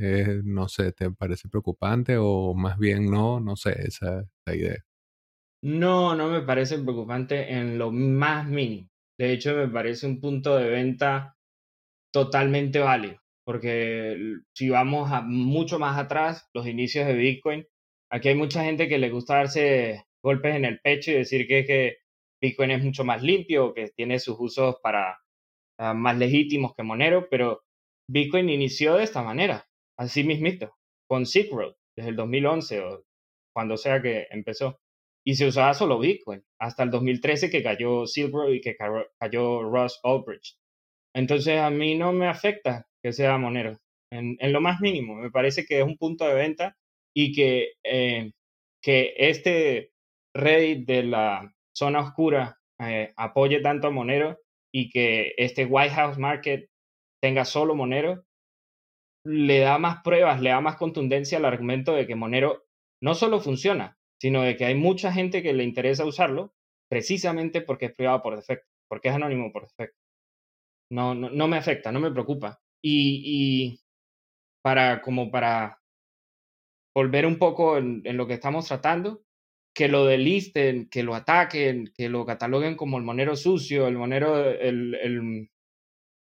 eh, 0.00 0.42
no 0.44 0.68
sé, 0.68 0.92
¿te 0.92 1.10
parece 1.10 1.48
preocupante 1.48 2.16
o 2.18 2.54
más 2.54 2.78
bien 2.78 3.10
no? 3.10 3.40
No 3.40 3.56
sé, 3.56 3.74
esa 3.82 4.20
es 4.20 4.26
la 4.46 4.54
idea. 4.54 4.76
No, 5.62 6.14
no 6.14 6.28
me 6.28 6.42
parece 6.42 6.78
preocupante 6.78 7.52
en 7.52 7.78
lo 7.78 7.90
más 7.90 8.46
mínimo. 8.46 8.88
De 9.18 9.32
hecho, 9.32 9.54
me 9.54 9.68
parece 9.68 10.06
un 10.06 10.20
punto 10.20 10.56
de 10.56 10.70
venta 10.70 11.36
totalmente 12.12 12.78
válido, 12.78 13.20
porque 13.44 14.16
si 14.54 14.70
vamos 14.70 15.10
a 15.10 15.22
mucho 15.22 15.78
más 15.78 15.98
atrás, 15.98 16.48
los 16.54 16.66
inicios 16.66 17.06
de 17.06 17.14
Bitcoin, 17.14 17.66
aquí 18.10 18.28
hay 18.28 18.34
mucha 18.36 18.64
gente 18.64 18.88
que 18.88 18.98
le 18.98 19.10
gusta 19.10 19.36
darse 19.36 20.04
golpes 20.22 20.54
en 20.54 20.64
el 20.64 20.80
pecho 20.80 21.10
y 21.10 21.14
decir 21.14 21.46
que, 21.46 21.64
que 21.64 21.98
Bitcoin 22.40 22.70
es 22.70 22.84
mucho 22.84 23.04
más 23.04 23.22
limpio, 23.22 23.74
que 23.74 23.88
tiene 23.88 24.20
sus 24.20 24.36
usos 24.38 24.76
para 24.82 25.18
ah, 25.78 25.94
más 25.94 26.16
legítimos 26.16 26.74
que 26.74 26.84
Monero, 26.84 27.28
pero 27.28 27.62
Bitcoin 28.10 28.48
inició 28.48 28.96
de 28.96 29.04
esta 29.04 29.22
manera, 29.22 29.68
así 29.98 30.24
mismito, 30.24 30.74
con 31.08 31.26
Silk 31.26 31.52
Road, 31.52 31.74
desde 31.96 32.10
el 32.10 32.16
2011 32.16 32.80
o 32.80 33.04
cuando 33.52 33.76
sea 33.76 34.00
que 34.00 34.28
empezó 34.30 34.78
y 35.24 35.34
se 35.34 35.46
usaba 35.46 35.74
solo 35.74 35.98
Bitcoin, 35.98 36.42
hasta 36.58 36.82
el 36.82 36.90
2013 36.90 37.50
que 37.50 37.62
cayó 37.62 38.06
Silver 38.06 38.54
y 38.54 38.60
que 38.60 38.76
cayó 38.76 39.62
Ross 39.62 40.00
Ulbricht. 40.02 40.56
Entonces 41.14 41.58
a 41.58 41.70
mí 41.70 41.96
no 41.96 42.12
me 42.12 42.28
afecta 42.28 42.86
que 43.02 43.12
sea 43.12 43.38
Monero, 43.38 43.78
en, 44.10 44.36
lo 44.52 44.60
más 44.60 44.80
mínimo. 44.80 45.16
Me 45.16 45.30
parece 45.30 45.64
que 45.66 45.80
es 45.80 45.84
un 45.84 45.96
punto 45.96 46.26
de 46.26 46.34
venta 46.34 46.76
y 47.14 47.32
que, 47.32 47.72
eh, 47.84 48.32
que 48.82 49.14
este 49.16 49.92
Reddit 50.34 50.86
de 50.86 51.02
la 51.02 51.54
zona 51.76 52.00
oscura 52.00 52.58
eh, 52.80 53.12
apoye 53.16 53.60
tanto 53.60 53.88
a 53.88 53.90
Monero 53.90 54.38
y 54.72 54.90
que 54.90 55.34
este 55.36 55.64
White 55.64 55.94
House 55.94 56.18
Market 56.18 56.68
tenga 57.20 57.44
solo 57.44 57.74
Monero, 57.74 58.24
le 59.24 59.58
da 59.58 59.78
más 59.78 60.02
pruebas, 60.02 60.40
le 60.40 60.50
da 60.50 60.60
más 60.60 60.76
contundencia 60.76 61.38
al 61.38 61.44
argumento 61.44 61.94
de 61.94 62.06
que 62.06 62.14
Monero 62.14 62.64
no 63.02 63.14
solo 63.14 63.40
funciona, 63.40 63.97
sino 64.20 64.42
de 64.42 64.56
que 64.56 64.64
hay 64.64 64.74
mucha 64.74 65.12
gente 65.12 65.42
que 65.42 65.52
le 65.52 65.64
interesa 65.64 66.04
usarlo 66.04 66.52
precisamente 66.90 67.60
porque 67.60 67.86
es 67.86 67.94
privado 67.94 68.22
por 68.22 68.36
defecto, 68.36 68.66
porque 68.88 69.08
es 69.08 69.14
anónimo 69.14 69.52
por 69.52 69.62
defecto. 69.62 69.98
No, 70.90 71.14
no, 71.14 71.30
no 71.30 71.48
me 71.48 71.56
afecta, 71.56 71.92
no 71.92 72.00
me 72.00 72.10
preocupa. 72.10 72.60
Y, 72.82 73.22
y, 73.24 73.80
para, 74.62 75.00
como 75.02 75.30
para 75.30 75.80
volver 76.94 77.26
un 77.26 77.38
poco 77.38 77.78
en, 77.78 78.02
lo 78.16 78.26
que 78.26 78.34
estamos 78.34 78.66
tratando, 78.66 79.22
que 79.74 79.88
lo 79.88 80.04
delisten, 80.04 80.88
que 80.88 81.02
lo 81.02 81.14
ataquen, 81.14 81.92
que 81.96 82.08
lo 82.08 82.26
cataloguen 82.26 82.76
como 82.76 82.98
el 82.98 83.04
monero 83.04 83.36
sucio, 83.36 83.86
el 83.86 83.96
monero, 83.96 84.44
el, 84.44 85.48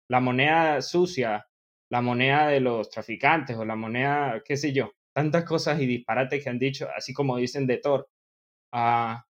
la 0.10 0.20
moneda 0.20 0.82
sucia, 0.82 1.48
la 1.92 2.02
moneda 2.02 2.48
de 2.48 2.60
los 2.60 2.90
traficantes 2.90 3.58
o 3.58 3.66
la 3.66 3.76
moneda, 3.76 4.42
qué 4.46 4.58
sé 4.58 4.74
yo, 4.74 4.94
tantas 5.18 5.46
cosas 5.46 5.82
y 5.82 5.88
disparates 5.88 6.44
que 6.44 6.50
han 6.52 6.60
dicho, 6.60 6.88
así 6.96 7.12
como 7.12 7.38
dicen 7.38 7.66
de 7.66 7.78
Thor, 7.78 8.08
ah, 8.72 9.26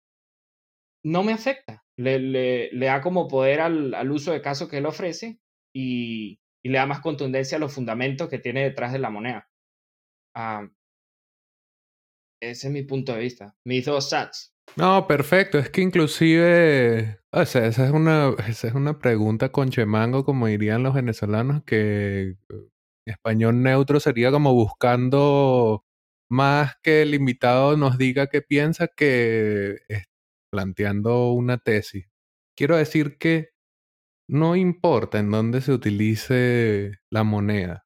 no 1.05 1.23
me 1.23 1.35
afecta. 1.35 1.85
Le, 1.99 2.19
le, 2.19 2.73
le 2.73 2.87
da 2.87 3.03
como 3.03 3.29
poder 3.29 3.61
al, 3.61 3.93
al, 3.93 4.11
uso 4.11 4.33
de 4.33 4.41
caso 4.41 4.67
que 4.67 4.79
él 4.79 4.87
ofrece 4.87 5.39
y, 5.77 6.41
y, 6.65 6.69
le 6.71 6.79
da 6.79 6.87
más 6.87 7.01
contundencia 7.01 7.59
a 7.59 7.61
los 7.61 7.75
fundamentos 7.75 8.31
que 8.31 8.39
tiene 8.39 8.63
detrás 8.63 8.95
de 8.95 8.99
la 8.99 9.11
moneda. 9.11 9.47
Ah, 10.35 10.67
ese 12.43 12.69
es 12.69 12.73
mi 12.73 12.83
punto 12.85 13.13
de 13.13 13.21
vista. 13.21 13.55
Mis 13.67 13.85
dos 13.85 14.09
sats. 14.09 14.55
No, 14.77 15.07
perfecto. 15.07 15.59
Es 15.59 15.69
que 15.69 15.83
inclusive, 15.83 17.21
esa 17.31 17.67
es 17.67 17.79
una, 17.79 18.35
esa 18.49 18.69
es 18.69 18.75
una 18.75 18.99
pregunta 18.99 19.53
con 19.53 19.69
chemango, 19.69 20.25
como 20.25 20.47
dirían 20.47 20.83
los 20.83 20.95
venezolanos, 20.95 21.63
que 21.65 22.37
español 23.07 23.63
neutro 23.63 24.01
sería 24.01 24.31
como 24.31 24.55
buscando 24.55 25.85
más 26.31 26.75
que 26.83 27.03
el 27.03 27.15
invitado 27.15 27.77
nos 27.77 27.99
diga 27.99 28.29
qué 28.29 28.43
piensa 28.43 28.89
que 28.89 29.79
planteando 30.51 31.33
una 31.33 31.59
tesis. 31.59 32.07
Quiero 32.57 32.77
decir 32.77 33.19
que 33.19 33.51
no 34.29 34.57
importa 34.57 35.19
en 35.19 35.31
dónde 35.31 35.61
se 35.61 35.73
utilice 35.73 36.93
la 37.11 37.25
moneda. 37.25 37.85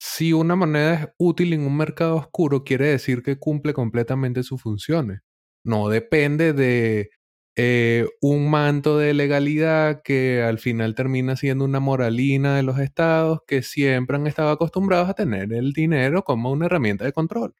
Si 0.00 0.32
una 0.32 0.56
moneda 0.56 0.94
es 0.94 1.08
útil 1.18 1.52
en 1.52 1.62
un 1.66 1.76
mercado 1.76 2.16
oscuro, 2.16 2.64
quiere 2.64 2.86
decir 2.86 3.22
que 3.22 3.38
cumple 3.38 3.72
completamente 3.74 4.42
sus 4.42 4.62
funciones. 4.62 5.20
No 5.64 5.88
depende 5.88 6.52
de 6.52 7.10
eh, 7.56 8.06
un 8.20 8.50
manto 8.50 8.98
de 8.98 9.14
legalidad 9.14 10.02
que 10.02 10.42
al 10.42 10.58
final 10.58 10.94
termina 10.94 11.36
siendo 11.36 11.64
una 11.64 11.80
moralina 11.80 12.56
de 12.56 12.62
los 12.62 12.78
estados 12.78 13.40
que 13.46 13.62
siempre 13.62 14.16
han 14.16 14.26
estado 14.26 14.50
acostumbrados 14.50 15.08
a 15.10 15.14
tener 15.14 15.52
el 15.52 15.72
dinero 15.72 16.24
como 16.24 16.50
una 16.50 16.66
herramienta 16.66 17.04
de 17.04 17.12
control. 17.12 17.54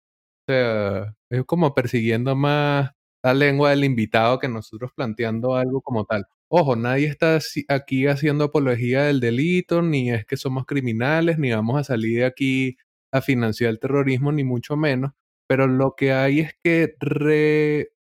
O 0.49 0.53
sea, 0.53 1.15
es 1.31 1.45
como 1.45 1.75
persiguiendo 1.75 2.35
más 2.37 2.93
la 3.23 3.35
lengua 3.35 3.71
del 3.71 3.85
invitado 3.85 4.39
que 4.39 4.49
nosotros 4.49 4.93
planteando 4.95 5.55
algo 5.57 5.81
como 5.83 6.05
tal. 6.05 6.27
Ojo, 6.49 6.77
nadie 6.77 7.07
está 7.07 7.39
aquí 7.69 8.07
haciendo 8.07 8.45
apología 8.45 9.05
del 9.05 9.21
delito, 9.21 9.83
ni 9.83 10.11
es 10.11 10.27
que 10.27 10.37
somos 10.37 10.67
criminales, 10.67 11.39
ni 11.39 11.53
vamos 11.53 11.79
a 11.81 11.85
salir 11.85 12.19
de 12.21 12.25
aquí 12.27 12.77
a 13.13 13.21
financiar 13.23 13.71
el 13.71 13.79
terrorismo, 13.81 14.33
ni 14.33 14.45
mucho 14.45 14.77
menos. 14.77 15.13
Pero 15.47 15.67
lo 15.67 15.95
que 15.97 16.13
hay 16.13 16.41
es 16.41 16.55
que 16.63 16.95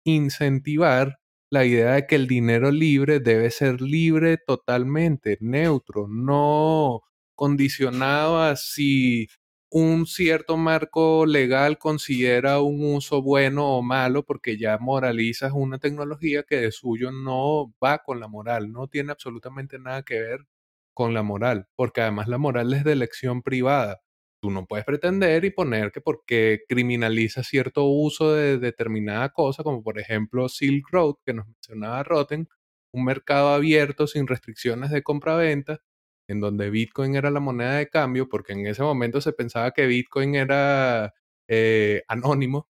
reincentivar 0.05 1.18
la 1.51 1.65
idea 1.65 1.93
de 1.95 2.07
que 2.07 2.15
el 2.17 2.27
dinero 2.27 2.71
libre 2.71 3.21
debe 3.21 3.51
ser 3.51 3.81
libre 3.81 4.39
totalmente, 4.39 5.39
neutro, 5.41 6.07
no 6.09 7.03
condicionado 7.35 8.41
a 8.43 8.57
si 8.57 9.29
un 9.71 10.07
cierto 10.07 10.57
marco 10.57 11.27
legal 11.27 11.79
considera 11.79 12.61
un 12.61 12.95
uso 12.95 13.23
bueno 13.23 13.77
o 13.77 13.83
malo, 13.83 14.25
porque 14.25 14.59
ya 14.59 14.79
moralizas 14.79 15.53
una 15.55 15.79
tecnología 15.79 16.43
que 16.45 16.57
de 16.57 16.73
suyo 16.73 17.13
no 17.13 17.73
va 17.83 17.99
con 17.99 18.21
la 18.21 18.29
moral, 18.29 18.73
no 18.73 18.89
tiene 18.89 19.13
absolutamente 19.13 19.79
nada 19.79 20.03
que 20.03 20.21
ver 20.21 20.47
con 20.95 21.15
la 21.15 21.23
moral, 21.23 21.69
porque 21.77 22.01
además 22.03 22.29
la 22.29 22.39
moral 22.39 22.73
es 22.75 22.85
de 22.85 22.93
elección 22.93 23.43
privada. 23.43 24.01
Tú 24.41 24.51
no 24.53 24.67
puedes 24.67 24.85
pretender 24.87 25.45
y 25.45 25.51
poner 25.51 25.91
que 25.91 26.01
porque 26.01 26.61
criminaliza 26.69 27.43
cierto 27.43 27.85
uso 27.85 28.35
de 28.35 28.59
determinada 28.59 29.31
cosa, 29.31 29.65
como 29.65 29.83
por 29.83 29.99
ejemplo 29.99 30.49
Silk 30.49 30.87
Road, 30.93 31.17
que 31.27 31.35
nos 31.35 31.47
mencionaba 31.47 32.05
Rotten, 32.05 32.49
un 32.93 33.05
mercado 33.05 33.49
abierto 33.49 34.07
sin 34.07 34.27
restricciones 34.29 34.91
de 34.91 35.03
compra-venta, 35.03 35.81
en 36.29 36.41
donde 36.41 36.71
Bitcoin 36.71 37.17
era 37.17 37.31
la 37.31 37.41
moneda 37.41 37.75
de 37.79 37.89
cambio, 37.89 38.29
porque 38.29 38.53
en 38.53 38.67
ese 38.67 38.83
momento 38.83 39.21
se 39.21 39.33
pensaba 39.33 39.73
que 39.73 39.87
Bitcoin 39.87 40.37
era 40.37 41.15
eh, 41.49 42.05
anónimo. 42.09 42.69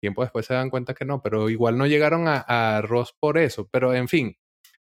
Tiempo 0.00 0.22
después 0.22 0.46
se 0.46 0.54
dan 0.54 0.70
cuenta 0.70 0.94
que 0.94 1.04
no, 1.04 1.22
pero 1.22 1.48
igual 1.50 1.78
no 1.78 1.86
llegaron 1.86 2.28
a, 2.28 2.44
a 2.76 2.82
Ross 2.82 3.14
por 3.18 3.38
eso. 3.38 3.68
Pero 3.70 3.94
en 3.94 4.08
fin, 4.08 4.36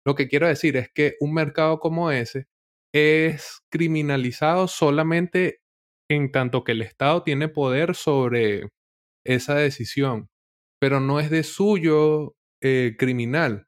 lo 0.06 0.16
que 0.16 0.28
quiero 0.28 0.48
decir 0.48 0.78
es 0.78 0.90
que 0.92 1.16
un 1.20 1.34
mercado 1.34 1.80
como 1.80 2.12
ese 2.12 2.48
es 2.94 3.62
criminalizado 3.70 4.68
solamente 4.68 5.62
en 6.10 6.32
tanto 6.32 6.64
que 6.64 6.74
el 6.74 6.82
Estado 6.82 7.24
tiene 7.24 7.48
poder 7.50 7.96
sobre 7.96 8.70
esa 9.26 9.56
decisión, 9.56 10.30
pero 10.80 11.00
no 11.00 11.20
es 11.20 11.30
de 11.30 11.44
suyo 11.44 12.36
eh, 12.62 12.96
criminal. 12.98 13.68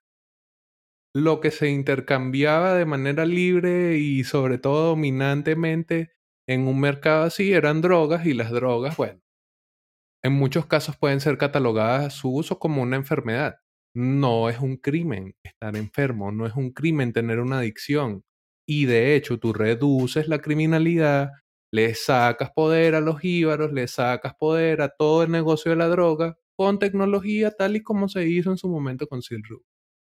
Lo 1.15 1.39
que 1.39 1.51
se 1.51 1.69
intercambiaba 1.69 2.75
de 2.75 2.85
manera 2.85 3.25
libre 3.25 3.97
y 3.97 4.23
sobre 4.23 4.59
todo 4.59 4.89
dominantemente 4.89 6.11
en 6.47 6.67
un 6.67 6.79
mercado 6.79 7.23
así 7.23 7.53
eran 7.53 7.81
drogas 7.81 8.25
y 8.25 8.33
las 8.33 8.51
drogas, 8.51 8.95
bueno, 8.97 9.19
en 10.23 10.33
muchos 10.33 10.65
casos 10.65 10.97
pueden 10.97 11.19
ser 11.19 11.37
catalogadas 11.37 12.05
a 12.05 12.09
su 12.09 12.33
uso 12.33 12.59
como 12.59 12.81
una 12.81 12.95
enfermedad. 12.95 13.59
No 13.95 14.49
es 14.49 14.59
un 14.59 14.77
crimen 14.77 15.35
estar 15.43 15.75
enfermo, 15.75 16.31
no 16.31 16.45
es 16.45 16.53
un 16.55 16.71
crimen 16.71 17.13
tener 17.13 17.39
una 17.39 17.59
adicción. 17.59 18.23
Y 18.67 18.85
de 18.85 19.15
hecho 19.15 19.39
tú 19.39 19.53
reduces 19.53 20.27
la 20.27 20.39
criminalidad 20.39 21.31
le 21.71 21.93
sacas 21.95 22.51
poder 22.51 22.95
a 22.95 23.01
los 23.01 23.23
íbaros, 23.23 23.73
le 23.73 23.87
sacas 23.87 24.33
poder 24.35 24.81
a 24.81 24.89
todo 24.89 25.23
el 25.23 25.31
negocio 25.31 25.71
de 25.71 25.77
la 25.77 25.87
droga 25.87 26.37
con 26.55 26.79
tecnología 26.79 27.51
tal 27.51 27.75
y 27.75 27.83
como 27.83 28.09
se 28.09 28.27
hizo 28.27 28.51
en 28.51 28.57
su 28.57 28.69
momento 28.69 29.07
con 29.07 29.21
Silk 29.21 29.45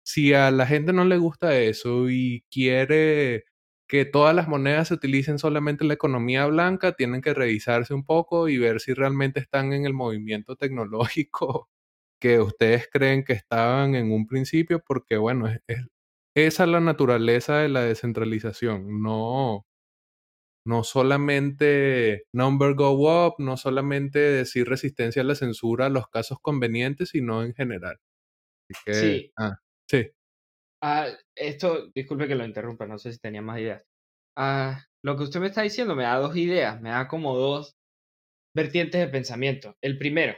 Si 0.04 0.34
a 0.34 0.50
la 0.50 0.66
gente 0.66 0.92
no 0.92 1.04
le 1.04 1.18
gusta 1.18 1.58
eso 1.58 2.10
y 2.10 2.44
quiere 2.50 3.44
que 3.88 4.04
todas 4.04 4.34
las 4.34 4.48
monedas 4.48 4.88
se 4.88 4.94
utilicen 4.94 5.38
solamente 5.38 5.84
en 5.84 5.88
la 5.88 5.94
economía 5.94 6.46
blanca, 6.46 6.92
tienen 6.92 7.20
que 7.22 7.34
revisarse 7.34 7.94
un 7.94 8.04
poco 8.04 8.48
y 8.48 8.58
ver 8.58 8.80
si 8.80 8.94
realmente 8.94 9.40
están 9.40 9.72
en 9.72 9.86
el 9.86 9.94
movimiento 9.94 10.56
tecnológico 10.56 11.68
que 12.20 12.40
ustedes 12.40 12.88
creen 12.92 13.24
que 13.24 13.34
estaban 13.34 13.94
en 13.94 14.12
un 14.12 14.26
principio, 14.26 14.82
porque 14.86 15.16
bueno, 15.18 15.48
es, 15.48 15.60
esa 16.34 16.64
es 16.64 16.70
la 16.70 16.80
naturaleza 16.80 17.58
de 17.58 17.68
la 17.68 17.82
descentralización, 17.82 19.02
no, 19.02 19.66
no 20.64 20.84
solamente 20.84 22.24
number 22.32 22.74
go 22.74 23.26
up, 23.26 23.34
no 23.38 23.56
solamente 23.56 24.18
decir 24.18 24.68
resistencia 24.68 25.22
a 25.22 25.24
la 25.24 25.34
censura 25.34 25.86
a 25.86 25.90
los 25.90 26.08
casos 26.08 26.38
convenientes, 26.40 27.10
sino 27.10 27.42
en 27.42 27.54
general. 27.54 27.98
sí. 28.86 29.32
Ah, 29.36 29.56
sí. 29.88 30.10
Ah, 30.82 31.08
esto, 31.34 31.90
disculpe 31.94 32.28
que 32.28 32.34
lo 32.34 32.44
interrumpa, 32.44 32.86
no 32.86 32.98
sé 32.98 33.12
si 33.12 33.18
tenía 33.18 33.42
más 33.42 33.58
ideas. 33.60 33.82
Ah, 34.36 34.84
lo 35.02 35.16
que 35.16 35.24
usted 35.24 35.40
me 35.40 35.46
está 35.46 35.62
diciendo 35.62 35.94
me 35.94 36.04
da 36.04 36.16
dos 36.18 36.36
ideas, 36.36 36.80
me 36.80 36.90
da 36.90 37.08
como 37.08 37.36
dos 37.36 37.76
vertientes 38.54 39.00
de 39.00 39.08
pensamiento. 39.08 39.76
El 39.82 39.98
primero, 39.98 40.34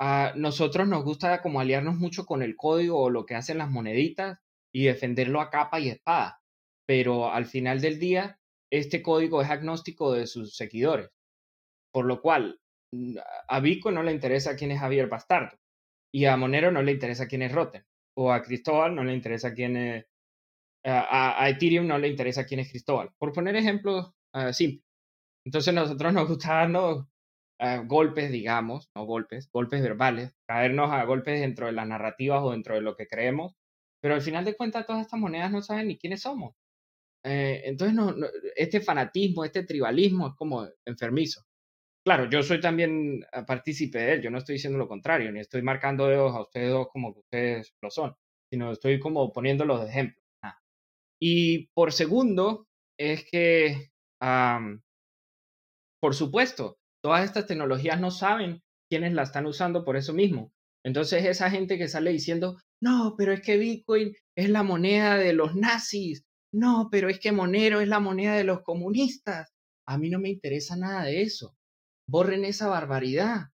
a 0.00 0.32
nosotros 0.36 0.88
nos 0.88 1.04
gusta 1.04 1.40
como 1.42 1.60
aliarnos 1.60 1.96
mucho 1.96 2.26
con 2.26 2.42
el 2.42 2.56
código 2.56 2.98
o 3.00 3.10
lo 3.10 3.24
que 3.24 3.34
hacen 3.36 3.58
las 3.58 3.70
moneditas 3.70 4.38
y 4.74 4.84
defenderlo 4.84 5.40
a 5.40 5.50
capa 5.50 5.80
y 5.80 5.88
espada, 5.90 6.40
pero 6.86 7.32
al 7.32 7.46
final 7.46 7.80
del 7.80 7.98
día, 7.98 8.38
este 8.72 9.02
código 9.02 9.42
es 9.42 9.50
agnóstico 9.50 10.12
de 10.12 10.26
sus 10.26 10.56
seguidores, 10.56 11.10
por 11.92 12.06
lo 12.06 12.22
cual 12.22 12.58
a 13.48 13.60
Vico 13.60 13.90
no 13.90 14.02
le 14.02 14.12
interesa 14.12 14.56
quién 14.56 14.70
es 14.70 14.80
Javier 14.80 15.08
Bastardo 15.08 15.58
y 16.12 16.24
a 16.24 16.36
Monero 16.36 16.70
no 16.70 16.82
le 16.82 16.92
interesa 16.92 17.26
quién 17.26 17.42
es 17.42 17.52
Rotten 17.52 17.84
o 18.16 18.32
a 18.32 18.42
Cristóbal 18.42 18.94
no 18.94 19.04
le 19.04 19.14
interesa 19.14 19.52
quién 19.52 19.76
es, 19.76 20.06
a, 20.84 21.48
Ethereum 21.48 21.86
no 21.86 21.98
le 21.98 22.08
interesa 22.08 22.44
quién 22.44 22.60
es 22.60 22.70
Cristóbal. 22.70 23.10
Por 23.18 23.32
poner 23.32 23.56
ejemplos 23.56 24.12
uh, 24.34 24.52
simples. 24.52 24.84
Entonces 25.44 25.74
nosotros 25.74 26.12
nos 26.12 26.28
gusta 26.28 26.54
darnos 26.54 27.06
uh, 27.60 27.86
golpes, 27.86 28.30
digamos, 28.30 28.90
no 28.94 29.04
golpes, 29.04 29.50
golpes 29.50 29.82
verbales, 29.82 30.34
caernos 30.46 30.90
a 30.90 31.04
golpes 31.04 31.40
dentro 31.40 31.66
de 31.66 31.72
las 31.72 31.86
narrativas 31.86 32.42
o 32.42 32.52
dentro 32.52 32.74
de 32.74 32.80
lo 32.80 32.96
que 32.96 33.06
creemos, 33.06 33.54
pero 34.00 34.14
al 34.14 34.22
final 34.22 34.44
de 34.44 34.56
cuentas 34.56 34.86
todas 34.86 35.02
estas 35.02 35.20
monedas 35.20 35.50
no 35.50 35.62
saben 35.62 35.88
ni 35.88 35.98
quiénes 35.98 36.22
somos. 36.22 36.54
Eh, 37.24 37.62
entonces 37.64 37.94
no, 37.94 38.14
este 38.56 38.80
fanatismo, 38.80 39.44
este 39.44 39.64
tribalismo 39.64 40.28
es 40.28 40.34
como 40.34 40.68
enfermizo. 40.84 41.42
Claro, 42.04 42.28
yo 42.28 42.42
soy 42.42 42.60
también 42.60 43.24
ah, 43.32 43.46
partícipe 43.46 43.98
de 43.98 44.12
él, 44.14 44.22
yo 44.22 44.30
no 44.30 44.38
estoy 44.38 44.54
diciendo 44.54 44.78
lo 44.78 44.88
contrario, 44.88 45.30
ni 45.30 45.38
estoy 45.40 45.62
marcando 45.62 46.06
a 46.06 46.42
ustedes 46.42 46.70
dos 46.70 46.88
como 46.92 47.14
que 47.14 47.20
ustedes 47.20 47.74
lo 47.80 47.90
son, 47.90 48.16
sino 48.50 48.72
estoy 48.72 48.98
como 48.98 49.32
poniéndolos 49.32 49.82
de 49.82 49.88
ejemplo. 49.88 50.22
Y 51.20 51.68
por 51.68 51.92
segundo, 51.92 52.66
es 52.98 53.24
que, 53.30 53.90
por 56.00 56.14
supuesto, 56.16 56.78
todas 57.00 57.24
estas 57.24 57.46
tecnologías 57.46 58.00
no 58.00 58.10
saben 58.10 58.60
quiénes 58.90 59.12
la 59.12 59.22
están 59.22 59.46
usando 59.46 59.84
por 59.84 59.96
eso 59.96 60.12
mismo. 60.12 60.52
Entonces 60.84 61.24
esa 61.24 61.48
gente 61.48 61.78
que 61.78 61.86
sale 61.86 62.10
diciendo, 62.10 62.58
no, 62.82 63.14
pero 63.16 63.32
es 63.32 63.40
que 63.40 63.56
Bitcoin 63.56 64.16
es 64.36 64.50
la 64.50 64.64
moneda 64.64 65.16
de 65.16 65.32
los 65.32 65.54
nazis, 65.54 66.24
no, 66.52 66.88
pero 66.90 67.08
es 67.08 67.18
que 67.18 67.32
Monero 67.32 67.80
es 67.80 67.88
la 67.88 68.00
moneda 68.00 68.34
de 68.36 68.44
los 68.44 68.62
comunistas. 68.62 69.52
A 69.86 69.98
mí 69.98 70.10
no 70.10 70.20
me 70.20 70.30
interesa 70.30 70.76
nada 70.76 71.04
de 71.04 71.22
eso 71.22 71.56
borren 72.12 72.44
esa 72.44 72.68
barbaridad. 72.68 73.48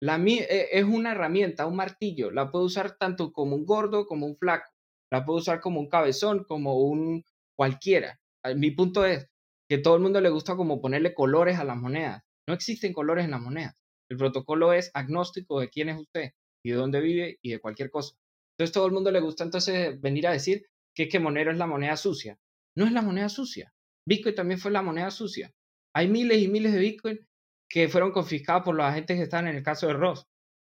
La, 0.00 0.16
eh, 0.24 0.68
es 0.72 0.84
una 0.84 1.12
herramienta, 1.12 1.66
un 1.66 1.76
martillo, 1.76 2.30
la 2.30 2.50
puedo 2.50 2.64
usar 2.64 2.96
tanto 2.96 3.32
como 3.32 3.56
un 3.56 3.64
gordo 3.64 4.06
como 4.06 4.26
un 4.26 4.36
flaco, 4.36 4.70
la 5.10 5.24
puedo 5.24 5.38
usar 5.38 5.60
como 5.60 5.80
un 5.80 5.88
cabezón, 5.88 6.44
como 6.44 6.78
un 6.78 7.24
cualquiera. 7.56 8.20
Ah, 8.44 8.54
mi 8.54 8.70
punto 8.70 9.04
es 9.04 9.28
que 9.68 9.78
todo 9.78 9.96
el 9.96 10.02
mundo 10.02 10.20
le 10.20 10.30
gusta 10.30 10.56
como 10.56 10.80
ponerle 10.80 11.14
colores 11.14 11.58
a 11.58 11.64
las 11.64 11.76
monedas. 11.76 12.22
No 12.46 12.54
existen 12.54 12.92
colores 12.92 13.24
en 13.24 13.32
las 13.32 13.40
monedas. 13.40 13.74
El 14.10 14.18
protocolo 14.18 14.72
es 14.72 14.90
agnóstico 14.94 15.60
de 15.60 15.70
quién 15.70 15.88
es 15.88 15.98
usted 15.98 16.32
y 16.62 16.70
de 16.70 16.76
dónde 16.76 17.00
vive 17.00 17.38
y 17.42 17.52
de 17.52 17.60
cualquier 17.60 17.90
cosa. 17.90 18.14
Entonces 18.52 18.72
todo 18.74 18.86
el 18.86 18.92
mundo 18.92 19.10
le 19.10 19.20
gusta 19.20 19.42
entonces 19.44 20.00
venir 20.00 20.28
a 20.28 20.32
decir 20.32 20.66
que 20.94 21.04
es 21.04 21.08
que 21.08 21.18
Monero 21.18 21.50
es 21.50 21.58
la 21.58 21.66
moneda 21.66 21.96
sucia. 21.96 22.38
No 22.76 22.86
es 22.86 22.92
la 22.92 23.02
moneda 23.02 23.28
sucia. 23.28 23.72
Bitcoin 24.06 24.34
también 24.34 24.60
fue 24.60 24.70
la 24.70 24.82
moneda 24.82 25.10
sucia. 25.10 25.50
Hay 25.94 26.08
miles 26.08 26.38
y 26.42 26.48
miles 26.48 26.72
de 26.72 26.80
Bitcoin 26.80 27.26
que 27.70 27.88
fueron 27.88 28.12
confiscados 28.12 28.64
por 28.64 28.74
los 28.74 28.86
agentes 28.86 29.16
que 29.16 29.22
están 29.22 29.48
en 29.48 29.56
el 29.56 29.62
caso 29.62 29.86
de 29.86 29.94
Ross. 29.94 30.26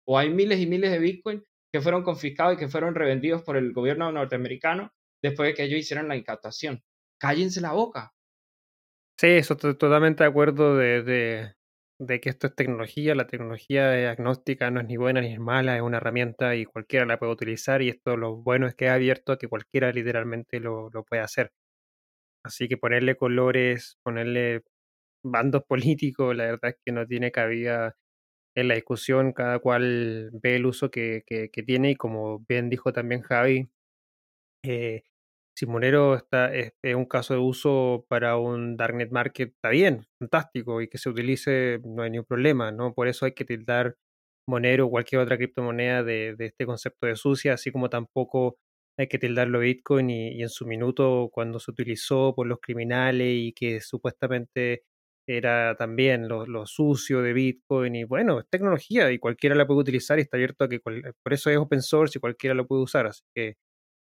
O 0.06 0.18
hay 0.18 0.30
miles 0.30 0.60
y 0.60 0.66
miles 0.66 0.90
de 0.90 0.98
Bitcoin 0.98 1.42
que 1.72 1.80
fueron 1.80 2.04
confiscados 2.04 2.54
y 2.54 2.56
que 2.56 2.68
fueron 2.68 2.94
revendidos 2.94 3.42
por 3.42 3.56
el 3.56 3.72
gobierno 3.72 4.12
norteamericano 4.12 4.92
después 5.22 5.48
de 5.48 5.54
que 5.54 5.64
ellos 5.64 5.80
hicieron 5.80 6.08
la 6.08 6.16
incautación. 6.16 6.82
Cállense 7.18 7.60
la 7.60 7.72
boca. 7.72 8.12
Sí, 9.18 9.28
eso 9.28 9.56
totalmente 9.56 10.24
de 10.24 10.28
acuerdo 10.28 10.76
de, 10.76 11.54
de, 11.98 12.20
que 12.20 12.28
esto 12.28 12.48
es 12.48 12.54
tecnología. 12.54 13.14
La 13.14 13.26
tecnología 13.26 13.98
es 13.98 14.08
agnóstica, 14.08 14.70
no 14.70 14.80
es 14.80 14.86
ni 14.86 14.96
buena 14.96 15.20
ni 15.20 15.32
es 15.32 15.38
mala, 15.38 15.76
es 15.76 15.82
una 15.82 15.96
herramienta 15.96 16.54
y 16.54 16.64
cualquiera 16.64 17.06
la 17.06 17.18
puede 17.18 17.32
utilizar. 17.32 17.80
Y 17.80 17.88
esto 17.88 18.16
lo 18.16 18.36
bueno 18.36 18.66
es 18.66 18.74
que 18.74 18.86
es 18.86 18.90
abierto 18.90 19.32
a 19.32 19.38
que 19.38 19.48
cualquiera 19.48 19.90
literalmente 19.92 20.60
lo, 20.60 20.90
lo 20.90 21.04
hacer. 21.22 21.52
Así 22.44 22.68
que 22.68 22.76
ponerle 22.76 23.16
colores, 23.16 23.98
ponerle 24.04 24.62
bandos 25.24 25.64
políticos, 25.68 26.36
la 26.36 26.44
verdad 26.46 26.70
es 26.72 26.76
que 26.84 26.92
no 26.92 27.06
tiene 27.06 27.32
cabida 27.32 27.96
en 28.56 28.68
la 28.68 28.74
discusión, 28.76 29.32
cada 29.32 29.58
cual 29.60 30.30
ve 30.34 30.56
el 30.56 30.66
uso 30.66 30.90
que, 30.90 31.24
que, 31.26 31.48
tiene 31.64 31.92
y 31.92 31.96
como 31.96 32.40
bien 32.48 32.70
dijo 32.70 32.92
también 32.92 33.22
Javi, 33.22 33.70
eh, 34.64 35.02
si 35.56 35.66
Monero 35.66 36.16
está, 36.16 36.54
es, 36.54 36.72
un 36.96 37.06
caso 37.06 37.34
de 37.34 37.40
uso 37.40 38.06
para 38.08 38.36
un 38.38 38.76
Darknet 38.76 39.10
Market, 39.12 39.50
está 39.50 39.70
bien, 39.70 40.06
fantástico, 40.18 40.82
y 40.82 40.88
que 40.88 40.98
se 40.98 41.10
utilice, 41.10 41.80
no 41.84 42.02
hay 42.02 42.10
ningún 42.10 42.26
problema, 42.26 42.72
¿no? 42.72 42.94
Por 42.94 43.08
eso 43.08 43.26
hay 43.26 43.32
que 43.34 43.44
tildar 43.44 43.96
Monero 44.48 44.86
o 44.86 44.90
cualquier 44.90 45.20
otra 45.22 45.36
criptomoneda 45.38 46.02
de, 46.04 46.34
de 46.36 46.46
este 46.46 46.66
concepto 46.66 47.06
de 47.06 47.16
sucia, 47.16 47.54
así 47.54 47.72
como 47.72 47.90
tampoco 47.90 48.58
hay 48.96 49.08
que 49.08 49.18
tildarlo 49.18 49.60
Bitcoin 49.60 50.10
y, 50.10 50.38
y, 50.38 50.42
en 50.42 50.48
su 50.48 50.66
minuto 50.66 51.30
cuando 51.32 51.58
se 51.60 51.70
utilizó 51.70 52.34
por 52.34 52.46
los 52.46 52.60
criminales 52.60 53.28
y 53.28 53.52
que 53.52 53.80
supuestamente 53.80 54.84
era 55.26 55.74
también 55.76 56.28
lo, 56.28 56.66
sucio 56.66 57.22
de 57.22 57.32
Bitcoin 57.32 57.94
y 57.94 58.04
bueno, 58.04 58.40
es 58.40 58.48
tecnología 58.50 59.10
y 59.10 59.18
cualquiera 59.18 59.54
la 59.54 59.66
puede 59.66 59.80
utilizar 59.80 60.18
y 60.18 60.22
está 60.22 60.36
abierto 60.36 60.64
a 60.64 60.68
que, 60.68 60.80
por 60.80 61.32
eso 61.32 61.50
es 61.50 61.56
open 61.58 61.82
source 61.82 62.18
y 62.18 62.20
cualquiera 62.20 62.54
lo 62.54 62.66
puede 62.66 62.82
usar, 62.82 63.06
así 63.06 63.22
que 63.34 63.56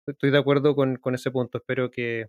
estoy 0.07 0.31
de 0.31 0.37
acuerdo 0.37 0.75
con, 0.75 0.95
con 0.97 1.15
ese 1.15 1.31
punto, 1.31 1.57
espero 1.59 1.91
que, 1.91 2.27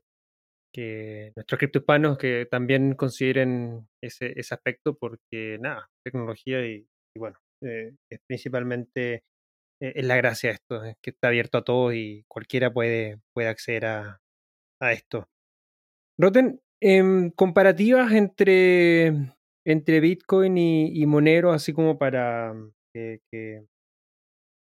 que 0.74 1.32
nuestros 1.36 1.58
criptohispanos 1.58 2.18
que 2.18 2.46
también 2.50 2.94
consideren 2.94 3.88
ese, 4.02 4.32
ese 4.36 4.54
aspecto 4.54 4.96
porque 4.96 5.58
nada, 5.60 5.88
tecnología 6.04 6.66
y, 6.66 6.86
bueno, 7.16 7.38
eh, 7.62 7.94
es 8.10 8.20
principalmente 8.26 9.24
es 9.80 10.04
la 10.04 10.16
gracia 10.16 10.50
esto, 10.50 10.84
es 10.84 10.96
que 11.02 11.10
está 11.10 11.28
abierto 11.28 11.58
a 11.58 11.64
todos 11.64 11.94
y 11.94 12.24
cualquiera 12.28 12.72
puede, 12.72 13.20
puede 13.32 13.48
acceder 13.48 13.86
a, 13.86 14.20
a 14.80 14.92
esto. 14.92 15.28
Roten, 16.18 16.60
Em, 16.82 17.30
comparativas 17.32 18.12
entre, 18.12 19.34
entre 19.66 20.00
Bitcoin 20.00 20.56
y, 20.56 21.04
Monero, 21.06 21.52
así 21.52 21.74
como 21.74 21.98
para 21.98 22.54
mm, 22.54 22.72
que, 22.94 23.20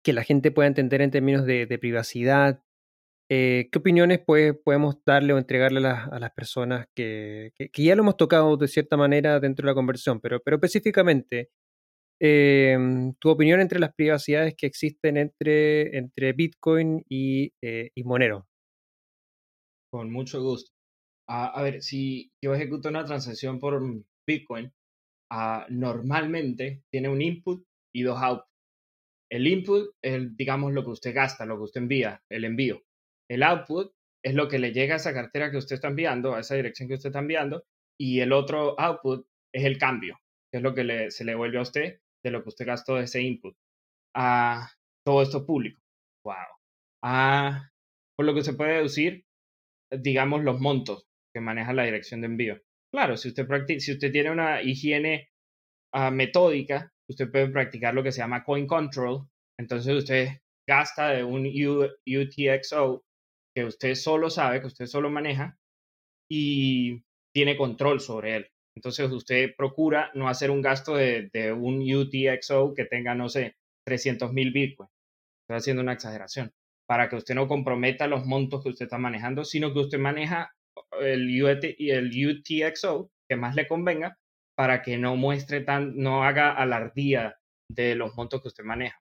que, 0.03 0.13
la 0.15 0.25
gente 0.25 0.51
pueda 0.51 0.69
entender 0.69 1.03
en 1.03 1.11
términos 1.11 1.45
de, 1.45 1.67
privacidad. 1.79 2.63
Eh, 3.31 3.69
¿Qué 3.71 3.79
opiniones 3.79 4.21
pues, 4.27 4.55
podemos 4.65 4.97
darle 5.05 5.35
o 5.35 5.39
entregarle 5.39 5.87
a 5.87 6.19
las, 6.19 6.33
personas 6.33 6.87
que, 6.97 7.53
que, 7.59 7.83
ya 7.83 7.95
lo 7.95 8.03
hemos 8.03 8.17
tocado 8.17 8.57
de 8.57 8.69
cierta 8.69 8.97
manera 8.97 9.39
dentro 9.39 9.67
de 9.67 9.73
la 9.73 9.75
conversión, 9.75 10.21
pero, 10.21 10.41
pero 10.43 10.57
específicamente, 10.57 11.51
em, 12.21 13.15
tu 13.15 13.31
opinión 13.31 13.61
entre 13.61 13.79
las 13.79 13.95
privacidades 13.95 14.55
que 14.57 14.67
existen 14.67 15.17
entre, 15.17 15.97
entre 15.97 16.33
Bitcoin 16.33 17.05
y, 17.09 17.53
eh, 17.63 17.91
y 17.95 18.05
Monero? 18.05 18.49
Con 19.91 20.13
mucho 20.13 20.43
gusto 20.43 20.79
a 21.29 21.63
ver, 21.63 21.83
si 21.83 22.33
yo 22.43 22.55
ejecuto 22.55 22.89
una 22.89 23.05
transacción 23.05 23.61
por 23.61 23.81
Bitcoin, 24.27 24.73
ah, 25.31 25.67
normalmente 25.69 26.85
tiene 26.91 27.09
un 27.09 27.21
input 27.21 27.65
y 27.95 28.03
dos 28.03 28.19
outputs. 28.21 28.49
El 29.31 29.47
input 29.47 29.91
es, 30.03 30.37
digamos, 30.37 30.73
lo 30.73 30.85
que 30.85 30.91
usted 30.91 31.15
gasta, 31.15 31.45
lo 31.45 31.57
que 31.59 31.65
usted 31.65 31.83
envía, 31.83 32.23
el 32.31 32.45
envío. 32.45 32.83
El 33.31 33.43
output 33.43 33.93
es 34.25 34.35
lo 34.35 34.49
que 34.49 34.59
le 34.59 34.73
llega 34.73 34.95
a 34.95 34.97
esa 34.97 35.13
cartera 35.13 35.51
que 35.51 35.59
usted 35.59 35.75
está 35.75 35.89
enviando, 35.89 36.35
a 36.35 36.41
esa 36.41 36.55
dirección 36.55 36.89
que 36.89 36.95
usted 36.95 37.11
está 37.11 37.19
enviando, 37.19 37.65
y 38.01 38.21
el 38.21 38.33
otro 38.33 38.79
output 38.81 39.27
es 39.53 39.65
el 39.65 39.77
cambio, 39.77 40.19
que 40.51 40.59
es 40.59 40.63
lo 40.63 40.75
que 40.75 41.11
se 41.11 41.25
le 41.25 41.35
vuelve 41.35 41.59
a 41.59 41.63
usted 41.63 42.01
de 42.25 42.31
lo 42.31 42.43
que 42.43 42.49
usted 42.51 42.67
gastó 42.67 42.97
de 42.97 43.05
ese 43.05 43.23
input. 43.23 43.57
a 44.17 44.71
todo 45.07 45.23
esto 45.23 45.47
público. 45.47 45.81
Wow. 46.25 46.35
Ah, 47.03 47.71
por 48.17 48.27
lo 48.27 48.35
que 48.35 48.43
se 48.43 48.55
puede 48.55 48.75
deducir, 48.75 49.25
digamos, 49.91 50.43
los 50.45 50.61
montos 50.61 51.07
que 51.35 51.41
maneja 51.41 51.73
la 51.73 51.85
dirección 51.85 52.21
de 52.21 52.27
envío. 52.27 52.61
Claro, 52.93 53.17
si 53.17 53.29
usted, 53.29 53.47
si 53.79 53.93
usted 53.93 54.13
tiene 54.13 54.31
una 54.31 54.63
higiene 54.63 55.31
ah, 55.95 56.11
metódica, 56.11 56.93
usted 57.09 57.31
puede 57.31 57.49
practicar 57.51 57.95
lo 57.95 58.03
que 58.03 58.13
se 58.13 58.21
llama 58.21 58.45
coin 58.45 58.67
control. 58.67 59.29
Entonces 59.59 59.95
usted 59.95 60.29
gasta 60.69 61.11
de 61.11 61.25
un 61.25 61.47
UTXO 61.47 63.05
que 63.55 63.65
usted 63.65 63.95
solo 63.95 64.31
sabe, 64.31 64.61
que 64.61 64.67
usted 64.67 64.87
solo 64.87 65.11
maneja, 65.11 65.59
y 66.31 67.03
tiene 67.35 67.57
control 67.57 68.01
sobre 68.01 68.37
él. 68.37 68.51
Entonces 68.79 69.11
usted 69.11 69.57
procura 69.57 70.13
no 70.15 70.29
hacer 70.29 70.53
un 70.53 70.63
gasto 70.63 70.95
de, 70.95 71.53
un 71.53 71.83
UTXO 71.83 72.75
que 72.75 72.85
tenga, 72.85 73.13
no 73.17 73.29
sé, 73.29 73.57
300 73.85 74.33
mil 74.33 74.53
Bitcoin. 74.53 74.89
Estoy 75.43 75.57
haciendo 75.57 75.83
una 75.83 75.95
exageración. 75.95 76.53
Para 76.87 77.09
que 77.09 77.17
usted 77.17 77.35
no 77.35 77.49
comprometa 77.49 78.07
los 78.07 78.25
montos 78.25 78.63
que 78.63 78.69
usted 78.69 78.85
está 78.85 78.97
manejando, 78.97 79.45
sino 79.45 79.73
que 79.75 79.81
usted 79.81 79.99
maneja 79.99 80.53
el, 81.01 81.45
el 81.79 82.27
UTXO 82.29 83.11
que 83.29 83.37
más 83.37 83.57
le 83.57 83.67
convenga 83.67 84.17
para 84.57 84.81
que 84.81 84.97
no 84.97 85.17
muestre 85.17 85.63
tan, 85.63 85.97
no 85.97 86.23
haga 86.23 86.53
alardía 86.53 87.37
de 87.69 87.97
los 87.97 88.15
montos 88.17 88.41
que 88.41 88.49
usted 88.49 88.65
maneja. 88.65 89.01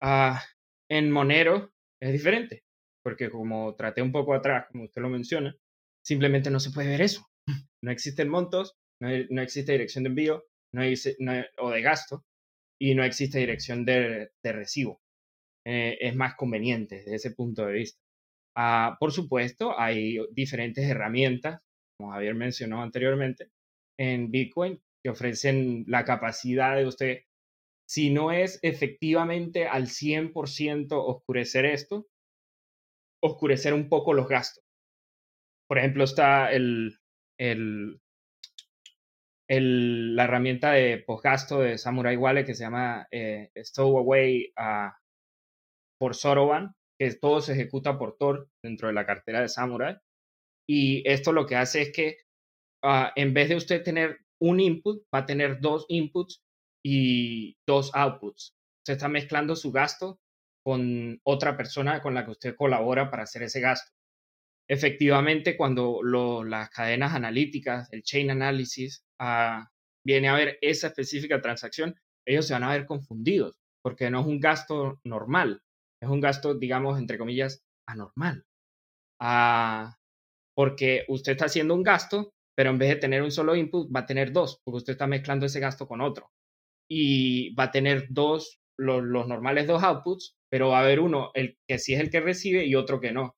Ah, 0.00 0.42
en 0.88 1.10
Monero 1.10 1.72
es 2.00 2.10
diferente, 2.10 2.64
porque 3.04 3.30
como 3.30 3.74
traté 3.74 4.00
un 4.00 4.12
poco 4.12 4.32
atrás, 4.32 4.66
como 4.72 4.84
usted 4.84 5.02
lo 5.02 5.10
menciona, 5.10 5.54
simplemente 6.02 6.50
no 6.50 6.58
se 6.58 6.70
puede 6.70 6.88
ver 6.88 7.02
eso. 7.02 7.29
No 7.82 7.90
existen 7.90 8.28
montos, 8.28 8.76
no, 9.00 9.42
existe 9.42 9.72
dirección 9.72 10.04
de 10.04 10.08
envío 10.10 10.44
no 10.72 10.82
o 11.58 11.70
de 11.70 11.82
gasto 11.82 12.24
y 12.80 12.94
no 12.94 13.02
existe 13.04 13.38
dirección 13.38 13.84
de, 13.84 14.30
recibo. 14.42 15.00
Eh, 15.66 15.98
es 16.00 16.14
más 16.14 16.34
conveniente 16.36 16.96
desde 16.96 17.16
ese 17.16 17.30
punto 17.32 17.66
de 17.66 17.72
vista. 17.72 18.00
Ah, 18.56 18.96
por 18.98 19.12
supuesto, 19.12 19.78
hay 19.78 20.18
diferentes 20.32 20.84
herramientas, 20.88 21.60
como 21.98 22.12
Javier 22.12 22.34
mencionó 22.34 22.82
anteriormente, 22.82 23.50
en 23.98 24.30
Bitcoin 24.30 24.80
que 25.02 25.10
ofrecen 25.10 25.84
la 25.86 26.04
capacidad 26.04 26.76
de 26.76 26.86
usted, 26.86 27.18
si 27.88 28.10
no 28.10 28.32
es 28.32 28.58
efectivamente 28.62 29.66
al 29.66 29.88
100% 29.88 30.92
oscurecer 30.92 31.64
esto, 31.64 32.06
oscurecer 33.22 33.74
un 33.74 33.88
poco 33.88 34.14
los 34.14 34.28
gastos. 34.28 34.64
Por 35.68 35.78
ejemplo, 35.78 36.04
está 36.04 36.52
el, 36.52 36.99
el, 37.40 38.00
el 39.48 40.14
la 40.14 40.24
herramienta 40.24 40.72
de 40.72 40.98
postgasto 40.98 41.60
de 41.60 41.78
Samurai 41.78 42.16
Wallet 42.16 42.44
que 42.44 42.54
se 42.54 42.64
llama 42.64 43.08
eh, 43.10 43.50
Stowaway 43.56 44.52
uh, 44.58 44.90
por 45.98 46.14
Soroban, 46.14 46.74
que 46.98 47.12
todo 47.14 47.40
se 47.40 47.54
ejecuta 47.54 47.98
por 47.98 48.16
Tor 48.16 48.48
dentro 48.62 48.88
de 48.88 48.94
la 48.94 49.06
cartera 49.06 49.40
de 49.40 49.48
Samurai. 49.48 49.96
Y 50.68 51.02
esto 51.08 51.32
lo 51.32 51.46
que 51.46 51.56
hace 51.56 51.82
es 51.82 51.92
que 51.92 52.18
ah, 52.84 53.12
en 53.16 53.34
vez 53.34 53.48
de 53.48 53.56
usted 53.56 53.82
tener 53.82 54.20
un 54.40 54.60
input, 54.60 55.02
va 55.14 55.20
a 55.20 55.26
tener 55.26 55.60
dos 55.60 55.86
inputs 55.88 56.42
y 56.84 57.56
dos 57.66 57.90
outputs. 57.94 58.54
Usted 58.82 58.94
está 58.94 59.08
mezclando 59.08 59.56
su 59.56 59.72
gasto 59.72 60.20
con 60.64 61.20
otra 61.24 61.56
persona 61.56 62.00
con 62.00 62.14
la 62.14 62.24
que 62.24 62.30
usted 62.32 62.56
colabora 62.56 63.10
para 63.10 63.24
hacer 63.24 63.42
ese 63.42 63.60
gasto. 63.60 63.90
Efectivamente, 64.70 65.56
cuando 65.56 66.00
las 66.04 66.70
cadenas 66.70 67.12
analíticas, 67.14 67.92
el 67.92 68.04
chain 68.04 68.30
analysis, 68.30 69.02
ah, 69.18 69.68
viene 70.06 70.28
a 70.28 70.34
ver 70.34 70.58
esa 70.60 70.86
específica 70.86 71.40
transacción, 71.40 71.96
ellos 72.24 72.46
se 72.46 72.52
van 72.52 72.62
a 72.62 72.70
ver 72.70 72.86
confundidos 72.86 73.56
porque 73.82 74.10
no 74.10 74.20
es 74.20 74.26
un 74.26 74.38
gasto 74.38 75.00
normal, 75.04 75.60
es 76.00 76.08
un 76.08 76.20
gasto, 76.20 76.54
digamos, 76.54 76.98
entre 77.00 77.18
comillas, 77.18 77.62
anormal. 77.88 78.44
Ah, 79.20 79.96
porque 80.54 81.04
usted 81.08 81.32
está 81.32 81.46
haciendo 81.46 81.74
un 81.74 81.82
gasto, 81.82 82.32
pero 82.56 82.70
en 82.70 82.78
vez 82.78 82.90
de 82.90 82.96
tener 82.96 83.22
un 83.22 83.32
solo 83.32 83.56
input, 83.56 83.90
va 83.94 84.00
a 84.00 84.06
tener 84.06 84.32
dos, 84.32 84.60
porque 84.64 84.78
usted 84.78 84.92
está 84.92 85.06
mezclando 85.08 85.46
ese 85.46 85.60
gasto 85.60 85.88
con 85.88 86.00
otro. 86.00 86.30
Y 86.88 87.54
va 87.54 87.64
a 87.64 87.70
tener 87.72 88.06
dos, 88.10 88.60
los, 88.78 89.02
normales 89.02 89.66
dos 89.66 89.82
outputs, 89.82 90.36
pero 90.48 90.68
va 90.68 90.78
a 90.78 90.82
haber 90.82 91.00
uno, 91.00 91.30
el 91.34 91.58
que 91.66 91.78
sí 91.78 91.94
es 91.94 92.00
el 92.00 92.10
que 92.10 92.20
recibe 92.20 92.66
y 92.66 92.74
otro 92.76 93.00
que 93.00 93.12
no. 93.12 93.34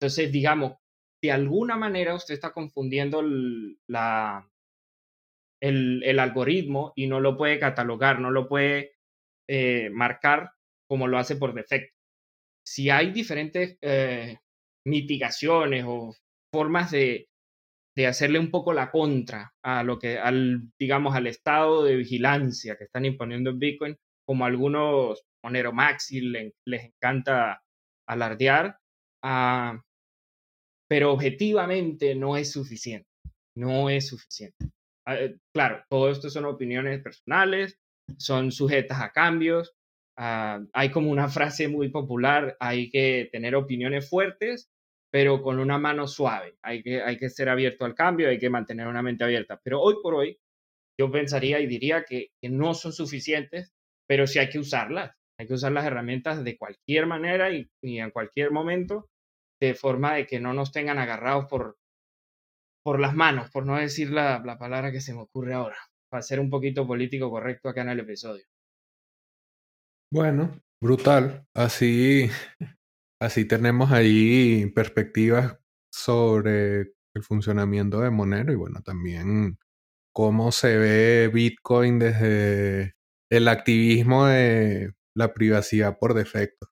Entonces, 0.00 0.32
digamos, 0.32 0.76
de 1.22 1.30
alguna 1.30 1.76
manera 1.76 2.14
usted 2.14 2.34
está 2.34 2.52
confundiendo 2.52 3.20
el, 3.20 3.78
el, 5.60 6.18
algoritmo 6.18 6.92
y 6.96 7.06
no 7.06 7.20
lo 7.20 7.36
puede 7.36 7.58
catalogar, 7.58 8.18
no 8.18 8.30
lo 8.30 8.48
puede 8.48 8.94
eh, 9.48 9.90
marcar 9.90 10.52
como 10.88 11.06
lo 11.06 11.18
hace 11.18 11.36
por 11.36 11.52
defecto. 11.52 11.94
Si 12.66 12.88
hay 12.88 13.10
diferentes 13.10 13.76
eh, 13.82 14.38
mitigaciones 14.86 15.84
o 15.86 16.14
formas 16.52 16.90
de, 16.90 17.26
hacerle 18.08 18.38
un 18.38 18.50
poco 18.50 18.72
la 18.72 18.90
contra 18.90 19.52
a 19.62 19.82
lo 19.82 19.98
que, 19.98 20.18
al, 20.18 20.62
digamos, 20.78 21.14
al 21.14 21.26
estado 21.26 21.84
de 21.84 21.96
vigilancia 21.96 22.76
que 22.76 22.84
están 22.84 23.04
imponiendo 23.04 23.50
en 23.50 23.58
Bitcoin, 23.58 23.96
como 24.26 24.46
algunos 24.46 25.22
Monero 25.44 25.74
Maxi 25.74 26.22
les, 26.22 26.54
encanta 26.64 27.62
alardear, 28.08 28.78
ah, 29.22 29.78
pero 30.90 31.12
objetivamente 31.12 32.16
no 32.16 32.36
es 32.36 32.50
suficiente, 32.50 33.08
no 33.56 33.88
es 33.88 34.08
suficiente. 34.08 34.66
Ah, 35.06 35.16
eh, 35.16 35.36
claro, 35.54 35.84
todo 35.88 36.10
esto 36.10 36.28
son 36.28 36.46
opiniones 36.46 37.00
personales, 37.00 37.78
son 38.18 38.50
sujetas 38.50 39.00
a 39.00 39.12
cambios, 39.12 39.74
Ah, 40.22 40.60
hay 40.74 40.90
como 40.90 41.10
una 41.10 41.30
frase 41.30 41.66
muy 41.66 41.88
popular, 41.88 42.54
hay 42.60 42.90
que 42.90 43.30
tener 43.32 43.54
opiniones 43.54 44.06
fuertes, 44.06 44.70
pero 45.10 45.40
con 45.40 45.58
una 45.58 45.78
mano 45.78 46.06
suave. 46.06 46.58
Hay 46.60 46.82
que, 46.82 47.02
hay 47.02 47.16
que 47.16 47.30
ser 47.30 47.48
abierto 47.48 47.86
al 47.86 47.94
cambio, 47.94 48.28
hay 48.28 48.38
que 48.38 48.50
mantener 48.50 48.86
una 48.86 49.00
mente 49.00 49.24
abierta. 49.24 49.58
Pero 49.64 49.80
hoy 49.80 49.94
por 50.02 50.14
hoy, 50.14 50.38
yo 50.98 51.10
pensaría 51.10 51.58
y 51.60 51.66
diría 51.66 52.04
que, 52.04 52.32
no 52.42 52.74
son 52.74 52.92
suficientes, 52.92 53.72
pero 54.06 54.26
sí 54.26 54.38
hay 54.38 54.50
que 54.50 54.58
usarlas. 54.58 55.16
Hay 55.38 55.46
que 55.46 55.54
usar 55.54 55.72
las 55.72 55.86
herramientas 55.86 56.44
de 56.44 56.58
cualquier 56.58 57.06
manera 57.06 57.50
y, 57.50 57.70
en 57.80 58.10
cualquier 58.10 58.50
momento, 58.50 59.08
de 59.60 59.74
forma 59.74 60.14
de 60.14 60.26
que 60.26 60.40
no 60.40 60.52
nos 60.52 60.72
tengan 60.72 60.98
agarrados 60.98 61.46
por, 61.46 61.78
por 62.82 62.98
las 62.98 63.14
manos, 63.14 63.50
por 63.50 63.66
no 63.66 63.76
decir 63.76 64.10
la, 64.10 64.42
la 64.44 64.58
palabra 64.58 64.90
que 64.90 65.00
se 65.00 65.14
me 65.14 65.20
ocurre 65.20 65.54
ahora, 65.54 65.78
para 66.10 66.22
ser 66.22 66.40
un 66.40 66.50
poquito 66.50 66.86
político 66.86 67.30
correcto 67.30 67.68
acá 67.68 67.82
en 67.82 67.90
el 67.90 68.00
episodio. 68.00 68.44
Bueno, 70.12 70.60
brutal. 70.82 71.46
Así, 71.54 72.30
así 73.20 73.44
tenemos 73.44 73.92
ahí 73.92 74.66
perspectivas 74.74 75.58
sobre 75.92 76.94
el 77.14 77.22
funcionamiento 77.22 78.00
de 78.00 78.10
Monero 78.10 78.52
y 78.52 78.56
bueno, 78.56 78.80
también 78.82 79.58
cómo 80.12 80.52
se 80.52 80.76
ve 80.78 81.30
Bitcoin 81.32 81.98
desde 81.98 82.94
el 83.30 83.48
activismo 83.48 84.26
de 84.26 84.94
la 85.14 85.32
privacidad 85.32 85.98
por 85.98 86.14
defecto. 86.14 86.69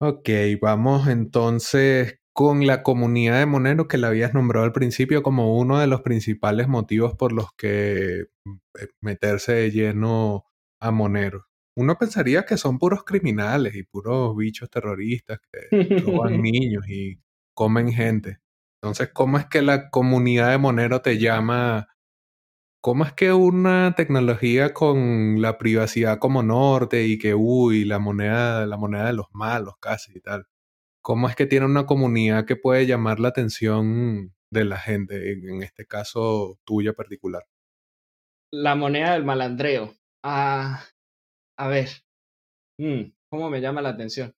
Ok, 0.00 0.28
vamos 0.60 1.08
entonces 1.08 2.18
con 2.32 2.66
la 2.66 2.82
comunidad 2.82 3.38
de 3.38 3.46
Monero 3.46 3.88
que 3.88 3.96
la 3.96 4.08
habías 4.08 4.34
nombrado 4.34 4.66
al 4.66 4.72
principio 4.72 5.22
como 5.22 5.56
uno 5.58 5.78
de 5.78 5.86
los 5.86 6.02
principales 6.02 6.68
motivos 6.68 7.14
por 7.14 7.32
los 7.32 7.48
que 7.56 8.20
eh, 8.20 8.88
meterse 9.00 9.52
de 9.52 9.70
lleno 9.70 10.44
a 10.80 10.90
Monero 10.90 11.46
uno 11.76 11.98
pensaría 11.98 12.44
que 12.44 12.56
son 12.56 12.78
puros 12.78 13.04
criminales 13.04 13.74
y 13.74 13.82
puros 13.82 14.34
bichos 14.36 14.70
terroristas 14.70 15.40
que 15.52 16.00
roban 16.00 16.40
niños 16.42 16.88
y 16.88 17.20
comen 17.54 17.92
gente. 17.92 18.38
Entonces, 18.80 19.10
¿cómo 19.12 19.38
es 19.38 19.46
que 19.46 19.62
la 19.62 19.90
comunidad 19.90 20.50
de 20.50 20.58
Monero 20.58 21.02
te 21.02 21.18
llama? 21.18 21.88
¿Cómo 22.86 23.04
es 23.04 23.12
que 23.14 23.32
una 23.32 23.96
tecnología 23.96 24.72
con 24.72 25.42
la 25.42 25.58
privacidad 25.58 26.20
como 26.20 26.44
norte 26.44 27.04
y 27.04 27.18
que, 27.18 27.34
uy, 27.34 27.84
la 27.84 27.98
moneda, 27.98 28.64
la 28.64 28.76
moneda 28.76 29.06
de 29.06 29.12
los 29.12 29.26
malos 29.32 29.74
casi 29.80 30.16
y 30.16 30.20
tal? 30.20 30.46
¿Cómo 31.02 31.28
es 31.28 31.34
que 31.34 31.46
tiene 31.46 31.66
una 31.66 31.84
comunidad 31.84 32.46
que 32.46 32.54
puede 32.54 32.86
llamar 32.86 33.18
la 33.18 33.26
atención 33.26 34.32
de 34.52 34.64
la 34.64 34.76
gente, 34.76 35.32
en 35.32 35.64
este 35.64 35.84
caso 35.84 36.60
tuya 36.64 36.92
particular? 36.92 37.42
La 38.52 38.76
moneda 38.76 39.14
del 39.14 39.24
malandreo. 39.24 39.92
Ah, 40.22 40.84
a 41.58 41.66
ver, 41.66 41.88
mm, 42.78 43.02
¿cómo 43.28 43.50
me 43.50 43.60
llama 43.60 43.82
la 43.82 43.88
atención? 43.88 44.32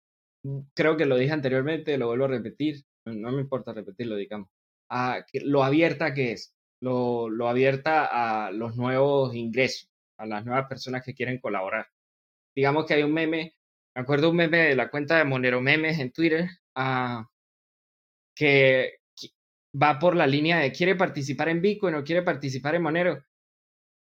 Creo 0.74 0.96
que 0.96 1.04
lo 1.04 1.18
dije 1.18 1.32
anteriormente, 1.32 1.98
lo 1.98 2.06
vuelvo 2.06 2.24
a 2.24 2.28
repetir, 2.28 2.82
no 3.04 3.30
me 3.30 3.42
importa 3.42 3.74
repetirlo, 3.74 4.16
digamos. 4.16 4.48
Ah, 4.90 5.22
lo 5.34 5.62
abierta 5.64 6.14
que 6.14 6.32
es, 6.32 6.54
lo, 6.80 7.28
lo 7.28 7.48
abierta 7.48 8.06
a 8.46 8.50
los 8.50 8.76
nuevos 8.76 9.34
ingresos, 9.34 9.90
a 10.18 10.26
las 10.26 10.44
nuevas 10.44 10.66
personas 10.68 11.04
que 11.04 11.14
quieren 11.14 11.38
colaborar. 11.40 11.86
Digamos 12.54 12.86
que 12.86 12.94
hay 12.94 13.02
un 13.02 13.12
meme, 13.12 13.54
me 13.94 14.02
acuerdo 14.02 14.30
un 14.30 14.36
meme 14.36 14.58
de 14.58 14.76
la 14.76 14.90
cuenta 14.90 15.18
de 15.18 15.24
Monero 15.24 15.60
Memes 15.60 15.98
en 15.98 16.12
Twitter, 16.12 16.48
ah, 16.74 17.26
que 18.34 18.98
va 19.80 19.98
por 19.98 20.16
la 20.16 20.26
línea 20.26 20.58
de 20.58 20.72
quiere 20.72 20.94
participar 20.96 21.48
en 21.48 21.62
Bitcoin 21.62 21.94
o 21.96 22.04
quiere 22.04 22.22
participar 22.22 22.74
en 22.74 22.82
Monero. 22.82 23.24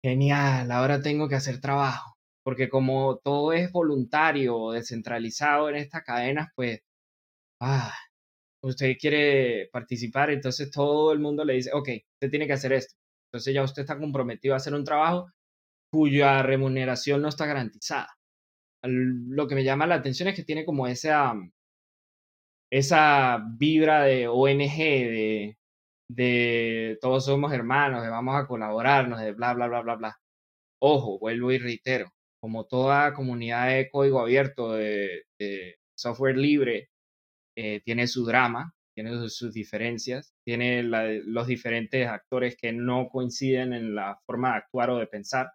Genial, 0.02 0.70
ahora 0.70 1.02
tengo 1.02 1.28
que 1.28 1.34
hacer 1.36 1.60
trabajo 1.60 2.16
porque 2.46 2.68
como 2.68 3.18
todo 3.24 3.52
es 3.52 3.72
voluntario 3.72 4.56
o 4.56 4.72
descentralizado 4.72 5.68
en 5.68 5.74
estas 5.74 6.04
cadenas, 6.04 6.48
pues, 6.54 6.80
ah, 7.60 7.92
usted 8.68 8.96
quiere 8.98 9.68
participar, 9.72 10.30
entonces 10.30 10.70
todo 10.70 11.12
el 11.12 11.20
mundo 11.20 11.44
le 11.44 11.54
dice, 11.54 11.70
ok, 11.72 11.88
usted 12.14 12.30
tiene 12.30 12.46
que 12.46 12.54
hacer 12.54 12.72
esto. 12.72 12.94
Entonces 13.30 13.54
ya 13.54 13.62
usted 13.62 13.82
está 13.82 13.98
comprometido 13.98 14.54
a 14.54 14.58
hacer 14.58 14.74
un 14.74 14.84
trabajo 14.84 15.30
cuya 15.92 16.42
remuneración 16.42 17.22
no 17.22 17.28
está 17.28 17.46
garantizada. 17.46 18.08
Lo 18.82 19.48
que 19.48 19.54
me 19.56 19.64
llama 19.64 19.86
la 19.86 19.96
atención 19.96 20.28
es 20.28 20.36
que 20.36 20.44
tiene 20.44 20.64
como 20.64 20.86
esa, 20.86 21.34
esa 22.70 23.42
vibra 23.58 24.04
de 24.04 24.28
ONG, 24.28 24.76
de 24.78 25.56
de 26.08 26.98
todos 27.00 27.24
somos 27.26 27.52
hermanos, 27.52 28.02
de 28.02 28.10
vamos 28.10 28.36
a 28.36 28.46
colaborarnos, 28.46 29.20
de 29.20 29.32
bla, 29.32 29.54
bla, 29.54 29.68
bla, 29.68 29.82
bla, 29.82 29.94
bla. 29.96 30.16
Ojo, 30.80 31.18
vuelvo 31.18 31.52
y 31.52 31.58
reitero, 31.58 32.12
como 32.40 32.66
toda 32.66 33.14
comunidad 33.14 33.68
de 33.68 33.90
código 33.90 34.20
abierto, 34.20 34.72
de, 34.74 35.24
software 35.96 36.36
libre, 36.36 36.90
eh, 37.56 37.80
tiene 37.84 38.06
su 38.06 38.24
drama, 38.24 38.74
tiene 38.94 39.28
sus, 39.28 39.52
diferencias, 39.52 40.34
tiene 40.44 40.82
los 40.82 41.46
diferentes 41.46 42.06
actores 42.06 42.56
que 42.56 42.72
no 42.72 43.08
coinciden 43.08 43.72
en 43.72 43.94
la 43.94 44.18
forma 44.26 44.52
de 44.52 44.56
actuar 44.58 44.90
o 44.90 44.98
de 44.98 45.06
pensar. 45.06 45.50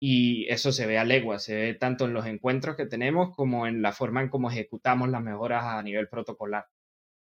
Y 0.00 0.46
eso 0.48 0.72
se 0.72 0.86
ve 0.86 0.98
a 0.98 1.04
legua, 1.04 1.38
se 1.38 1.54
ve 1.54 1.74
tanto 1.74 2.06
en 2.06 2.14
los 2.14 2.26
encuentros 2.26 2.76
que 2.76 2.86
tenemos 2.86 3.34
como 3.36 3.66
en 3.66 3.82
la 3.82 3.92
forma 3.92 4.20
en 4.22 4.28
cómo 4.30 4.50
ejecutamos 4.50 5.08
las 5.08 5.22
mejoras 5.22 5.64
a 5.64 5.82
nivel 5.82 6.08
protocolar. 6.08 6.66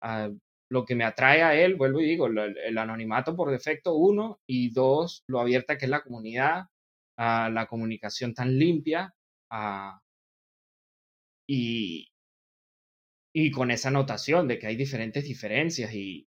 Ah, 0.02 0.30
lo 0.70 0.86
que 0.86 0.96
me 0.96 1.04
atrae 1.04 1.44
a 1.44 1.56
él, 1.56 1.76
vuelvo 1.76 2.00
y 2.02 2.06
digo, 2.06 2.28
el, 2.28 2.78
anonimato 2.78 3.36
por 3.36 3.52
defecto, 3.52 3.96
uno, 3.96 4.40
y 4.46 4.72
dos, 4.72 5.24
lo 5.28 5.40
abierta 5.40 5.78
que 5.78 5.86
es 5.86 5.92
la 5.92 6.04
comunidad, 6.04 6.66
a 7.18 7.50
la 7.50 7.68
comunicación 7.68 8.34
tan 8.34 8.58
limpia, 8.58 9.14
y, 11.48 12.08
y 13.34 13.52
con 13.52 13.72
esa 13.72 13.92
notación 13.92 14.48
de 14.48 14.60
que 14.60 14.68
hay 14.68 14.76
diferentes 14.76 15.24
diferencias 15.24 15.94
y, 15.94 16.28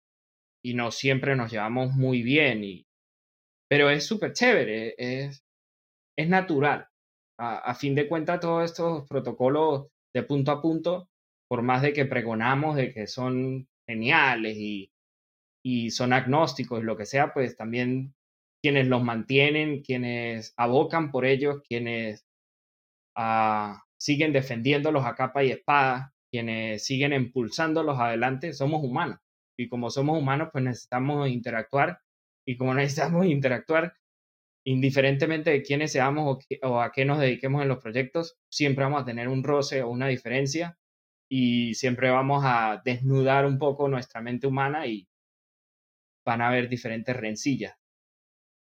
y 0.64 0.74
no 0.74 0.90
siempre 0.90 1.36
nos 1.36 1.50
llevamos 1.52 1.92
muy 1.94 2.22
bien, 2.22 2.64
y, 2.64 2.86
pero 3.68 3.90
es 3.90 4.06
súper 4.06 4.32
chévere, 4.32 4.94
es, 4.98 5.44
es 6.16 6.28
natural. 6.28 6.88
A, 7.38 7.74
fin 7.74 7.94
de 7.94 8.08
cuentas, 8.08 8.40
todos 8.40 8.64
estos 8.64 9.06
protocolos 9.06 9.88
de 10.14 10.22
punto 10.22 10.52
a 10.52 10.62
punto, 10.62 11.10
por 11.48 11.60
más 11.60 11.82
de 11.82 11.92
que 11.92 12.06
pregonamos 12.06 12.76
de 12.76 12.94
que 12.94 13.06
son 13.06 13.68
geniales 13.86 14.56
y, 14.56 14.90
y 15.62 15.90
son 15.90 16.14
agnósticos, 16.14 16.82
lo 16.82 16.96
que 16.96 17.04
sea, 17.04 17.34
pues 17.34 17.56
también 17.56 18.14
quienes 18.62 18.88
los 18.88 19.02
mantienen, 19.02 19.82
quienes 19.82 20.54
abocan 20.56 21.10
por 21.10 21.26
ellos, 21.26 21.60
quienes 21.68 22.24
uh, 23.18 23.74
siguen 23.98 24.32
defendiéndolos 24.32 25.04
a 25.04 25.14
capa 25.14 25.44
y 25.44 25.50
espada, 25.50 26.14
quienes 26.36 26.84
siguen 26.84 27.14
impulsándolos 27.14 27.98
adelante, 27.98 28.52
somos 28.52 28.84
humanos. 28.84 29.18
Y 29.58 29.68
como 29.68 29.88
somos 29.88 30.18
humanos, 30.20 30.50
pues 30.52 30.64
necesitamos 30.64 31.28
interactuar. 31.30 32.00
Y 32.46 32.56
como 32.58 32.74
necesitamos 32.74 33.26
interactuar, 33.26 33.94
indiferentemente 34.66 35.50
de 35.50 35.62
quiénes 35.62 35.92
seamos 35.92 36.38
o, 36.62 36.68
o 36.68 36.80
a 36.80 36.92
qué 36.92 37.04
nos 37.04 37.20
dediquemos 37.20 37.62
en 37.62 37.68
los 37.68 37.78
proyectos, 37.78 38.36
siempre 38.50 38.84
vamos 38.84 39.02
a 39.02 39.06
tener 39.06 39.28
un 39.28 39.44
roce 39.44 39.82
o 39.82 39.88
una 39.88 40.08
diferencia 40.08 40.76
y 41.30 41.74
siempre 41.74 42.10
vamos 42.10 42.42
a 42.44 42.82
desnudar 42.84 43.46
un 43.46 43.58
poco 43.58 43.88
nuestra 43.88 44.20
mente 44.20 44.46
humana 44.46 44.86
y 44.86 45.08
van 46.24 46.42
a 46.42 46.48
haber 46.48 46.68
diferentes 46.68 47.16
rencillas. 47.16 47.74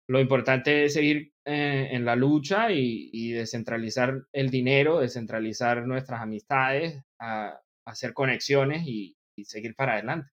Lo 0.07 0.19
importante 0.19 0.85
es 0.85 0.93
seguir 0.93 1.33
eh, 1.45 1.89
en 1.91 2.05
la 2.05 2.15
lucha 2.15 2.71
y, 2.71 3.31
descentralizar 3.31 4.27
el 4.33 4.49
dinero, 4.49 4.99
descentralizar 4.99 5.87
nuestras 5.87 6.21
amistades, 6.21 7.01
a, 7.19 7.59
hacer 7.85 8.13
conexiones 8.13 8.83
y, 8.85 9.17
seguir 9.45 9.75
para 9.75 9.93
adelante. 9.93 10.29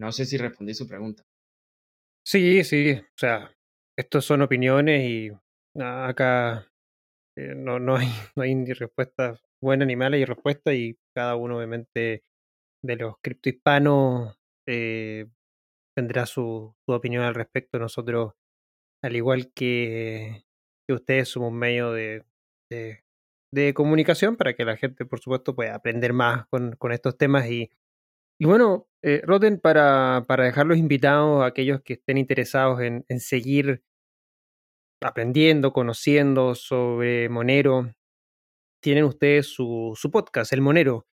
No 0.00 0.12
sé 0.12 0.24
si 0.24 0.38
respondí 0.38 0.74
su 0.74 0.88
pregunta. 0.88 1.24
Sí, 2.26 2.64
sí, 2.64 2.92
o 2.92 3.18
sea, 3.18 3.54
estos 3.96 4.24
son 4.24 4.42
opiniones 4.42 5.04
y 5.04 5.30
acá 5.80 6.70
eh, 7.36 7.54
no, 7.54 7.78
no, 7.78 7.96
hay, 7.96 8.06
no 8.36 8.42
hay 8.42 8.54
ni 8.54 8.72
respuesta 8.72 9.38
buena 9.60 9.84
ni 9.84 9.96
mala 9.96 10.16
y 10.16 10.24
respuesta 10.24 10.72
y 10.72 10.96
cada 11.14 11.36
uno 11.36 11.58
obviamente 11.58 12.22
de 12.82 12.96
los 12.96 13.16
criptohispanos 13.20 14.38
eh, 14.66 15.26
tendrá 15.96 16.26
su, 16.26 16.74
opinión 16.86 17.24
al 17.24 17.34
respecto. 17.34 17.78
Nosotros, 17.78 18.34
al 19.02 19.16
igual 19.16 19.52
que, 19.52 20.44
ustedes, 20.88 21.28
somos 21.28 21.50
un 21.50 21.58
medio 21.58 21.92
de, 21.92 22.24
comunicación 23.74 24.36
para 24.36 24.54
que 24.54 24.64
la 24.64 24.76
gente, 24.76 25.04
por 25.06 25.20
supuesto, 25.20 25.54
pueda 25.54 25.74
aprender 25.74 26.12
más 26.12 26.46
con, 26.48 26.76
con 26.76 26.92
estos 26.92 27.16
temas. 27.16 27.50
Y, 27.50 27.70
y 28.38 28.46
bueno, 28.46 28.88
eh, 29.02 29.22
Roten, 29.24 29.60
para, 29.60 30.24
para 30.28 30.44
dejar 30.44 30.66
los 30.66 30.78
invitados 30.78 31.42
a 31.42 31.46
aquellos 31.46 31.82
que 31.82 31.94
estén 31.94 32.18
interesados 32.18 32.80
en, 32.80 33.04
en 33.08 33.20
seguir 33.20 33.82
aprendiendo, 35.00 35.72
conociendo 35.72 36.54
sobre 36.54 37.28
Monero, 37.28 37.94
tienen 38.82 39.04
ustedes 39.04 39.46
su, 39.46 39.94
su 39.96 40.10
podcast, 40.10 40.52
El 40.52 40.60
Monero. 40.60 41.06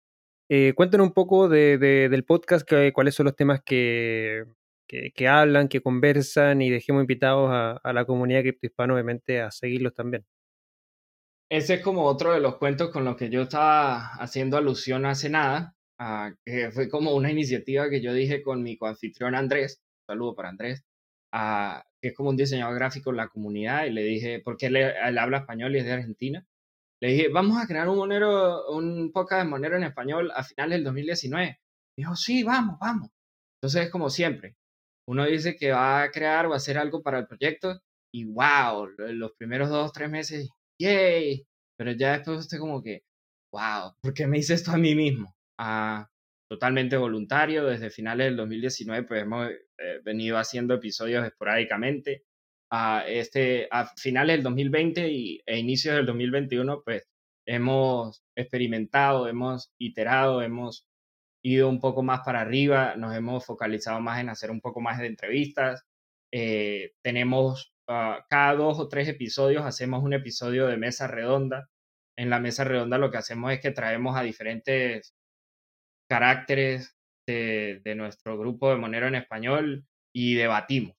Eh, 0.50 0.74
cuéntenos 0.74 1.06
un 1.08 1.14
poco 1.14 1.48
de, 1.48 1.78
del 1.78 2.24
podcast, 2.24 2.68
cuáles 2.92 3.14
son 3.14 3.26
los 3.26 3.36
temas 3.36 3.62
que, 3.64 4.44
que, 4.88 5.28
hablan, 5.28 5.68
que 5.68 5.80
conversan 5.80 6.60
y 6.62 6.70
dejemos 6.70 7.02
invitados 7.02 7.50
a, 7.50 7.72
a 7.72 7.92
la 7.92 8.04
comunidad 8.04 8.42
criptohispana, 8.42 8.94
obviamente, 8.94 9.40
a 9.40 9.50
seguirlos 9.50 9.94
también. 9.94 10.26
Ese 11.52 11.74
es 11.74 11.82
como 11.82 12.04
otro 12.06 12.32
de 12.32 12.40
los 12.40 12.56
cuentos 12.56 12.88
con 12.88 13.04
los 13.04 13.14
que 13.14 13.28
yo 13.28 13.42
estaba 13.42 14.14
haciendo 14.14 14.56
alusión 14.56 15.04
hace 15.04 15.28
nada, 15.28 15.74
que 16.46 16.70
fue 16.70 16.88
como 16.88 17.14
una 17.14 17.30
iniciativa 17.30 17.90
que 17.90 18.00
yo 18.00 18.14
dije 18.14 18.42
con 18.42 18.62
mi 18.62 18.78
coanfitrión 18.78 19.34
Andrés, 19.34 19.82
saludo 20.08 20.34
para 20.34 20.48
Andrés, 20.48 20.82
que 22.00 22.08
es 22.08 22.14
como 22.14 22.30
un 22.30 22.38
diseñador 22.38 22.76
gráfico 22.76 23.10
en 23.10 23.18
la 23.18 23.28
comunidad, 23.28 23.84
y 23.84 23.90
le 23.90 24.02
dije, 24.02 24.40
porque 24.42 24.68
él, 24.68 24.76
él 24.76 25.18
habla 25.18 25.40
español 25.40 25.76
y 25.76 25.80
es 25.80 25.84
de 25.84 25.92
Argentina, 25.92 26.46
le 27.02 27.08
dije, 27.08 27.28
vamos 27.28 27.62
a 27.62 27.66
crear 27.66 27.86
un 27.86 27.98
monero, 27.98 28.70
un 28.70 29.12
podcast 29.12 29.44
de 29.44 29.50
monero 29.50 29.76
en 29.76 29.82
español 29.82 30.32
a 30.34 30.44
finales 30.44 30.78
del 30.78 30.84
2019. 30.84 31.60
Dijo, 31.98 32.16
sí, 32.16 32.44
vamos, 32.44 32.78
vamos. 32.80 33.10
Entonces 33.60 33.84
es 33.84 33.90
como 33.90 34.08
siempre. 34.08 34.56
Uno 35.06 35.26
dice 35.26 35.56
que 35.56 35.72
va 35.72 36.04
a 36.04 36.10
crear 36.10 36.46
o 36.46 36.54
a 36.54 36.56
hacer 36.56 36.78
algo 36.78 37.02
para 37.02 37.18
el 37.18 37.26
proyecto 37.26 37.78
y 38.10 38.24
wow, 38.24 38.88
los 38.96 39.32
primeros 39.36 39.68
dos, 39.68 39.92
tres 39.92 40.08
meses, 40.08 40.48
yay. 40.78 41.46
Pero 41.76 41.92
ya 41.92 42.12
después 42.12 42.40
usted 42.40 42.58
como 42.58 42.82
que, 42.82 43.02
wow, 43.52 43.94
¿por 44.00 44.14
qué 44.14 44.26
me 44.26 44.38
hice 44.38 44.54
esto 44.54 44.72
a 44.72 44.78
mí 44.78 44.94
mismo? 44.94 45.34
Ah, 45.58 46.08
totalmente 46.48 46.96
voluntario. 46.96 47.64
Desde 47.66 47.90
finales 47.90 48.26
del 48.26 48.36
2019 48.36 49.06
pues 49.06 49.22
hemos 49.22 49.48
eh, 49.50 50.00
venido 50.04 50.38
haciendo 50.38 50.74
episodios 50.74 51.24
esporádicamente 51.26 52.24
a, 52.70 53.04
este, 53.06 53.68
a 53.70 53.86
finales 53.96 54.36
del 54.36 54.44
2020 54.44 55.08
y, 55.10 55.42
e 55.46 55.58
inicios 55.58 55.94
del 55.96 56.06
2021, 56.06 56.82
pues 56.84 57.06
hemos 57.46 58.22
experimentado, 58.36 59.28
hemos 59.28 59.72
iterado, 59.78 60.42
hemos 60.42 60.86
ido 61.44 61.68
un 61.68 61.80
poco 61.80 62.02
más 62.02 62.20
para 62.24 62.40
arriba, 62.40 62.94
nos 62.96 63.14
hemos 63.14 63.44
focalizado 63.44 64.00
más 64.00 64.20
en 64.20 64.30
hacer 64.30 64.50
un 64.50 64.60
poco 64.60 64.80
más 64.80 64.98
de 64.98 65.06
entrevistas. 65.06 65.84
Eh, 66.32 66.92
tenemos 67.02 67.72
ah, 67.88 68.24
cada 68.28 68.54
dos 68.54 68.78
o 68.80 68.88
tres 68.88 69.08
episodios, 69.08 69.64
hacemos 69.64 70.02
un 70.02 70.14
episodio 70.14 70.66
de 70.66 70.76
mesa 70.76 71.06
redonda. 71.06 71.68
En 72.16 72.30
la 72.30 72.40
mesa 72.40 72.64
redonda 72.64 72.98
lo 72.98 73.10
que 73.10 73.18
hacemos 73.18 73.52
es 73.52 73.60
que 73.60 73.70
traemos 73.70 74.16
a 74.16 74.22
diferentes 74.22 75.14
caracteres 76.08 76.96
de, 77.26 77.80
de 77.84 77.94
nuestro 77.94 78.38
grupo 78.38 78.70
de 78.70 78.76
Monero 78.76 79.06
en 79.08 79.14
español 79.16 79.86
y 80.14 80.34
debatimos 80.34 80.96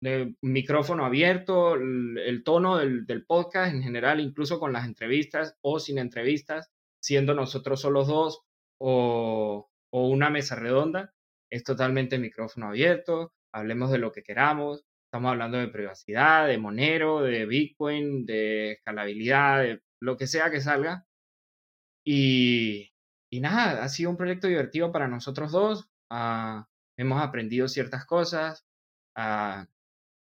de 0.00 0.36
micrófono 0.42 1.04
abierto, 1.04 1.74
el, 1.74 2.42
tono 2.44 2.76
del, 2.78 3.24
podcast 3.26 3.74
en 3.74 3.82
general, 3.82 4.20
incluso 4.20 4.60
con 4.60 4.72
las 4.72 4.84
entrevistas 4.84 5.56
o 5.62 5.80
sin 5.80 5.98
entrevistas, 5.98 6.70
siendo 7.00 7.34
nosotros 7.34 7.80
solos 7.80 8.06
dos 8.06 8.42
o, 8.78 9.68
o 9.90 10.08
una 10.08 10.30
mesa 10.30 10.54
redonda, 10.54 11.14
es 11.50 11.64
totalmente 11.64 12.18
micrófono 12.18 12.68
abierto, 12.68 13.32
hablemos 13.52 13.90
de 13.90 13.98
lo 13.98 14.12
que 14.12 14.22
queramos, 14.22 14.84
estamos 15.16 15.32
hablando 15.32 15.56
de 15.56 15.68
privacidad, 15.68 16.46
de 16.46 16.58
Monero, 16.58 17.22
de 17.22 17.46
Bitcoin, 17.46 18.26
de 18.26 18.72
escalabilidad, 18.72 19.62
de 19.62 19.82
lo 19.98 20.18
que 20.18 20.26
sea 20.26 20.50
que 20.50 20.60
salga. 20.60 21.06
Y, 22.04 22.92
y 23.32 23.40
nada, 23.40 23.82
ha 23.82 23.88
sido 23.88 24.10
un 24.10 24.18
proyecto 24.18 24.46
divertido 24.46 24.92
para 24.92 25.08
nosotros 25.08 25.52
dos. 25.52 25.88
Ah, 26.10 26.68
hemos 26.98 27.22
aprendido 27.22 27.66
ciertas 27.66 28.04
cosas. 28.04 28.66
Uh, 29.16 29.64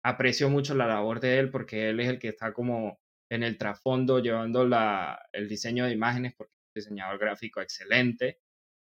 aprecio 0.03 0.49
mucho 0.49 0.73
la 0.73 0.87
labor 0.87 1.19
de 1.19 1.37
él 1.37 1.51
porque 1.51 1.89
él 1.89 1.99
es 1.99 2.09
el 2.09 2.17
que 2.17 2.29
está 2.29 2.51
como 2.51 2.99
en 3.29 3.43
el 3.43 3.59
trasfondo 3.59 4.17
llevando 4.17 4.65
la, 4.67 5.21
el 5.33 5.47
diseño 5.47 5.85
de 5.85 5.91
imágenes 5.91 6.33
porque 6.35 6.51
es 6.73 6.87
un 6.87 6.95
diseñador 6.95 7.19
gráfico 7.19 7.61
excelente. 7.61 8.39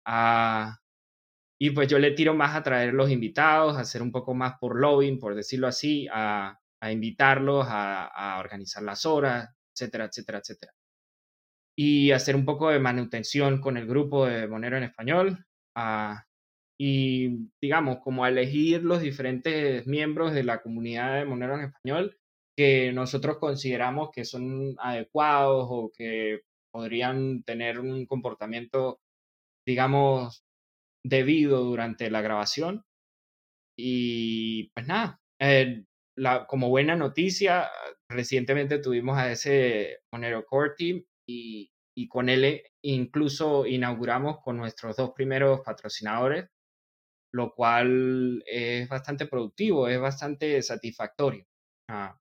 Ah, 0.04 0.78
y 1.64 1.70
pues 1.70 1.88
yo 1.88 1.98
le 1.98 2.10
tiro 2.10 2.34
más 2.34 2.54
a 2.54 2.62
traer 2.62 2.92
los 2.92 3.10
invitados, 3.10 3.78
a 3.78 3.80
hacer 3.80 4.02
un 4.02 4.12
poco 4.12 4.34
más 4.34 4.58
por 4.60 4.78
lobbying, 4.78 5.18
por 5.18 5.34
decirlo 5.34 5.66
así, 5.66 6.06
a, 6.12 6.60
a 6.78 6.92
invitarlos, 6.92 7.66
a, 7.66 8.04
a, 8.04 8.38
organizar 8.38 8.82
las 8.82 9.06
horas, 9.06 9.48
etcétera, 9.74 10.04
etcétera, 10.04 10.38
etcétera. 10.40 10.74
Y 11.74 12.10
hacer 12.10 12.36
un 12.36 12.44
poco 12.44 12.68
de 12.68 12.80
manutención 12.80 13.62
con 13.62 13.78
el 13.78 13.86
grupo 13.86 14.26
de 14.26 14.46
Monero 14.46 14.76
en 14.76 14.82
Español. 14.82 15.46
a 15.74 16.26
y, 16.78 17.48
digamos, 17.62 17.98
como 18.02 18.24
a 18.24 18.28
elegir 18.28 18.82
los 18.84 19.00
diferentes 19.00 19.86
miembros 19.86 20.34
de 20.34 20.44
la 20.44 20.60
comunidad 20.60 21.14
de 21.14 21.24
Monero 21.24 21.54
en 21.54 21.66
español 21.66 22.18
que 22.56 22.92
nosotros 22.92 23.38
consideramos 23.38 24.10
que 24.12 24.26
son 24.26 24.74
adecuados 24.78 25.66
o 25.70 25.90
que 25.96 26.42
podrían 26.70 27.42
tener 27.42 27.80
un 27.80 28.04
comportamiento, 28.04 29.00
digamos, 29.66 30.43
debido 31.04 31.62
durante 31.64 32.10
la 32.10 32.22
grabación. 32.22 32.84
y 33.76 34.70
pues 34.74 34.86
nada, 34.86 35.20
eh, 35.40 35.84
la, 36.16 36.46
como 36.46 36.68
buena 36.70 36.96
noticia, 36.96 37.70
recientemente 38.08 38.78
tuvimos 38.78 39.18
a 39.18 39.32
ese 39.32 39.98
Monero 40.12 40.44
Core 40.46 40.74
Team 40.76 41.04
y, 41.28 41.72
y 41.96 42.08
con 42.08 42.28
él 42.28 42.62
incluso 42.82 43.66
inauguramos 43.66 44.40
con 44.42 44.56
nuestros 44.56 44.96
dos 44.96 45.12
primeros 45.12 45.60
patrocinadores, 45.62 46.48
lo 47.32 47.52
cual 47.54 48.42
es 48.46 48.88
bastante 48.88 49.26
productivo, 49.26 49.88
es 49.88 50.00
bastante 50.00 50.62
satisfactorio. 50.62 51.44
Ah. 51.90 52.16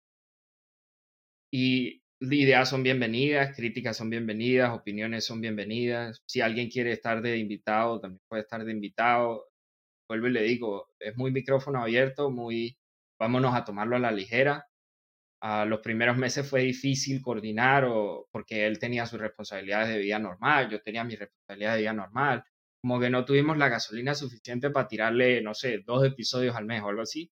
Y 1.51 2.02
ideas 2.31 2.69
son 2.69 2.83
bienvenidas, 2.83 3.55
críticas 3.55 3.97
son 3.97 4.09
bienvenidas, 4.09 4.71
opiniones 4.71 5.25
son 5.25 5.41
bienvenidas. 5.41 6.21
Si 6.25 6.41
alguien 6.41 6.69
quiere 6.69 6.91
estar 6.91 7.21
de 7.21 7.37
invitado, 7.37 7.99
también 7.99 8.21
puede 8.27 8.43
estar 8.43 8.63
de 8.63 8.71
invitado. 8.71 9.47
Vuelvo 10.07 10.27
y 10.27 10.31
le 10.31 10.43
digo, 10.43 10.89
es 10.99 11.17
muy 11.17 11.31
micrófono 11.31 11.81
abierto, 11.81 12.31
muy 12.31 12.77
vámonos 13.19 13.55
a 13.55 13.65
tomarlo 13.65 13.95
a 13.95 13.99
la 13.99 14.11
ligera. 14.11 14.67
A 15.41 15.65
los 15.65 15.81
primeros 15.81 16.17
meses 16.17 16.49
fue 16.49 16.61
difícil 16.63 17.21
coordinar 17.21 17.85
o, 17.85 18.27
porque 18.31 18.65
él 18.65 18.79
tenía 18.79 19.05
sus 19.05 19.19
responsabilidades 19.19 19.89
de 19.89 19.99
vida 19.99 20.19
normal, 20.19 20.69
yo 20.69 20.81
tenía 20.81 21.03
mis 21.03 21.19
responsabilidades 21.19 21.77
de 21.77 21.81
vida 21.81 21.93
normal. 21.93 22.43
Como 22.81 22.99
que 22.99 23.09
no 23.09 23.25
tuvimos 23.25 23.57
la 23.57 23.69
gasolina 23.69 24.15
suficiente 24.15 24.69
para 24.71 24.87
tirarle, 24.87 25.41
no 25.41 25.53
sé, 25.53 25.79
dos 25.85 26.05
episodios 26.05 26.55
al 26.55 26.65
mes 26.65 26.81
o 26.83 26.89
algo 26.89 27.01
así, 27.01 27.31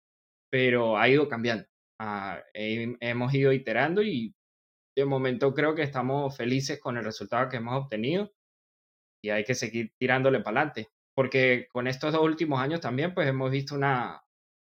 pero 0.51 0.99
ha 0.99 1.09
ido 1.09 1.29
cambiando. 1.29 1.67
Ah, 1.99 2.43
hemos 2.55 3.35
ido 3.35 3.53
iterando 3.53 4.03
y 4.03 4.35
de 4.97 5.05
momento 5.05 5.55
creo 5.55 5.75
que 5.75 5.83
estamos 5.83 6.37
felices 6.37 6.81
con 6.81 6.97
el 6.97 7.05
resultado 7.05 7.49
que 7.49 7.57
hemos 7.57 7.83
obtenido 7.83 8.33
y 9.23 9.31
hay 9.31 9.45
que 9.45 9.55
seguir 9.55 9.93
tirándole 9.99 10.41
para 10.41 10.61
adelante. 10.61 10.89
Porque 11.17 11.69
con 11.73 11.87
estos 11.87 12.13
dos 12.13 12.23
últimos 12.23 12.61
años 12.61 12.81
también 12.81 13.15
pues 13.15 13.29
hemos 13.29 13.51
visto 13.51 13.75
una, 13.75 14.23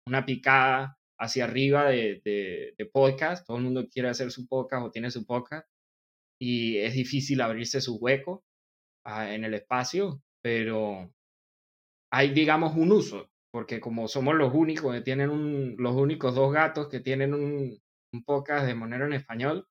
una 0.08 0.26
picada 0.26 0.98
hacia 1.20 1.46
arriba 1.46 1.86
de, 1.90 2.22
de, 2.24 2.86
podcast. 2.86 3.46
Todo 3.46 3.58
el 3.58 3.64
mundo 3.64 3.88
quiere 3.90 4.10
hacer 4.10 4.32
su 4.32 4.48
podcast 4.48 4.86
o 4.86 4.92
tiene 4.92 5.12
su 5.12 5.26
podcast 5.26 5.68
y 6.40 6.78
es 6.78 6.94
difícil 6.94 7.42
abrirse 7.42 7.82
su 7.82 7.98
hueco 7.98 8.44
ah, 9.06 9.34
en 9.34 9.44
el 9.44 9.54
espacio, 9.54 10.22
pero 10.42 11.12
hay, 12.12 12.34
digamos, 12.34 12.76
un 12.76 12.92
uso, 12.92 13.30
porque 13.52 13.80
como 13.80 14.08
somos 14.08 14.36
los 14.36 14.54
únicos 14.54 14.94
que 14.94 15.02
tienen 15.02 15.30
un, 15.30 15.76
los 15.78 15.96
únicos 15.96 16.36
dos 16.36 16.54
gatos 16.54 16.88
que 16.88 17.00
tienen 17.00 17.34
un, 17.34 17.78
un 18.14 18.24
podcast 18.24 18.66
de 18.66 18.76
Monero 18.76 19.06
en 19.06 19.14
español, 19.14 19.68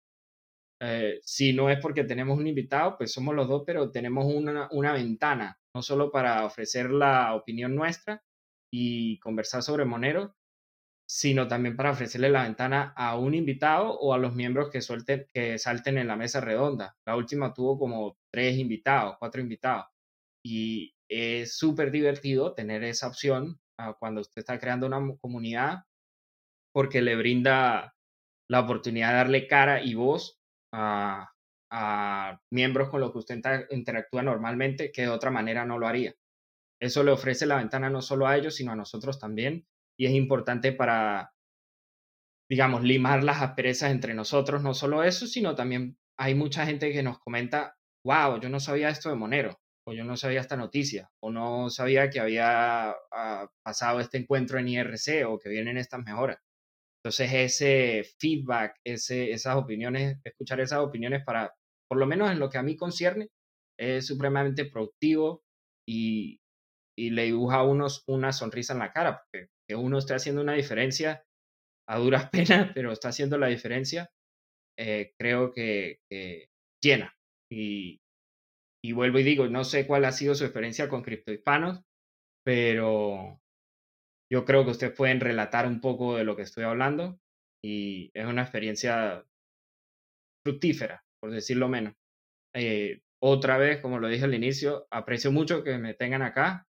eh, 0.80 1.20
si 1.22 1.52
no 1.52 1.70
es 1.70 1.80
porque 1.80 2.04
tenemos 2.04 2.38
un 2.38 2.46
invitado, 2.46 2.96
pues 2.96 3.12
somos 3.12 3.34
los 3.34 3.48
dos, 3.48 3.62
pero 3.66 3.90
tenemos 3.90 4.26
una, 4.26 4.68
una 4.72 4.92
ventana, 4.92 5.58
no 5.74 5.82
solo 5.82 6.10
para 6.10 6.44
ofrecer 6.44 6.90
la 6.90 7.34
opinión 7.34 7.74
nuestra 7.74 8.22
y 8.70 9.18
conversar 9.20 9.62
sobre 9.62 9.84
Monero, 9.84 10.34
sino 11.08 11.46
también 11.46 11.76
para 11.76 11.92
ofrecerle 11.92 12.28
la 12.30 12.42
ventana 12.42 12.92
a 12.96 13.16
un 13.16 13.34
invitado 13.34 13.92
o 13.98 14.12
a 14.12 14.18
los 14.18 14.34
miembros 14.34 14.70
que, 14.70 14.82
suelten, 14.82 15.26
que 15.32 15.58
salten 15.58 15.98
en 15.98 16.08
la 16.08 16.16
mesa 16.16 16.40
redonda. 16.40 16.96
La 17.06 17.16
última 17.16 17.54
tuvo 17.54 17.78
como 17.78 18.18
tres 18.32 18.58
invitados, 18.58 19.16
cuatro 19.18 19.40
invitados. 19.40 19.86
Y 20.44 20.94
es 21.08 21.56
súper 21.56 21.90
divertido 21.90 22.54
tener 22.54 22.82
esa 22.84 23.06
opción 23.08 23.60
ah, 23.78 23.96
cuando 23.98 24.20
usted 24.20 24.40
está 24.40 24.58
creando 24.58 24.86
una 24.86 25.16
comunidad 25.20 25.84
porque 26.72 27.00
le 27.02 27.16
brinda 27.16 27.94
la 28.50 28.60
oportunidad 28.60 29.10
de 29.10 29.16
darle 29.16 29.46
cara 29.46 29.82
y 29.82 29.94
voz 29.94 30.35
a, 30.76 32.40
miembros 32.50 32.88
con 32.88 33.00
los 33.00 33.12
que 33.12 33.18
usted 33.18 33.40
interactúa 33.70 34.22
normalmente 34.22 34.92
que 34.92 35.02
de 35.02 35.08
otra 35.08 35.30
manera 35.30 35.64
no 35.64 35.78
lo 35.78 35.86
haría. 35.86 36.14
Eso 36.80 37.02
le 37.02 37.10
ofrece 37.10 37.46
la 37.46 37.56
ventana 37.56 37.90
no 37.90 38.02
solo 38.02 38.26
a 38.26 38.36
ellos, 38.36 38.54
sino 38.54 38.72
a 38.72 38.76
nosotros 38.76 39.18
también. 39.18 39.66
Y 39.98 40.06
es 40.06 40.12
importante 40.12 40.72
para, 40.72 41.32
digamos, 42.50 42.82
limar 42.82 43.24
las 43.24 43.42
asperezas 43.42 43.90
entre 43.90 44.14
nosotros. 44.14 44.62
No 44.62 44.74
solo 44.74 45.02
eso, 45.02 45.26
sino 45.26 45.54
también 45.54 45.98
hay 46.18 46.34
mucha 46.34 46.66
gente 46.66 46.92
que 46.92 47.02
nos 47.02 47.18
comenta, 47.18 47.76
wow, 48.04 48.40
yo 48.40 48.48
no 48.48 48.60
sabía 48.60 48.90
esto 48.90 49.08
de 49.10 49.16
Monero, 49.16 49.58
o 49.86 49.92
yo 49.92 50.04
no 50.04 50.16
sabía 50.16 50.40
esta 50.40 50.56
noticia, 50.56 51.10
o 51.20 51.30
no 51.30 51.70
sabía 51.70 52.10
que 52.10 52.20
había 52.20 52.90
ah, 53.12 53.48
pasado 53.62 54.00
este 54.00 54.18
encuentro 54.18 54.58
en 54.58 54.68
IRC, 54.68 55.26
o 55.26 55.38
que 55.38 55.48
vienen 55.48 55.78
estas 55.78 56.04
mejoras. 56.04 56.38
Entonces, 57.06 57.32
ese 57.32 58.02
feedback, 58.18 58.80
ese, 58.84 59.30
esas 59.30 59.54
opiniones, 59.54 60.18
escuchar 60.24 60.58
esas 60.58 60.80
opiniones 60.80 61.22
para, 61.24 61.54
por 61.88 61.98
lo 61.98 62.06
menos 62.06 62.32
en 62.32 62.40
lo 62.40 62.50
que 62.50 62.58
a 62.58 62.64
mí 62.64 62.76
concierne, 62.76 63.28
es 63.78 64.08
supremamente 64.08 64.64
productivo 64.64 65.44
y, 65.88 66.40
y 66.98 67.10
le 67.10 67.26
dibuja 67.26 67.58
a 67.58 67.62
uno 67.62 67.86
una 68.08 68.32
sonrisa 68.32 68.72
en 68.72 68.80
la 68.80 68.92
cara, 68.92 69.22
porque 69.22 69.46
que 69.68 69.76
uno 69.76 69.98
esté 69.98 70.14
haciendo 70.14 70.42
una 70.42 70.54
diferencia 70.54 71.22
a 71.88 71.98
duras 71.98 72.28
penas, 72.32 72.72
pero 72.74 72.90
está 72.90 73.10
haciendo 73.10 73.38
la 73.38 73.46
diferencia, 73.46 74.10
eh, 74.76 75.12
creo 75.16 75.52
que, 75.52 76.00
llena. 76.82 77.14
Y, 77.52 78.00
y, 78.84 78.92
vuelvo 78.94 79.20
y 79.20 79.22
digo, 79.22 79.46
no 79.46 79.62
sé 79.62 79.86
cuál 79.86 80.06
ha 80.06 80.10
sido 80.10 80.34
su 80.34 80.42
experiencia 80.42 80.88
con 80.88 81.04
criptohispanos, 81.04 81.82
pero 82.44 83.38
yo 84.30 84.44
creo 84.44 84.64
que 84.64 84.72
ustedes 84.72 84.94
pueden 84.94 85.20
relatar 85.20 85.66
un 85.66 85.80
poco 85.80 86.16
de 86.16 86.24
lo 86.24 86.36
que 86.36 86.42
estoy 86.42 86.64
hablando 86.64 87.18
y 87.62 88.10
es 88.14 88.26
una 88.26 88.42
experiencia 88.42 89.24
fructífera, 90.44 91.04
por 91.20 91.30
decirlo 91.30 91.68
menos. 91.68 91.94
Eh, 92.54 93.00
otra 93.20 93.58
vez, 93.58 93.80
como 93.80 93.98
lo 93.98 94.08
dije 94.08 94.24
al 94.24 94.34
inicio, 94.34 94.86
aprecio 94.90 95.32
mucho 95.32 95.64
que 95.64 95.78
me 95.78 95.94
tengan 95.94 96.22
acá 96.22 96.66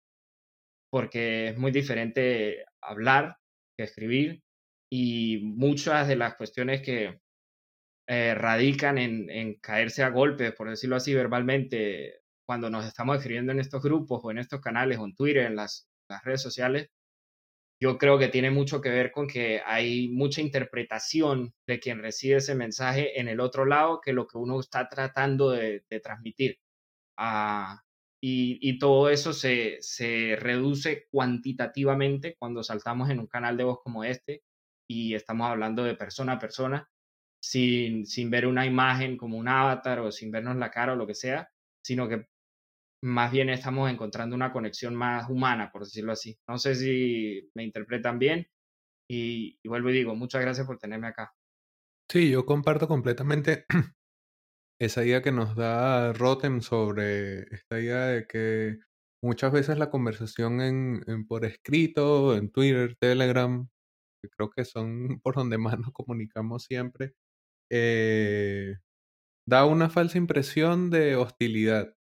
porque 0.90 1.48
es 1.48 1.58
muy 1.58 1.72
diferente 1.72 2.66
hablar 2.82 3.38
que 3.76 3.84
escribir 3.84 4.42
y 4.90 5.40
muchas 5.42 6.06
de 6.06 6.16
las 6.16 6.34
cuestiones 6.34 6.82
que 6.82 7.18
eh, 8.08 8.34
radican 8.34 8.98
en, 8.98 9.54
caerse 9.54 10.02
a 10.02 10.10
golpes, 10.10 10.52
por 10.52 10.68
decirlo 10.68 10.96
así, 10.96 11.14
verbalmente, 11.14 12.20
cuando 12.46 12.68
nos 12.68 12.84
estamos 12.84 13.16
escribiendo 13.16 13.52
en 13.52 13.60
estos 13.60 13.82
grupos 13.82 14.20
o 14.22 14.30
en 14.30 14.38
estos 14.38 14.60
canales 14.60 14.98
o 14.98 15.06
en 15.06 15.14
Twitter, 15.14 15.46
en 15.46 15.56
las, 15.56 15.88
las 16.10 16.22
redes 16.24 16.42
sociales, 16.42 16.90
yo 17.82 17.98
creo 17.98 18.16
que 18.16 18.28
tiene 18.28 18.52
mucho 18.52 18.80
que 18.80 18.90
ver 18.90 19.10
con 19.10 19.26
que 19.26 19.60
hay 19.66 20.08
mucha 20.08 20.40
interpretación 20.40 21.52
de 21.66 21.80
quien 21.80 22.00
recibe 22.00 22.36
ese 22.36 22.54
mensaje 22.54 23.20
en 23.20 23.26
el 23.26 23.40
otro 23.40 23.64
lado 23.64 24.00
que 24.00 24.12
lo 24.12 24.28
que 24.28 24.38
uno 24.38 24.60
está 24.60 24.88
tratando 24.88 25.50
de, 25.50 25.82
transmitir. 26.00 26.60
Ah, 27.16 27.82
y, 28.20 28.78
todo 28.78 29.10
eso 29.10 29.32
se, 29.32 29.78
se, 29.80 30.36
reduce 30.38 31.08
cuantitativamente 31.10 32.36
cuando 32.38 32.62
saltamos 32.62 33.10
en 33.10 33.18
un 33.18 33.26
canal 33.26 33.56
de 33.56 33.64
voz 33.64 33.80
como 33.82 34.04
este 34.04 34.44
y 34.88 35.14
estamos 35.16 35.48
hablando 35.48 35.82
de 35.82 35.96
persona 35.96 36.34
a 36.34 36.38
persona 36.38 36.88
sin, 37.42 38.06
sin 38.06 38.30
ver 38.30 38.46
una 38.46 38.64
imagen 38.64 39.16
como 39.16 39.38
un 39.38 39.48
avatar 39.48 39.98
o 40.00 40.12
sin 40.12 40.30
vernos 40.30 40.56
la 40.56 40.70
cara 40.70 40.92
o 40.92 40.96
lo 40.96 41.06
que 41.08 41.16
sea, 41.16 41.50
sino 41.82 42.08
que 42.08 42.28
más 43.02 43.32
bien 43.32 43.50
estamos 43.50 43.90
encontrando 43.90 44.36
una 44.36 44.52
conexión 44.52 44.94
más 44.94 45.28
humana, 45.28 45.70
por 45.72 45.82
decirlo 45.84 46.12
así. 46.12 46.38
No 46.48 46.58
sé 46.58 46.74
si 46.76 47.50
me 47.54 47.64
interpretan 47.64 48.18
bien 48.18 48.46
y, 49.10 49.58
vuelvo 49.66 49.90
y 49.90 49.94
digo, 49.94 50.14
muchas 50.14 50.40
gracias 50.40 50.66
por 50.66 50.78
tenerme 50.78 51.08
acá. 51.08 51.34
Sí, 52.10 52.30
yo 52.30 52.46
comparto 52.46 52.86
completamente 52.86 53.66
esa 54.80 55.04
idea 55.04 55.22
que 55.22 55.32
nos 55.32 55.56
da 55.56 56.12
Rotem 56.12 56.60
sobre 56.60 57.40
esta 57.54 57.80
idea 57.80 58.06
de 58.06 58.26
que 58.26 58.78
muchas 59.22 59.52
veces 59.52 59.78
la 59.78 59.90
conversación 59.90 60.60
en, 60.60 61.26
por 61.26 61.44
escrito, 61.44 62.36
en 62.36 62.50
Twitter, 62.50 62.96
Telegram, 63.00 63.68
que 64.22 64.28
creo 64.30 64.50
que 64.50 64.64
son 64.64 65.20
por 65.22 65.34
donde 65.34 65.58
más 65.58 65.78
nos 65.78 65.92
comunicamos 65.92 66.64
siempre, 66.64 67.14
eh, 67.70 68.76
da 69.48 69.64
una 69.66 69.90
falsa 69.90 70.18
impresión 70.18 70.90
de 70.90 71.16
hostilidad. 71.16 71.94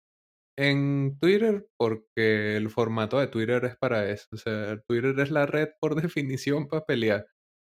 En 0.58 1.18
Twitter, 1.20 1.66
porque 1.78 2.56
el 2.56 2.70
formato 2.70 3.18
de 3.18 3.28
Twitter 3.28 3.64
es 3.64 3.76
para 3.76 4.10
eso. 4.10 4.26
O 4.32 4.36
sea, 4.36 4.78
Twitter 4.86 5.18
es 5.20 5.30
la 5.30 5.46
red 5.46 5.70
por 5.80 5.94
definición 6.02 6.68
para 6.68 6.84
pelear. 6.84 7.26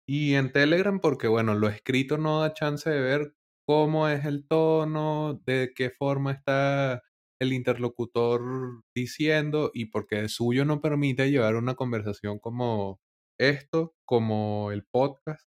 Y 0.07 0.35
en 0.35 0.51
Telegram, 0.53 0.99
porque 1.01 1.27
bueno, 1.27 1.55
lo 1.55 1.67
escrito 1.69 2.17
no 2.17 2.41
da 2.41 2.53
chance 2.53 2.89
de 2.89 3.01
ver 3.01 3.33
cómo 3.67 4.07
es 4.09 4.25
el 4.25 4.47
tono, 4.47 5.41
de 5.45 5.73
qué 5.75 5.91
forma 5.91 6.31
está 6.31 7.03
el 7.41 7.53
interlocutor 7.53 8.41
diciendo 8.95 9.71
y 9.73 9.87
porque 9.87 10.19
el 10.19 10.29
suyo 10.29 10.65
no 10.65 10.81
permite 10.81 11.29
llevar 11.31 11.55
una 11.55 11.75
conversación 11.75 12.39
como 12.39 12.99
esto, 13.39 13.95
como 14.05 14.71
el 14.71 14.85
podcast. 14.85 15.47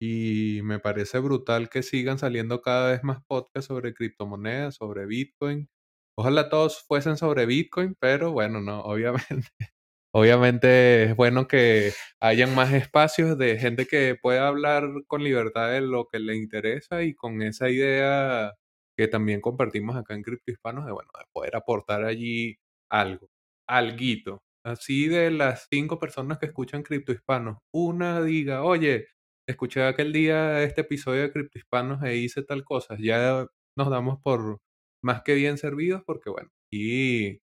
Y 0.00 0.60
me 0.64 0.78
parece 0.80 1.18
brutal 1.20 1.70
que 1.70 1.82
sigan 1.82 2.18
saliendo 2.18 2.62
cada 2.62 2.92
vez 2.92 3.04
más 3.04 3.24
podcasts 3.26 3.68
sobre 3.68 3.94
criptomonedas, 3.94 4.76
sobre 4.76 5.06
Bitcoin. 5.06 5.68
Ojalá 6.16 6.48
todos 6.48 6.84
fuesen 6.86 7.16
sobre 7.16 7.46
Bitcoin, 7.46 7.96
pero 7.98 8.32
bueno, 8.32 8.60
no, 8.60 8.80
obviamente 8.82 9.48
Obviamente 10.16 11.04
es 11.04 11.16
bueno 11.16 11.48
que 11.48 11.92
hayan 12.20 12.54
más 12.54 12.72
espacios 12.72 13.36
de 13.36 13.58
gente 13.58 13.86
que 13.86 14.14
pueda 14.14 14.46
hablar 14.46 14.84
con 15.08 15.24
libertad 15.24 15.72
de 15.72 15.80
lo 15.80 16.06
que 16.06 16.20
le 16.20 16.36
interesa 16.36 17.02
y 17.02 17.14
con 17.14 17.42
esa 17.42 17.68
idea 17.68 18.52
que 18.96 19.08
también 19.08 19.40
compartimos 19.40 19.96
acá 19.96 20.14
en 20.14 20.22
Cripto 20.22 20.52
Hispanos 20.52 20.86
de, 20.86 20.92
bueno, 20.92 21.10
de 21.18 21.24
poder 21.32 21.56
aportar 21.56 22.04
allí 22.04 22.56
algo, 22.88 23.28
alguito. 23.66 24.44
así 24.64 25.08
de 25.08 25.32
las 25.32 25.66
cinco 25.68 25.98
personas 25.98 26.38
que 26.38 26.46
escuchan 26.46 26.84
Cripto 26.84 27.10
Hispanos, 27.12 27.58
una 27.72 28.22
diga, 28.22 28.62
oye, 28.62 29.08
escuché 29.48 29.82
aquel 29.84 30.12
día 30.12 30.62
este 30.62 30.82
episodio 30.82 31.22
de 31.22 31.32
Cripto 31.32 31.58
Hispanos 31.58 32.04
e 32.04 32.16
hice 32.18 32.44
tal 32.44 32.62
cosa, 32.64 32.96
ya 33.00 33.46
nos 33.76 33.90
damos 33.90 34.20
por 34.22 34.60
más 35.04 35.22
que 35.22 35.34
bien 35.34 35.58
servidos 35.58 36.02
porque 36.06 36.30
bueno, 36.30 36.50
y 36.72 37.40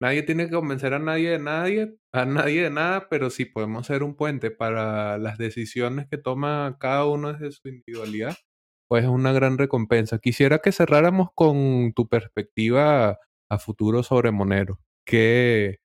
nadie 0.00 0.22
tiene 0.22 0.46
que 0.46 0.52
convencer 0.54 0.94
a 0.94 0.98
nadie 0.98 1.30
de 1.30 1.38
nadie, 1.38 1.96
a 2.12 2.24
nadie 2.26 2.64
de 2.64 2.70
nada, 2.70 3.08
pero 3.10 3.30
si 3.30 3.44
podemos 3.46 3.86
ser 3.86 4.02
un 4.02 4.16
puente 4.16 4.50
para 4.50 5.18
las 5.18 5.38
decisiones 5.38 6.08
que 6.10 6.18
toma 6.18 6.76
cada 6.80 7.06
uno 7.06 7.32
desde 7.32 7.52
su 7.52 7.68
individualidad, 7.68 8.36
pues 8.88 9.04
es 9.04 9.10
una 9.10 9.32
gran 9.32 9.58
recompensa. 9.58 10.18
Quisiera 10.18 10.58
que 10.60 10.72
cerráramos 10.72 11.28
con 11.34 11.92
tu 11.94 12.08
perspectiva 12.08 13.18
a 13.50 13.58
futuro 13.58 14.02
sobre 14.02 14.30
Monero. 14.32 14.80
¿Qué, 15.06 15.80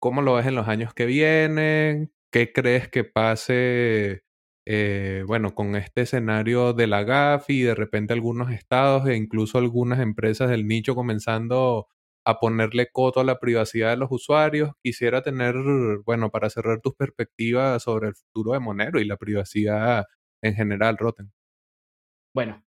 ¿Cómo 0.00 0.22
lo 0.22 0.34
ves 0.34 0.46
en 0.46 0.54
los 0.54 0.68
años 0.68 0.94
que 0.94 1.06
vienen? 1.06 2.12
¿Qué 2.32 2.52
crees 2.52 2.88
que 2.88 3.04
pase, 3.04 4.22
eh, 4.66 5.22
bueno, 5.26 5.54
con 5.54 5.76
este 5.76 6.02
escenario 6.02 6.72
de 6.72 6.88
la 6.88 7.04
GAFI 7.04 7.60
y 7.60 7.62
de 7.62 7.74
repente 7.76 8.12
algunos 8.12 8.50
estados 8.50 9.06
e 9.08 9.14
incluso 9.16 9.58
algunas 9.58 10.00
empresas 10.00 10.50
del 10.50 10.66
nicho 10.66 10.94
comenzando 10.96 11.86
a 12.24 12.40
ponerle 12.40 12.88
coto 12.90 13.20
a 13.20 13.24
la 13.24 13.38
privacidad 13.38 13.90
de 13.90 13.96
los 13.96 14.10
usuarios? 14.10 14.72
Quisiera 14.82 15.22
tener, 15.22 15.54
bueno, 16.04 16.30
para 16.30 16.50
cerrar 16.50 16.80
tus 16.80 16.94
perspectivas 16.96 17.84
sobre 17.84 18.08
el 18.08 18.16
futuro 18.16 18.52
de 18.52 18.58
Monero 18.58 19.00
y 19.00 19.04
la 19.04 19.16
privacidad 19.16 20.06
en 20.42 20.54
general, 20.54 20.98
Roten. 20.98 21.32
Bueno, 22.34 22.64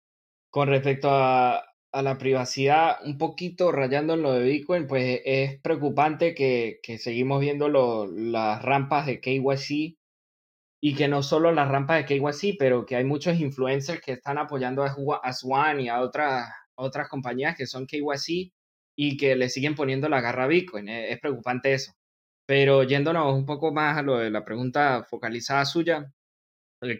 con 0.49 0.69
respecto 0.69 1.09
a, 1.11 1.63
la 1.93 2.17
privacidad, 2.17 2.97
un 3.05 3.19
poquito 3.19 3.71
rayando 3.71 4.15
en 4.15 4.23
lo 4.23 4.33
de 4.33 4.43
Bitcoin, 4.43 4.87
pues 4.87 5.21
es 5.25 5.61
preocupante 5.61 6.33
que, 6.33 6.79
seguimos 6.97 7.39
viendo 7.39 7.69
las 7.69 8.63
rampas 8.63 9.05
de 9.05 9.21
KYC 9.21 9.99
y 10.85 10.95
que 10.95 11.07
no 11.07 11.23
solo 11.23 11.53
las 11.53 11.69
rampas 11.69 11.97
de 11.99 12.05
KYC, 12.05 12.57
pero 12.59 12.85
que 12.85 12.97
hay 12.97 13.05
muchos 13.05 13.39
influencers 13.39 14.01
que 14.01 14.11
están 14.11 14.37
apoyando 14.37 14.83
a, 14.83 15.33
Swan 15.33 15.79
y 15.79 15.87
a 15.87 16.01
otras, 16.01 16.49
otras 16.75 17.07
compañías 17.07 17.55
que 17.55 17.67
son 17.67 17.87
KYC 17.87 18.51
y 18.97 19.15
que 19.17 19.37
le 19.37 19.47
siguen 19.47 19.75
poniendo 19.75 20.09
la 20.09 20.19
garra 20.19 20.43
a 20.43 20.47
Bitcoin. 20.47 20.89
Es, 20.89 21.11
es 21.13 21.19
preocupante 21.21 21.73
eso. 21.73 21.93
Pero 22.45 22.83
yéndonos 22.83 23.33
un 23.33 23.45
poco 23.45 23.71
más 23.73 23.97
a 23.97 24.01
lo 24.01 24.17
de 24.17 24.29
la 24.29 24.43
pregunta 24.43 25.05
focalizada 25.09 25.63
suya, 25.63 26.11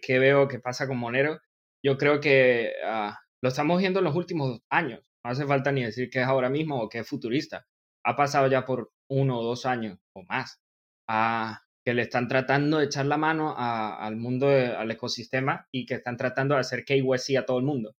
¿qué 0.02 0.18
veo 0.20 0.48
que 0.48 0.60
pasa 0.60 0.88
con 0.88 0.98
Monero? 0.98 1.42
yo 1.84 1.98
creo 1.98 2.22
que 2.22 2.72
ah, 2.86 3.20
lo 3.42 3.50
estamos 3.50 3.80
viendo 3.80 4.00
en 4.00 4.06
los 4.06 4.16
últimos 4.16 4.62
años. 4.70 5.02
No 5.26 5.32
hace 5.32 5.46
falta 5.46 5.74
ni 5.74 5.84
decir 5.84 6.10
que 6.10 6.22
es 6.22 6.26
ahora 6.26 6.50
mismo 6.50 6.82
o 6.82 6.90
que 6.90 7.00
es 7.00 7.08
futurista. 7.10 7.66
Ha 8.06 8.16
pasado 8.16 8.48
ya 8.48 8.66
por 8.66 8.92
uno 9.10 9.40
o 9.40 9.44
dos 9.44 9.66
años 9.66 10.00
o 10.16 10.24
más 10.24 10.62
a 11.10 11.63
que 11.86 11.94
le 11.94 12.04
están 12.04 12.28
tratando 12.28 12.78
de 12.80 12.86
echar 12.86 13.06
la 13.06 13.18
mano 13.18 13.56
al 13.58 14.16
mundo, 14.16 14.48
al 14.48 14.90
ecosistema 14.92 15.68
y 15.72 15.86
que 15.86 15.96
están 15.96 16.18
tratando 16.18 16.56
de 16.56 16.62
hacer 16.62 16.86
KYC 16.86 17.38
a 17.38 17.46
todo 17.46 17.60
el 17.60 17.66
mundo. 17.66 17.96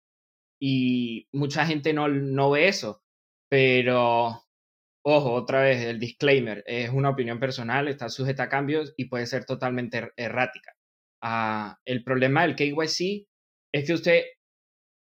Y 0.60 1.28
mucha 1.32 1.66
gente 1.66 1.92
no, 1.92 2.08
no 2.08 2.50
ve 2.50 2.68
eso, 2.68 3.02
pero 3.50 4.44
ojo, 5.04 5.32
otra 5.32 5.62
vez 5.62 5.84
el 5.84 5.98
disclaimer, 5.98 6.64
es 6.66 6.90
una 6.90 7.10
opinión 7.10 7.38
personal, 7.38 7.88
está 7.88 8.08
sujeta 8.08 8.44
a 8.44 8.48
cambios 8.48 8.94
y 8.96 9.06
puede 9.06 9.26
ser 9.26 9.44
totalmente 9.44 9.98
er, 9.98 10.12
errática. 10.16 10.72
Ah, 11.22 11.78
el 11.84 12.02
problema 12.04 12.42
del 12.42 12.56
KYC 12.56 13.26
es 13.72 13.86
que 13.86 13.92
usted 13.92 14.22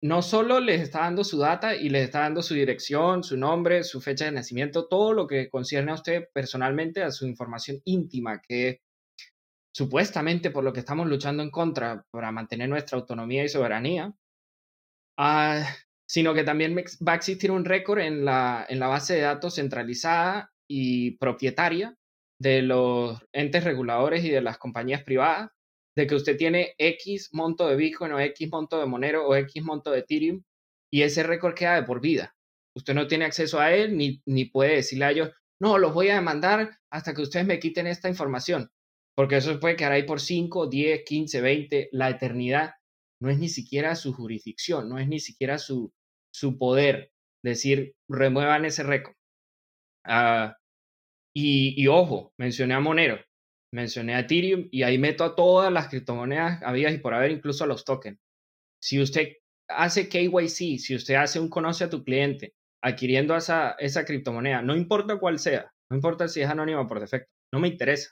no 0.02 0.22
solo 0.22 0.60
les 0.60 0.82
está 0.82 1.00
dando 1.02 1.24
su 1.24 1.40
data 1.40 1.76
y 1.76 1.90
les 1.90 2.04
está 2.04 2.20
dando 2.20 2.42
su 2.42 2.54
dirección, 2.54 3.24
su 3.24 3.36
nombre, 3.38 3.84
su 3.84 4.00
fecha 4.00 4.26
de 4.26 4.32
nacimiento, 4.32 4.88
todo 4.88 5.14
lo 5.14 5.28
que 5.28 5.50
concierne 5.50 5.92
a 5.92 5.96
usted 5.96 6.30
personalmente, 6.34 7.04
a 7.04 7.12
su 7.12 7.28
información 7.28 7.82
íntima, 7.84 8.42
que 8.42 8.82
supuestamente 9.76 10.52
por 10.52 10.64
lo 10.64 10.74
que 10.74 10.80
estamos 10.80 11.08
luchando 11.08 11.44
en 11.44 11.52
contra 11.52 12.06
para 12.12 12.32
mantener 12.32 12.70
nuestra 12.70 12.98
autonomía 12.98 13.44
y 13.44 13.50
soberanía, 13.50 14.14
ah, 15.18 15.66
sino 16.08 16.34
que 16.34 16.44
también 16.44 16.76
va 16.76 17.14
a 17.14 17.16
existir 17.16 17.52
un 17.52 17.66
récord 17.66 18.00
en 18.00 18.26
la, 18.26 18.66
en 18.70 18.80
la 18.80 18.88
base 18.88 19.16
de 19.16 19.22
datos 19.22 19.56
centralizada 19.56 20.52
y 20.68 21.18
propietaria 21.18 21.96
de 22.42 22.62
los 22.62 23.20
entes 23.34 23.66
reguladores 23.66 24.24
y 24.24 24.30
de 24.30 24.42
las 24.42 24.58
compañías 24.58 25.04
privadas 25.04 25.52
de 26.00 26.08
que 26.08 26.16
usted 26.16 26.38
tiene 26.38 26.76
X 26.78 27.30
monto 27.34 27.68
de 27.68 27.76
Bitcoin 27.76 28.14
o 28.14 28.20
X 28.22 28.50
monto 28.50 28.80
de 28.80 28.86
Monero 28.86 29.28
o 29.28 29.36
X 29.36 29.62
monto 29.62 29.92
de 29.92 30.00
Ethereum 30.00 30.42
y 30.90 31.02
ese 31.02 31.24
récord 31.24 31.54
queda 31.54 31.76
de 31.76 31.84
por 31.84 32.00
vida. 32.00 32.34
Usted 32.74 32.94
no 32.94 33.06
tiene 33.06 33.26
acceso 33.26 33.60
a 33.60 33.74
él 33.74 33.98
ni, 33.98 34.22
ni 34.26 34.46
puede 34.46 34.76
decirle 34.76 35.06
a 35.06 35.12
ellos, 35.12 35.32
no, 35.62 35.78
los 35.78 35.94
voy 35.94 36.08
a 36.08 36.16
demandar 36.16 36.80
hasta 36.90 37.14
que 37.14 37.22
ustedes 37.22 37.46
me 37.46 37.60
quiten 37.60 37.86
esta 37.86 38.08
información, 38.08 38.72
porque 39.14 39.36
eso 39.36 39.60
puede 39.60 39.76
quedar 39.76 39.92
ahí 39.92 40.04
por 40.04 40.22
5, 40.22 40.68
10, 40.68 41.04
15, 41.04 41.42
20, 41.42 41.90
la 41.92 42.10
eternidad. 42.10 42.76
No 43.22 43.30
es 43.30 43.38
ni 43.38 43.50
siquiera 43.50 43.94
su 43.96 44.14
jurisdicción, 44.14 44.88
no 44.88 45.00
es 45.00 45.08
ni 45.10 45.20
siquiera 45.20 45.58
su, 45.58 45.92
su 46.34 46.58
poder 46.58 47.12
decir, 47.44 47.94
remuevan 48.08 48.64
ese 48.64 48.84
récord. 48.84 49.16
Ah, 50.06 50.56
y, 51.36 51.74
y 51.76 51.88
ojo, 51.88 52.32
mencioné 52.38 52.76
a 52.76 52.80
Monero 52.80 53.20
mencioné 53.72 54.16
a 54.16 54.20
Ethereum 54.20 54.68
y 54.72 54.84
ahí 54.84 54.98
meto 54.98 55.24
a 55.24 55.36
todas 55.36 55.72
las 55.72 55.90
criptomonedas 55.90 56.62
habidas 56.64 56.94
y 56.94 56.98
por 56.98 57.14
haber, 57.14 57.32
incluso 57.32 57.64
a 57.64 57.68
los 57.68 57.86
tokens. 57.86 58.20
Si 58.82 59.02
usted 59.02 59.34
hace 59.68 60.10
KYC, 60.10 60.80
si 60.80 60.96
usted 60.96 61.16
hace 61.16 61.40
un 61.40 61.50
conoce 61.50 61.84
a 61.84 61.90
tu 61.90 62.04
cliente 62.04 62.54
adquiriendo 62.82 63.36
esa, 63.36 63.72
esa 63.72 64.06
criptomoneda, 64.06 64.62
no 64.62 64.76
importa 64.76 65.18
cuál 65.18 65.40
sea, 65.40 65.72
no 65.90 65.98
importa 65.98 66.28
si 66.28 66.42
es 66.42 66.50
anónima 66.50 66.88
por 66.88 67.00
defecto, 67.00 67.30
no 67.54 67.60
me 67.60 67.68
interesa. 67.68 68.12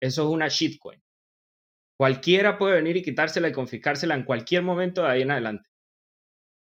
Eso 0.00 0.22
es 0.22 0.28
una 0.28 0.48
shitcoin. 0.48 1.00
Cualquiera 1.98 2.58
puede 2.58 2.74
venir 2.74 2.96
y 2.96 3.02
quitársela 3.02 3.48
y 3.48 3.52
confiscársela 3.52 4.14
en 4.14 4.24
cualquier 4.24 4.62
momento 4.62 5.02
de 5.02 5.08
ahí 5.08 5.22
en 5.22 5.30
adelante. 5.30 5.68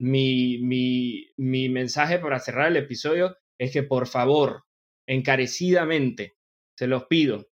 Mi, 0.02 0.58
mi, 0.60 1.28
mi 1.38 1.70
mensaje 1.70 2.20
para 2.20 2.40
cerrar 2.40 2.68
el 2.68 2.78
episodio 2.78 3.38
es 3.60 3.72
que 3.72 3.84
por 3.84 4.08
favor, 4.08 4.64
encarecidamente, 5.08 6.36
se 6.78 6.88
los 6.88 7.06
pido, 7.06 7.50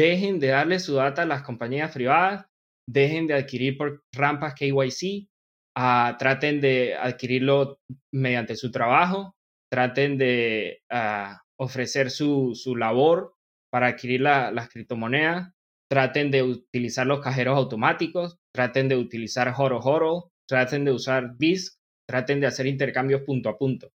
dejen 0.00 0.40
de 0.40 0.48
darle 0.48 0.78
su 0.80 0.94
data 0.94 1.22
a 1.22 1.26
las 1.26 1.42
compañías 1.42 1.92
privadas, 1.92 2.46
dejen 2.88 3.26
de 3.26 3.34
adquirir 3.34 3.76
por 3.76 4.02
rampas 4.12 4.54
KYC, 4.54 5.28
ah, 5.76 6.16
traten 6.18 6.60
de 6.60 6.94
adquirirlo 6.94 7.80
mediante 8.12 8.56
su 8.56 8.70
trabajo, 8.70 9.36
traten 9.70 10.16
de 10.16 10.80
ah, 10.90 11.42
ofrecer 11.58 12.10
su, 12.10 12.54
labor 12.76 13.34
para 13.70 13.88
adquirir 13.88 14.22
las 14.22 14.68
criptomonedas, 14.70 15.52
traten 15.90 16.30
de 16.30 16.42
utilizar 16.42 17.06
los 17.06 17.20
cajeros 17.20 17.56
automáticos, 17.56 18.38
traten 18.54 18.88
de 18.88 18.96
utilizar 18.96 19.52
Horo 19.56 19.80
Horo, 19.80 20.32
traten 20.48 20.84
de 20.84 20.92
usar 20.92 21.36
BISC, 21.36 21.78
traten 22.08 22.40
de 22.40 22.46
hacer 22.46 22.66
intercambios 22.66 23.22
punto 23.22 23.50
a 23.50 23.58
punto, 23.58 23.92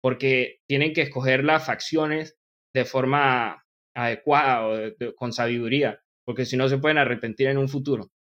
porque 0.00 0.60
tienen 0.68 0.92
que 0.92 1.02
escoger 1.02 1.44
las 1.44 1.66
facciones 1.66 2.36
de 2.74 2.84
forma 2.84 3.64
adecuada 3.98 4.66
o 4.66 5.14
con 5.16 5.32
sabiduría, 5.32 6.00
porque 6.24 6.44
si 6.44 6.56
no 6.56 6.68
se 6.68 6.78
pueden 6.78 6.98
arrepentir 6.98 7.48
en 7.48 7.58
un 7.58 7.68
futuro. 7.68 8.12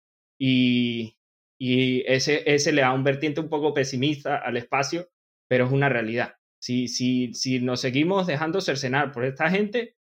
Y, 0.40 1.18
y 1.60 2.02
ese, 2.06 2.42
ese 2.46 2.72
le 2.72 2.80
da 2.80 2.92
un 2.92 3.04
vertiente 3.04 3.40
un 3.40 3.48
poco 3.48 3.74
pesimista 3.74 4.36
al 4.36 4.56
espacio, 4.56 5.08
pero 5.48 5.66
es 5.66 5.72
una 5.72 5.88
realidad. 5.88 6.36
Si, 6.58 6.88
si, 6.88 7.34
si 7.34 7.60
nos 7.60 7.80
seguimos 7.80 8.26
dejando 8.26 8.60
cercenar 8.60 9.12
por 9.12 9.24
esta 9.24 9.50
gente, 9.50 9.96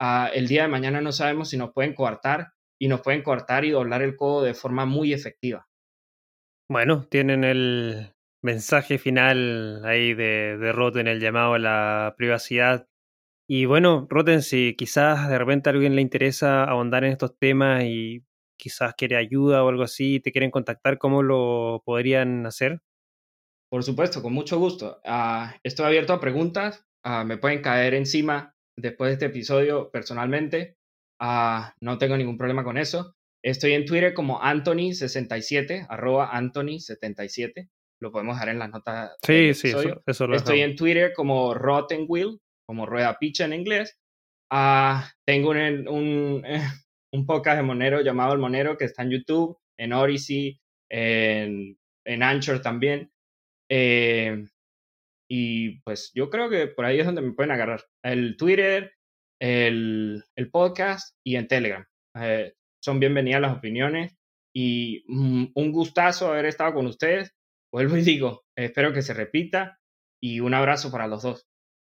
uh, 0.00 0.30
el 0.32 0.46
día 0.46 0.62
de 0.62 0.68
mañana 0.68 1.00
no 1.00 1.10
sabemos 1.10 1.50
si 1.50 1.56
nos 1.56 1.72
pueden 1.72 1.94
coartar 1.94 2.52
y 2.80 2.88
nos 2.88 3.00
pueden 3.00 3.22
coartar 3.22 3.64
y 3.64 3.70
doblar 3.70 4.02
el 4.02 4.16
codo 4.16 4.44
de 4.44 4.54
forma 4.54 4.86
muy 4.86 5.12
efectiva. 5.12 5.66
Bueno, 6.70 7.06
tienen 7.08 7.42
el 7.42 8.12
mensaje 8.42 8.98
final 8.98 9.82
ahí 9.84 10.14
de, 10.14 10.56
de 10.56 11.00
en 11.00 11.08
el 11.08 11.20
llamado 11.20 11.54
a 11.54 11.58
la 11.58 12.14
privacidad 12.16 12.88
y 13.48 13.64
bueno, 13.64 14.06
Roten, 14.10 14.42
si 14.42 14.74
quizás 14.76 15.28
de 15.28 15.38
repente 15.38 15.68
a 15.68 15.72
alguien 15.72 15.94
le 15.94 16.02
interesa 16.02 16.64
ahondar 16.64 17.04
en 17.04 17.12
estos 17.12 17.38
temas 17.38 17.84
y 17.84 18.24
quizás 18.56 18.94
quiere 18.94 19.16
ayuda 19.16 19.62
o 19.62 19.68
algo 19.68 19.82
así, 19.82 20.20
te 20.20 20.32
quieren 20.32 20.50
contactar, 20.50 20.98
¿cómo 20.98 21.22
lo 21.22 21.82
podrían 21.84 22.46
hacer? 22.46 22.80
Por 23.70 23.82
supuesto, 23.84 24.22
con 24.22 24.32
mucho 24.32 24.58
gusto. 24.58 25.00
Ah, 25.04 25.54
estoy 25.62 25.86
abierto 25.86 26.12
a 26.12 26.20
preguntas. 26.20 26.84
Ah, 27.04 27.24
me 27.24 27.36
pueden 27.36 27.62
caer 27.62 27.94
encima 27.94 28.54
después 28.76 29.10
de 29.10 29.12
este 29.14 29.26
episodio 29.26 29.90
personalmente. 29.90 30.76
Ah, 31.20 31.74
no 31.80 31.98
tengo 31.98 32.16
ningún 32.16 32.38
problema 32.38 32.64
con 32.64 32.78
eso. 32.78 33.14
Estoy 33.44 33.72
en 33.72 33.84
Twitter 33.84 34.12
como 34.12 34.40
Anthony67, 34.40 35.86
arroba 35.88 36.32
Anthony77. 36.32 37.68
Lo 38.00 38.10
podemos 38.10 38.36
dejar 38.36 38.48
en 38.50 38.58
las 38.58 38.70
notas. 38.70 39.16
Sí, 39.22 39.54
sí, 39.54 39.72
eso, 40.06 40.26
lo 40.26 40.36
Estoy 40.36 40.60
en 40.60 40.76
Twitter 40.76 41.12
como 41.14 41.54
Rotten 41.54 42.06
Will, 42.08 42.40
como 42.66 42.86
rueda 42.86 43.18
picha 43.18 43.44
en 43.44 43.54
inglés. 43.54 43.98
Ah, 44.50 45.10
tengo 45.24 45.50
un, 45.50 45.88
un, 45.88 46.44
un, 47.12 47.26
podcast 47.26 47.56
de 47.56 47.62
Monero 47.62 48.00
llamado 48.00 48.32
El 48.34 48.40
Monero 48.40 48.76
que 48.76 48.84
está 48.84 49.02
en 49.02 49.10
YouTube, 49.10 49.58
en 49.78 49.92
Odyssey, 49.92 50.60
en, 50.90 51.78
en 52.04 52.22
Anchor 52.22 52.60
también. 52.60 53.10
Eh, 53.70 54.44
y 55.28 55.80
pues 55.80 56.12
yo 56.14 56.30
creo 56.30 56.48
que 56.48 56.68
por 56.68 56.84
ahí 56.84 57.00
es 57.00 57.06
donde 57.06 57.22
me 57.22 57.32
pueden 57.32 57.50
agarrar. 57.50 57.84
El 58.04 58.36
Twitter, 58.36 58.92
el, 59.40 60.24
el 60.36 60.50
podcast 60.50 61.16
y 61.24 61.36
en 61.36 61.48
Telegram. 61.48 61.84
Eh, 62.20 62.54
son 62.82 63.00
bienvenidas 63.00 63.40
las 63.40 63.56
opiniones 63.56 64.16
y 64.54 65.04
mm, 65.08 65.46
un 65.54 65.72
gustazo 65.72 66.28
haber 66.28 66.46
estado 66.46 66.74
con 66.74 66.86
ustedes. 66.86 67.32
Vuelvo 67.72 67.96
y 67.96 68.02
digo, 68.02 68.44
espero 68.56 68.92
que 68.92 69.02
se 69.02 69.12
repita 69.12 69.78
y 70.22 70.40
un 70.40 70.54
abrazo 70.54 70.90
para 70.90 71.08
los 71.08 71.22
dos. 71.22 71.46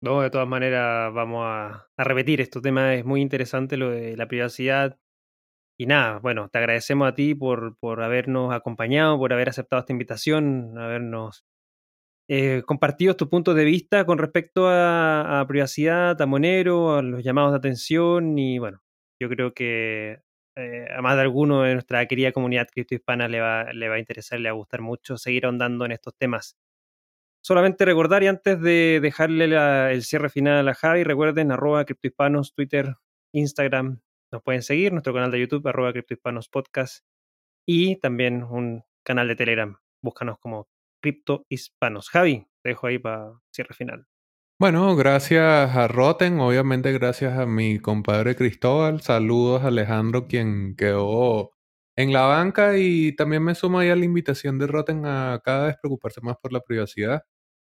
No, 0.01 0.21
de 0.23 0.31
todas 0.31 0.47
maneras 0.47 1.13
vamos 1.13 1.43
a, 1.45 1.89
repetir, 1.97 2.41
este 2.41 2.61
tema 2.61 2.95
es 2.95 3.05
muy 3.05 3.21
interesante, 3.21 3.77
lo 3.77 3.91
de 3.91 4.17
la 4.17 4.29
privacidad. 4.29 4.97
Y 5.79 5.87
nada, 5.87 6.19
bueno, 6.21 6.49
te 6.51 6.59
agradecemos 6.59 7.09
a 7.09 7.15
ti 7.15 7.35
por, 7.35 7.77
por 7.79 8.03
habernos 8.03 8.55
acompañado, 8.55 9.19
por 9.19 9.33
haber 9.33 9.49
aceptado 9.51 9.81
esta 9.81 9.93
invitación, 9.93 10.79
habernos 10.79 11.45
eh, 12.29 12.63
compartido 12.67 13.17
tus 13.17 13.29
puntos 13.29 13.57
de 13.57 13.65
vista 13.65 14.07
con 14.07 14.19
respecto 14.19 14.69
a, 14.69 15.41
a, 15.41 15.47
privacidad, 15.49 16.21
a 16.21 16.27
Monero, 16.27 16.97
a 16.97 17.03
los 17.03 17.25
llamados 17.25 17.53
de 17.53 17.59
atención 17.59 18.39
y 18.39 18.59
bueno, 18.59 18.83
yo 19.21 19.29
creo 19.29 19.55
que 19.55 20.23
eh, 20.57 20.89
a 20.97 21.03
más 21.03 21.17
de 21.17 21.23
alguno 21.23 21.63
de 21.63 21.75
nuestra 21.75 22.07
querida 22.07 22.33
comunidad 22.33 22.69
criptohispana 22.73 23.29
le 23.29 23.41
va, 23.41 23.73
le 23.73 23.89
va 23.89 23.97
a 23.97 23.99
interesar, 24.01 24.41
le 24.41 24.51
va 24.51 24.55
a 24.55 24.59
gustar 24.59 24.83
mucho 24.83 25.17
seguir 25.19 25.47
ahondando 25.47 25.85
en 25.87 25.93
estos 25.93 26.17
temas. 26.17 26.57
Solamente 27.49 27.87
recordar 27.87 28.23
y 28.23 28.27
antes 28.27 28.61
de 28.61 29.01
dejarle 29.01 29.47
el 29.91 30.03
cierre 30.03 30.29
final 30.29 30.69
a 30.69 30.75
Javi, 30.75 31.03
recuerden 31.03 31.51
arroba 31.51 31.87
criptohispanos, 31.87 32.53
Twitter, 32.53 32.97
Instagram, 33.33 34.03
nos 34.31 34.43
pueden 34.43 34.61
seguir, 34.61 34.93
nuestro 34.93 35.15
canal 35.15 35.31
de 35.31 35.41
YouTube, 35.41 35.67
arroba 35.67 35.95
criptohispanos 35.95 36.51
podcast 36.51 37.07
y 37.67 37.97
también 38.01 38.45
un 38.45 38.85
canal 39.03 39.29
de 39.29 39.37
Telegram. 39.37 39.79
Búscanos 40.03 40.37
como 40.39 40.69
criptohispanos. 41.01 42.11
Javi, 42.11 42.47
te 42.63 42.69
dejo 42.69 42.87
ahí 42.87 42.99
para 42.99 43.33
cierre 43.51 43.73
final. 43.75 44.07
Bueno, 44.61 44.95
gracias 44.95 45.75
a 45.75 45.89
Roten, 45.89 46.41
obviamente 46.41 46.93
gracias 46.93 47.39
a 47.39 47.47
mi 47.47 47.79
compadre 47.79 48.37
Cristóbal, 48.37 49.01
saludos 49.01 49.63
a 49.63 49.69
Alejandro 49.69 50.27
quien 50.27 50.77
quedó 50.77 51.53
en 51.97 52.13
la 52.13 52.27
banca 52.27 52.77
y 52.77 53.17
también 53.17 53.43
me 53.43 53.55
sumo 53.55 53.79
ahí 53.79 53.89
a 53.89 53.97
la 53.97 54.05
invitación 54.05 54.59
de 54.59 54.67
Roten 54.67 55.07
a 55.07 55.41
cada 55.43 55.69
vez 55.69 55.77
preocuparse 55.81 56.21
más 56.21 56.37
por 56.37 56.53
la 56.53 56.61
privacidad. 56.61 57.23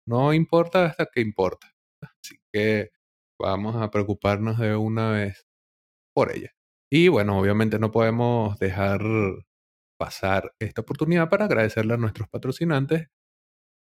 No 0.06 0.32
importa 0.32 0.86
hasta 0.86 1.06
que 1.06 1.20
importa. 1.20 1.72
Así 2.00 2.36
que 2.52 2.90
vamos 3.38 3.76
a 3.76 3.90
preocuparnos 3.90 4.58
de 4.58 4.76
una 4.76 5.10
vez 5.12 5.46
por 6.14 6.32
ella. 6.32 6.50
Y 6.90 7.08
bueno, 7.08 7.38
obviamente 7.38 7.78
no 7.78 7.90
podemos 7.90 8.58
dejar 8.58 9.00
pasar 9.98 10.52
esta 10.58 10.82
oportunidad 10.82 11.28
para 11.28 11.46
agradecerle 11.46 11.94
a 11.94 11.96
nuestros 11.96 12.28
patrocinantes, 12.28 13.08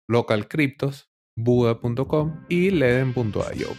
Local 0.09 0.47
Cryptos, 0.47 1.09
Buda.com 1.37 2.45
y 2.49 2.71
Leden.io. 2.71 3.69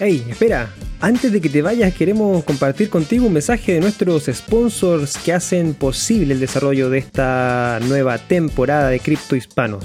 Hey, 0.00 0.24
espera, 0.28 0.74
antes 1.00 1.30
de 1.30 1.40
que 1.40 1.48
te 1.48 1.62
vayas 1.62 1.94
queremos 1.94 2.42
compartir 2.44 2.90
contigo 2.90 3.26
un 3.26 3.34
mensaje 3.34 3.74
de 3.74 3.80
nuestros 3.80 4.24
sponsors 4.24 5.16
que 5.18 5.32
hacen 5.32 5.74
posible 5.74 6.34
el 6.34 6.40
desarrollo 6.40 6.90
de 6.90 6.98
esta 6.98 7.78
nueva 7.86 8.18
temporada 8.18 8.88
de 8.88 8.98
Cripto 8.98 9.36
Hispanos. 9.36 9.84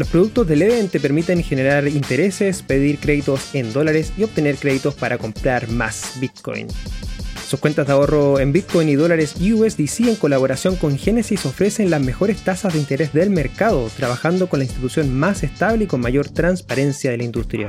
Los 0.00 0.08
productos 0.08 0.48
de 0.48 0.56
Leden 0.56 0.88
te 0.88 0.98
permiten 0.98 1.42
generar 1.42 1.86
intereses, 1.86 2.62
pedir 2.62 2.98
créditos 3.00 3.54
en 3.54 3.70
dólares 3.70 4.14
y 4.16 4.22
obtener 4.22 4.56
créditos 4.56 4.94
para 4.94 5.18
comprar 5.18 5.68
más 5.68 6.12
Bitcoin. 6.18 6.68
Sus 7.46 7.60
cuentas 7.60 7.86
de 7.86 7.92
ahorro 7.92 8.40
en 8.40 8.50
Bitcoin 8.50 8.88
y 8.88 8.94
dólares 8.94 9.34
USDC 9.38 10.08
en 10.08 10.16
colaboración 10.16 10.76
con 10.76 10.96
Genesis 10.96 11.44
ofrecen 11.44 11.90
las 11.90 12.00
mejores 12.00 12.40
tasas 12.40 12.72
de 12.72 12.78
interés 12.78 13.12
del 13.12 13.28
mercado, 13.28 13.90
trabajando 13.94 14.48
con 14.48 14.60
la 14.60 14.64
institución 14.64 15.14
más 15.14 15.42
estable 15.42 15.84
y 15.84 15.86
con 15.86 16.00
mayor 16.00 16.30
transparencia 16.30 17.10
de 17.10 17.18
la 17.18 17.24
industria. 17.24 17.68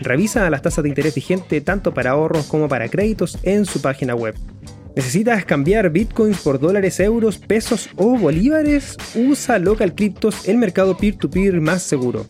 Revisa 0.00 0.48
las 0.48 0.62
tasas 0.62 0.82
de 0.82 0.88
interés 0.88 1.14
vigente 1.14 1.60
tanto 1.60 1.92
para 1.92 2.12
ahorros 2.12 2.46
como 2.46 2.68
para 2.68 2.88
créditos 2.88 3.38
en 3.42 3.66
su 3.66 3.82
página 3.82 4.14
web. 4.14 4.34
¿Necesitas 4.96 5.44
cambiar 5.44 5.90
bitcoins 5.90 6.40
por 6.40 6.58
dólares, 6.58 6.98
euros, 7.00 7.38
pesos 7.38 7.90
o 7.96 8.18
bolívares? 8.18 8.96
Usa 9.14 9.58
Local 9.58 9.94
Cryptos, 9.94 10.48
el 10.48 10.56
mercado 10.56 10.96
peer-to-peer 10.96 11.60
más 11.60 11.82
seguro. 11.82 12.26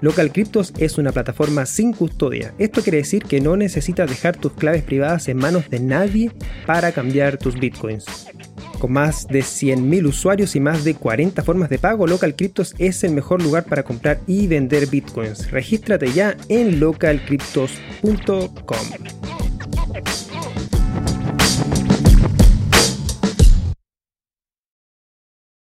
Local 0.00 0.32
Cryptos 0.32 0.72
es 0.78 0.96
una 0.96 1.12
plataforma 1.12 1.66
sin 1.66 1.92
custodia. 1.92 2.54
Esto 2.58 2.80
quiere 2.80 2.98
decir 2.98 3.24
que 3.24 3.40
no 3.40 3.56
necesitas 3.56 4.08
dejar 4.08 4.36
tus 4.36 4.52
claves 4.52 4.82
privadas 4.82 5.28
en 5.28 5.36
manos 5.36 5.68
de 5.68 5.80
nadie 5.80 6.32
para 6.64 6.92
cambiar 6.92 7.36
tus 7.36 7.58
bitcoins. 7.58 8.06
Con 8.80 8.92
más 8.92 9.28
de 9.28 9.40
100.000 9.40 10.06
usuarios 10.06 10.56
y 10.56 10.60
más 10.60 10.84
de 10.84 10.94
40 10.94 11.42
formas 11.42 11.68
de 11.68 11.78
pago, 11.78 12.06
Local 12.06 12.34
Cryptos 12.34 12.74
es 12.78 13.04
el 13.04 13.12
mejor 13.12 13.42
lugar 13.42 13.64
para 13.64 13.82
comprar 13.82 14.20
y 14.26 14.46
vender 14.46 14.86
bitcoins. 14.86 15.50
Regístrate 15.50 16.10
ya 16.12 16.34
en 16.48 16.80
localcryptos.com. 16.80 18.78